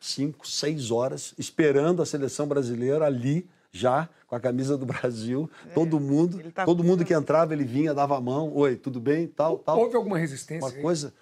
[0.00, 5.50] cinco, seis horas, esperando a seleção brasileira ali, já com a camisa do Brasil.
[5.74, 8.52] todo mundo, tá todo mundo que entrava, ele vinha, dava a mão.
[8.54, 9.26] Oi, tudo bem?
[9.26, 9.78] Tal, tal.
[9.78, 10.68] Houve alguma resistência?
[10.68, 11.12] Uma coisa.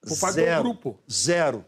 [0.00, 0.98] Por parte do zero, grupo.
[1.10, 1.64] Zero.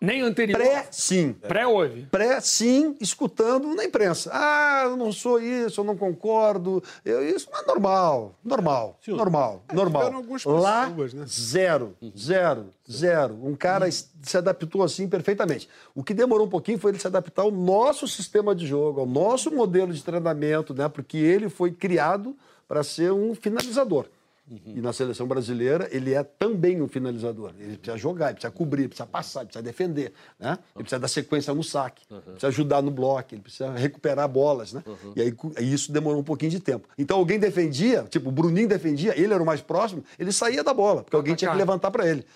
[0.00, 0.58] Nem anterior.
[0.58, 1.32] Pré, sim.
[1.32, 2.06] Pré houve.
[2.06, 4.30] Pré, sim, escutando na imprensa.
[4.32, 6.82] Ah, eu não sou isso, eu não concordo.
[7.04, 8.34] Eu, isso não é normal.
[8.44, 8.98] Normal.
[9.06, 9.64] Normal.
[9.72, 10.02] normal.
[10.02, 11.24] tiveram algumas Lá, pessoas, né?
[11.26, 13.38] zero, zero, zero.
[13.42, 15.68] Um cara se adaptou assim perfeitamente.
[15.94, 19.06] O que demorou um pouquinho foi ele se adaptar ao nosso sistema de jogo, ao
[19.06, 20.88] nosso modelo de treinamento, né?
[20.88, 22.36] Porque ele foi criado
[22.68, 24.06] para ser um finalizador.
[24.46, 27.54] E na seleção brasileira, ele é também um finalizador.
[27.58, 30.12] Ele precisa jogar, ele precisa cobrir, ele precisa passar, ele precisa defender.
[30.38, 30.58] Né?
[30.74, 34.74] Ele precisa dar sequência no saque, precisa ajudar no bloco, ele precisa recuperar bolas.
[34.74, 34.84] Né?
[35.16, 36.86] E aí aí isso demorou um pouquinho de tempo.
[36.98, 40.74] Então alguém defendia, tipo o Bruninho defendia, ele era o mais próximo, ele saía da
[40.74, 42.26] bola, porque alguém tinha que levantar para ele.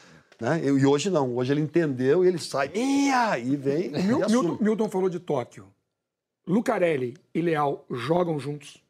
[0.41, 0.63] Né?
[0.65, 3.87] E hoje não, hoje ele entendeu e ele sai, ia, e vem.
[3.87, 4.19] e Mil-.
[4.21, 5.67] Milton, Milton falou de Tóquio.
[6.47, 8.83] Lucarelli e Leal jogam juntos?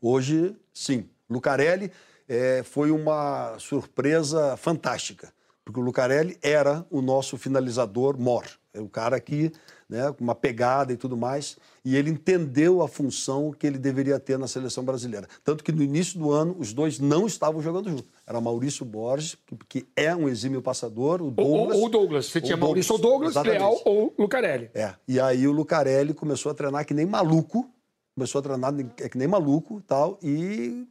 [0.00, 1.08] Hoje, sim.
[1.30, 1.92] Lucarelli
[2.28, 5.32] eh, foi uma surpresa fantástica,
[5.64, 8.44] porque o Lucarelli era o nosso finalizador mor.
[8.72, 9.50] É o cara que,
[9.88, 14.20] né, com uma pegada e tudo mais, e ele entendeu a função que ele deveria
[14.20, 15.26] ter na seleção brasileira.
[15.42, 18.04] Tanto que no início do ano, os dois não estavam jogando juntos.
[18.26, 19.36] Era Maurício Borges,
[19.66, 21.76] que, é um exímio passador, o Ou- Douglas...
[21.76, 22.26] Ou, ou Douglas.
[22.26, 23.60] Você ou tinha Maurício ou Douglas, exatamente.
[23.60, 24.70] Leal ou Lucarelli.
[24.74, 24.94] É.
[25.08, 27.70] E aí o Lucarelli começou a treinar que nem maluco,
[28.14, 30.86] começou a treinar é que nem maluco tal, e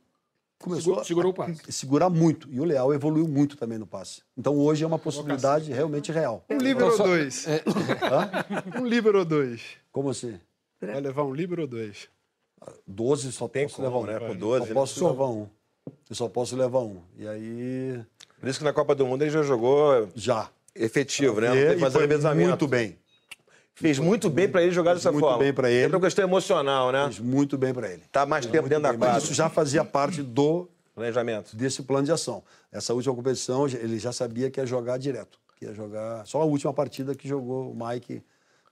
[0.59, 1.71] começou Segurou- segurou o a passe.
[1.71, 2.47] segurar muito.
[2.51, 4.21] E o Leal evoluiu muito também no passe.
[4.37, 6.43] Então hoje é uma possibilidade realmente real.
[6.49, 7.45] Um líbero ou dois?
[7.47, 8.79] Hã?
[8.81, 9.61] Um líbero ou dois?
[9.91, 10.39] Como assim?
[10.81, 12.07] Vai levar um líbero ou dois?
[12.87, 14.05] 12 só Tem posso como, levar um.
[14.05, 14.27] né?
[14.27, 14.73] Com 12, Só né?
[14.73, 15.47] posso levar um.
[16.09, 17.01] Eu só posso levar um.
[17.17, 18.03] E aí.
[18.39, 20.49] Por isso que na Copa do Mundo ele já jogou Já.
[20.73, 21.55] efetivo, né?
[21.55, 22.97] E- e fazer foi muito bem.
[23.75, 25.39] Fez muito bem pra ele jogar dessa muito forma.
[25.43, 25.93] bem pra ele.
[25.93, 27.03] É uma questão emocional, né?
[27.05, 28.03] Fez muito bem para ele.
[28.11, 29.23] Tá mais tempo dentro da Bem, mas quadra.
[29.25, 31.55] Isso já fazia parte do Planejamento.
[31.55, 32.41] desse plano de ação.
[32.71, 35.37] Essa última competição, ele já sabia que ia jogar direto.
[35.57, 36.25] Que ia jogar.
[36.25, 38.23] Só a última partida que jogou o Mike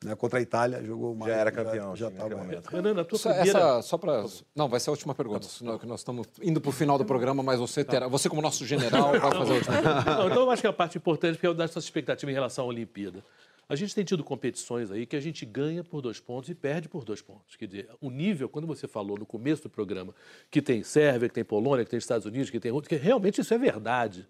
[0.05, 1.29] né, contra a Itália, jogou o Mike.
[1.31, 2.35] era campeão, Já estava.
[2.35, 2.69] momento.
[2.69, 3.59] Renan, na tua Só, primeira...
[3.59, 4.23] essa, só para.
[4.55, 5.47] Não, vai ser a última pergunta.
[5.47, 8.07] senão que nós estamos indo para o final do programa, mas você terá.
[8.07, 10.15] Você, como nosso general, vai fazer a última pergunta.
[10.15, 12.33] Não, então eu acho que a parte importante porque é o da sua expectativa em
[12.33, 13.21] relação à Olimpíada.
[13.67, 16.89] A gente tem tido competições aí que a gente ganha por dois pontos e perde
[16.89, 17.55] por dois pontos.
[17.55, 20.13] Quer dizer, o nível, quando você falou no começo do programa
[20.51, 23.41] que tem Sérvia, que tem Polônia, que tem Estados Unidos, que tem outro, que realmente
[23.41, 24.27] isso é verdade.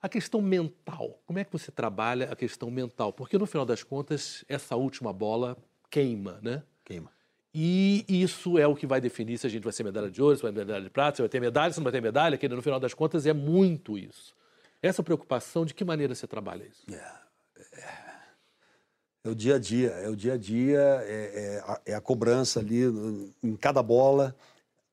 [0.00, 3.12] A questão mental, como é que você trabalha a questão mental?
[3.12, 5.56] Porque no final das contas, essa última bola
[5.90, 6.62] queima, né?
[6.84, 7.10] Queima.
[7.54, 10.36] E isso é o que vai definir se a gente vai ser medalha de ouro,
[10.36, 12.36] se vai ter medalha de prata, se vai ter medalha, se não vai ter medalha,
[12.36, 14.34] que no final das contas é muito isso.
[14.82, 16.84] Essa preocupação, de que maneira você trabalha isso?
[19.24, 22.00] É o dia a dia, é o dia a dia, é, é a, é a
[22.00, 22.82] cobrança ali
[23.42, 24.36] em cada bola,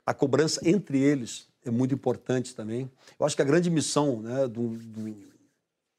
[0.05, 2.89] a cobrança entre eles é muito importante também.
[3.19, 5.15] Eu acho que a grande missão né, do, do,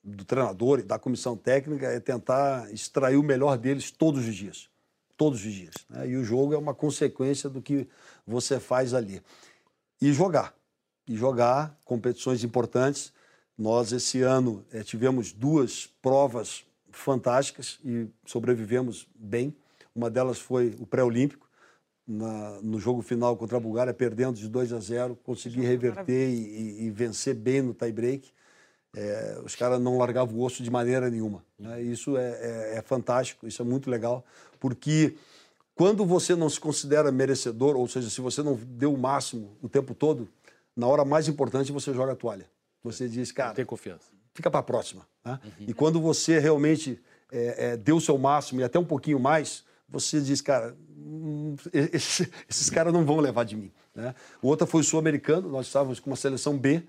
[0.02, 4.68] do treinador e da comissão técnica é tentar extrair o melhor deles todos os dias,
[5.16, 5.74] todos os dias.
[5.90, 6.08] né?
[6.08, 7.86] E o jogo é uma consequência do que
[8.26, 9.22] você faz ali.
[10.00, 10.54] E jogar,
[11.06, 13.12] e jogar competições importantes.
[13.56, 19.54] Nós, esse ano, eh, tivemos duas provas fantásticas e sobrevivemos bem.
[19.94, 21.48] Uma delas foi o pré-olímpico,
[22.62, 26.90] no jogo final contra a Bulgária, perdendo de 2 a 0, consegui reverter e, e-
[26.90, 28.30] vencer bem no tie-break.
[28.94, 31.42] É, os caras não largavam o osso de maneira nenhuma.
[31.58, 31.80] né?
[31.80, 32.28] Isso é,
[32.74, 34.24] é- é fantástico, isso é muito legal,
[34.60, 35.16] porque
[35.74, 39.68] quando você não se considera merecedor, ou seja, se você não deu o máximo o
[39.68, 40.28] tempo todo,
[40.76, 42.46] na hora mais importante você joga a toalha.
[42.84, 44.11] Você diz, cara, Tem confiança.
[44.34, 45.06] Fica para a próxima.
[45.24, 45.38] né?
[45.60, 47.00] E quando você realmente
[47.30, 51.54] é, é, deu o seu máximo e até um pouquinho mais, você diz, cara, hum,
[51.72, 53.70] esse- esses caras não vão levar de mim.
[53.94, 54.14] Né?
[54.40, 56.82] O outro foi o sul-americano, nós estávamos com uma seleção B,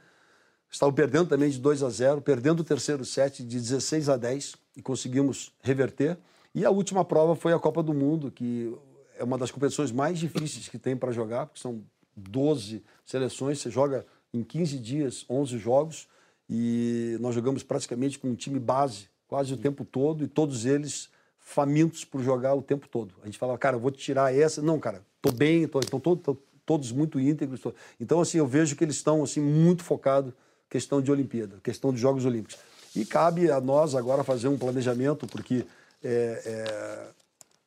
[0.72, 4.56] estavam perdendo também de 2 a 0, perdendo o terceiro set de 16 a 10
[4.76, 6.18] e conseguimos reverter.
[6.56, 8.76] E a última prova foi a Copa do Mundo, que
[9.18, 11.84] é uma das competições mais difíceis que tem para jogar, porque são
[12.16, 16.08] 12 seleções, você joga em 15 dias, 11 jogos,
[16.50, 21.10] e nós jogamos praticamente com um time base quase o tempo todo, e todos eles
[21.40, 23.16] famintos por jogar o tempo todo.
[23.22, 24.62] A gente falava, cara, vou tirar essa.
[24.62, 27.60] Não, cara, tô bem, tô, estão todo, tô- todos muito íntegros.
[27.60, 30.34] tô- Então, assim, eu vejo que eles estão assim, muito focados
[30.70, 32.58] questão de Olimpíada, questão dos Jogos Olímpicos.
[32.96, 35.66] E cabe a nós agora fazer um planejamento, porque
[36.04, 37.08] é, é,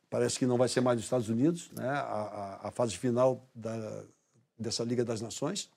[0.09, 1.87] parece que não vai ser mais nos Estados Unidos, né?
[1.87, 4.03] a, a- a fase final da,
[4.57, 5.69] dessa Liga das Nações.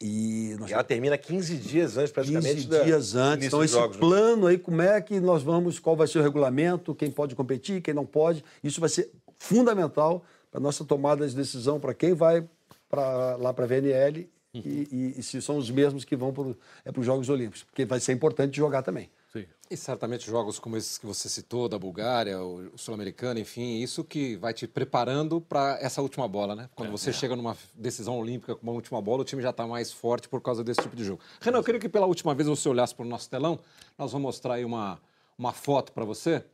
[0.00, 2.54] E nós E ela termina 15 dias antes, praticamente.
[2.56, 3.46] 15 da- dias antes.
[3.46, 4.00] Então, esse jogos, né?
[4.00, 7.80] plano aí, como é que nós vamos, qual vai ser o regulamento, quem pode competir,
[7.80, 8.44] quem não pode.
[8.62, 12.46] Isso vai ser fundamental para a nossa tomada de decisão, para quem vai
[12.88, 16.44] pra, lá para a VNL e, e- e se são os mesmos que vão para
[16.84, 19.08] é os Jogos Olímpicos, porque vai ser importante jogar também.
[19.34, 19.46] Sim.
[19.68, 24.36] E certamente jogos como esses que você citou, da Bulgária, o Sul-Americano, enfim, isso que
[24.36, 26.70] vai te preparando para essa última bola, né?
[26.76, 29.92] Quando você chega numa decisão olímpica com uma última bola, o time já está mais
[29.92, 31.20] forte por causa desse tipo de jogo.
[31.40, 33.58] Renan, eu queria que pela última vez você olhasse para o nosso telão.
[33.98, 35.00] Nós vamos mostrar aí uma,
[35.36, 36.44] uma foto para você.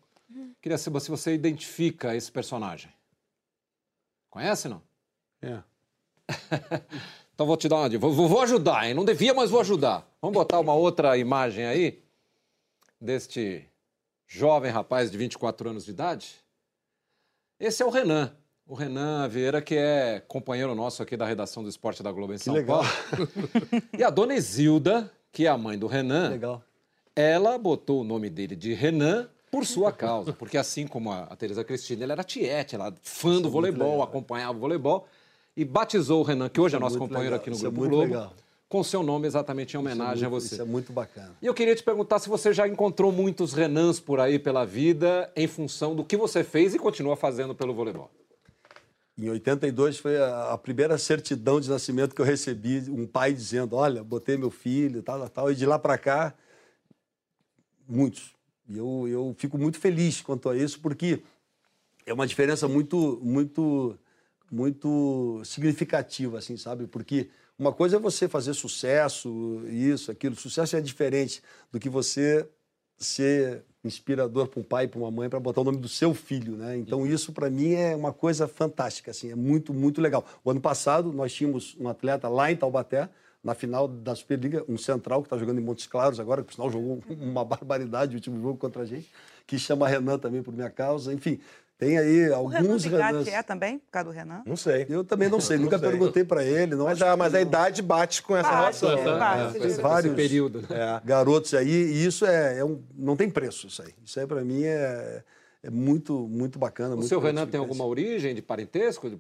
[0.62, 2.90] Queria saber se você identifica esse personagem.
[4.30, 4.80] Conhece, não?
[5.42, 5.62] É.
[7.40, 8.06] Então vou te dar uma dica.
[8.06, 8.92] Vou, vou ajudar, hein?
[8.92, 10.06] Não devia, mas vou ajudar.
[10.20, 11.99] Vamos botar uma outra imagem aí
[13.00, 13.66] deste
[14.26, 16.34] jovem rapaz de 24 anos de idade.
[17.58, 18.32] Esse é o Renan.
[18.66, 22.38] O Renan Vieira, que é companheiro nosso aqui da redação do Esporte da Globo em
[22.38, 22.82] São legal.
[23.10, 23.28] Paulo.
[23.98, 26.62] E a dona Isilda, que é a mãe do Renan, Legal.
[27.16, 30.32] ela botou o nome dele de Renan por sua causa.
[30.32, 33.90] Porque assim como a, a Tereza Cristina, ela era tiete, ela fã do muito voleibol,
[33.92, 34.02] legal.
[34.04, 35.08] acompanhava o voleibol.
[35.56, 37.66] E batizou o Renan, que hoje Isso é é nosso companheiro legal, aqui no isso
[37.66, 38.34] é Grupo muito Globo, legal.
[38.70, 40.54] Com seu nome exatamente em é homenagem muito- a você.
[40.54, 41.36] Isso é muito bacana.
[41.42, 45.30] E eu queria te perguntar se você já encontrou muitos Renans por aí pela vida
[45.34, 48.08] em função do que você fez e continua fazendo pelo voleibol.
[49.18, 54.04] Em 82 foi a, primeira certidão de nascimento que eu recebi, um pai dizendo, olha,
[54.04, 55.52] botei meu filho, tal, tal, tal.
[55.52, 56.32] E de lá para cá,
[57.88, 58.32] muitos.
[58.68, 61.24] E eu, eu fico muito feliz quanto a isso, porque
[62.06, 63.98] é uma diferença muito, muito,
[64.48, 66.86] muito significativa, assim, sabe?
[66.86, 67.28] Porque
[67.60, 70.34] uma coisa é você fazer sucesso, isso, aquilo.
[70.34, 72.48] Sucesso é diferente do que você
[72.96, 76.14] ser inspirador para um pai e para uma mãe para botar o nome do seu
[76.14, 76.78] filho, né?
[76.78, 80.24] Então isso para mim é uma coisa fantástica, assim, é muito muito legal.
[80.42, 83.10] O ano passado nós tínhamos um atleta lá em Taubaté
[83.44, 86.54] na final da Superliga, um central que está jogando em Montes Claros agora, que por
[86.54, 89.10] sinal jogou uma barbaridade o último jogo contra a gente,
[89.46, 91.12] que chama Renan também por minha causa.
[91.12, 91.38] Enfim,
[91.80, 93.26] tem aí O Renan alguns Renans.
[93.26, 94.42] é também, por causa do Renan?
[94.44, 94.86] Não sei.
[94.88, 95.88] Eu também não sei, Não nunca sei.
[95.88, 96.74] perguntei para ele.
[96.76, 98.90] Não Mas, a, mas a idade bate com essa Bate, relação.
[98.92, 99.58] é, bate.
[99.58, 99.68] É, é.
[99.80, 101.00] vários período, né?
[101.04, 103.94] Garotos aí, e isso é, é um, não tem preço isso aí.
[104.04, 105.22] Isso aí para mim é,
[105.62, 106.90] é muito muito bacana.
[106.94, 109.10] O muito seu Renan tem alguma origem de parentesco?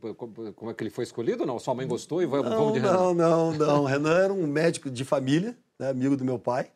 [0.54, 1.46] Como é que ele foi escolhido?
[1.46, 2.92] Não, sua mãe gostou e vai- vamos Não, de Renan.
[2.92, 3.84] não, não, não.
[3.84, 6.66] Renan era um médico de família, né, amigo do meu pai.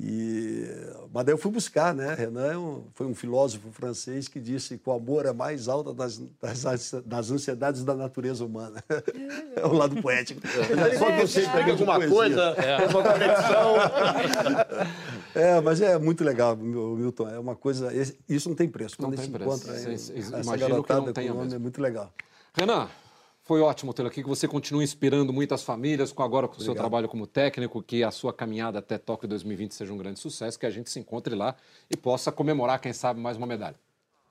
[0.00, 0.66] E...
[1.12, 2.14] Mas daí eu fui buscar, né?
[2.14, 6.20] Renan é foi um filósofo francês que disse que o amor é mais alta das,
[6.40, 8.82] das, das ansiedades da natureza humana.
[9.56, 10.40] É o lado poético.
[10.98, 12.14] Só que eu sei Pega alguma poesia.
[12.14, 12.54] coisa,
[12.90, 13.74] uma conexão.
[15.34, 17.28] É, mas é muito legal, Milton.
[17.28, 17.90] É uma coisa.
[18.28, 18.96] Isso não tem preço.
[19.00, 19.68] Não Quando a tem preço.
[19.68, 21.56] encontra imagino que garotada não com tenha nome, mesmo.
[21.56, 22.12] é muito legal.
[22.52, 22.88] Renan,
[23.44, 26.74] foi ótimo tê-lo aqui, que você continue inspirando muitas famílias, com agora com o seu
[26.74, 30.64] trabalho como técnico, que a sua caminhada até Tóquio 2020 seja um grande sucesso, que
[30.64, 31.54] a gente se encontre lá
[31.90, 33.76] e possa comemorar, quem sabe, mais uma medalha.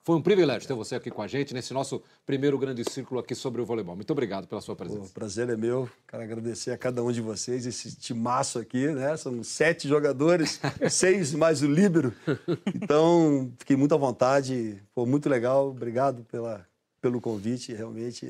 [0.06, 3.36] Foi um privilégio ter você aqui com a gente, nesse nosso primeiro grande círculo aqui
[3.36, 3.96] sobre o voleibol.
[3.96, 5.14] Muito obrigado pela sua O presença.
[5.14, 5.88] prazer é meu.
[6.08, 9.16] Quero agradecer a cada um de vocês, esse timaço aqui, né?
[9.16, 10.60] São sete jogadores,
[10.92, 12.14] seis mais o líbero.
[12.76, 14.82] Então, fiquei muito à vontade.
[14.94, 15.70] Foi muito legal.
[15.70, 16.68] Obrigado pela,
[17.00, 17.72] pelo convite.
[17.74, 18.28] Realmente,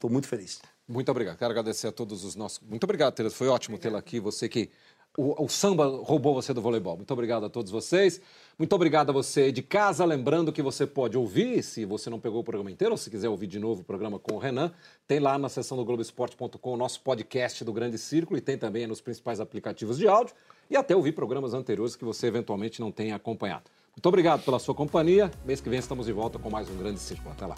[0.00, 0.60] estou muito feliz.
[0.88, 1.36] Muito obrigado.
[1.36, 2.58] Quero agradecer a todos os nossos.
[2.66, 3.34] Muito obrigado, Tereza.
[3.34, 4.18] Foi ótimo tê-la aqui.
[4.18, 4.70] Você que.
[5.16, 6.96] O, o samba roubou você do voleibol.
[6.96, 8.20] Muito obrigado a todos vocês.
[8.56, 10.04] Muito obrigado a você de casa.
[10.04, 13.28] Lembrando que você pode ouvir, se você não pegou o programa inteiro, ou se quiser
[13.28, 14.72] ouvir de novo o programa com o Renan,
[15.08, 18.86] tem lá na seção do Globoesporte.com o nosso podcast do Grande Círculo e tem também
[18.86, 20.32] nos principais aplicativos de áudio
[20.70, 23.64] e até ouvir programas anteriores que você eventualmente não tenha acompanhado.
[23.96, 25.28] Muito obrigado pela sua companhia.
[25.44, 27.32] Mês que vem estamos de volta com mais um Grande Círculo.
[27.32, 27.56] Até lá.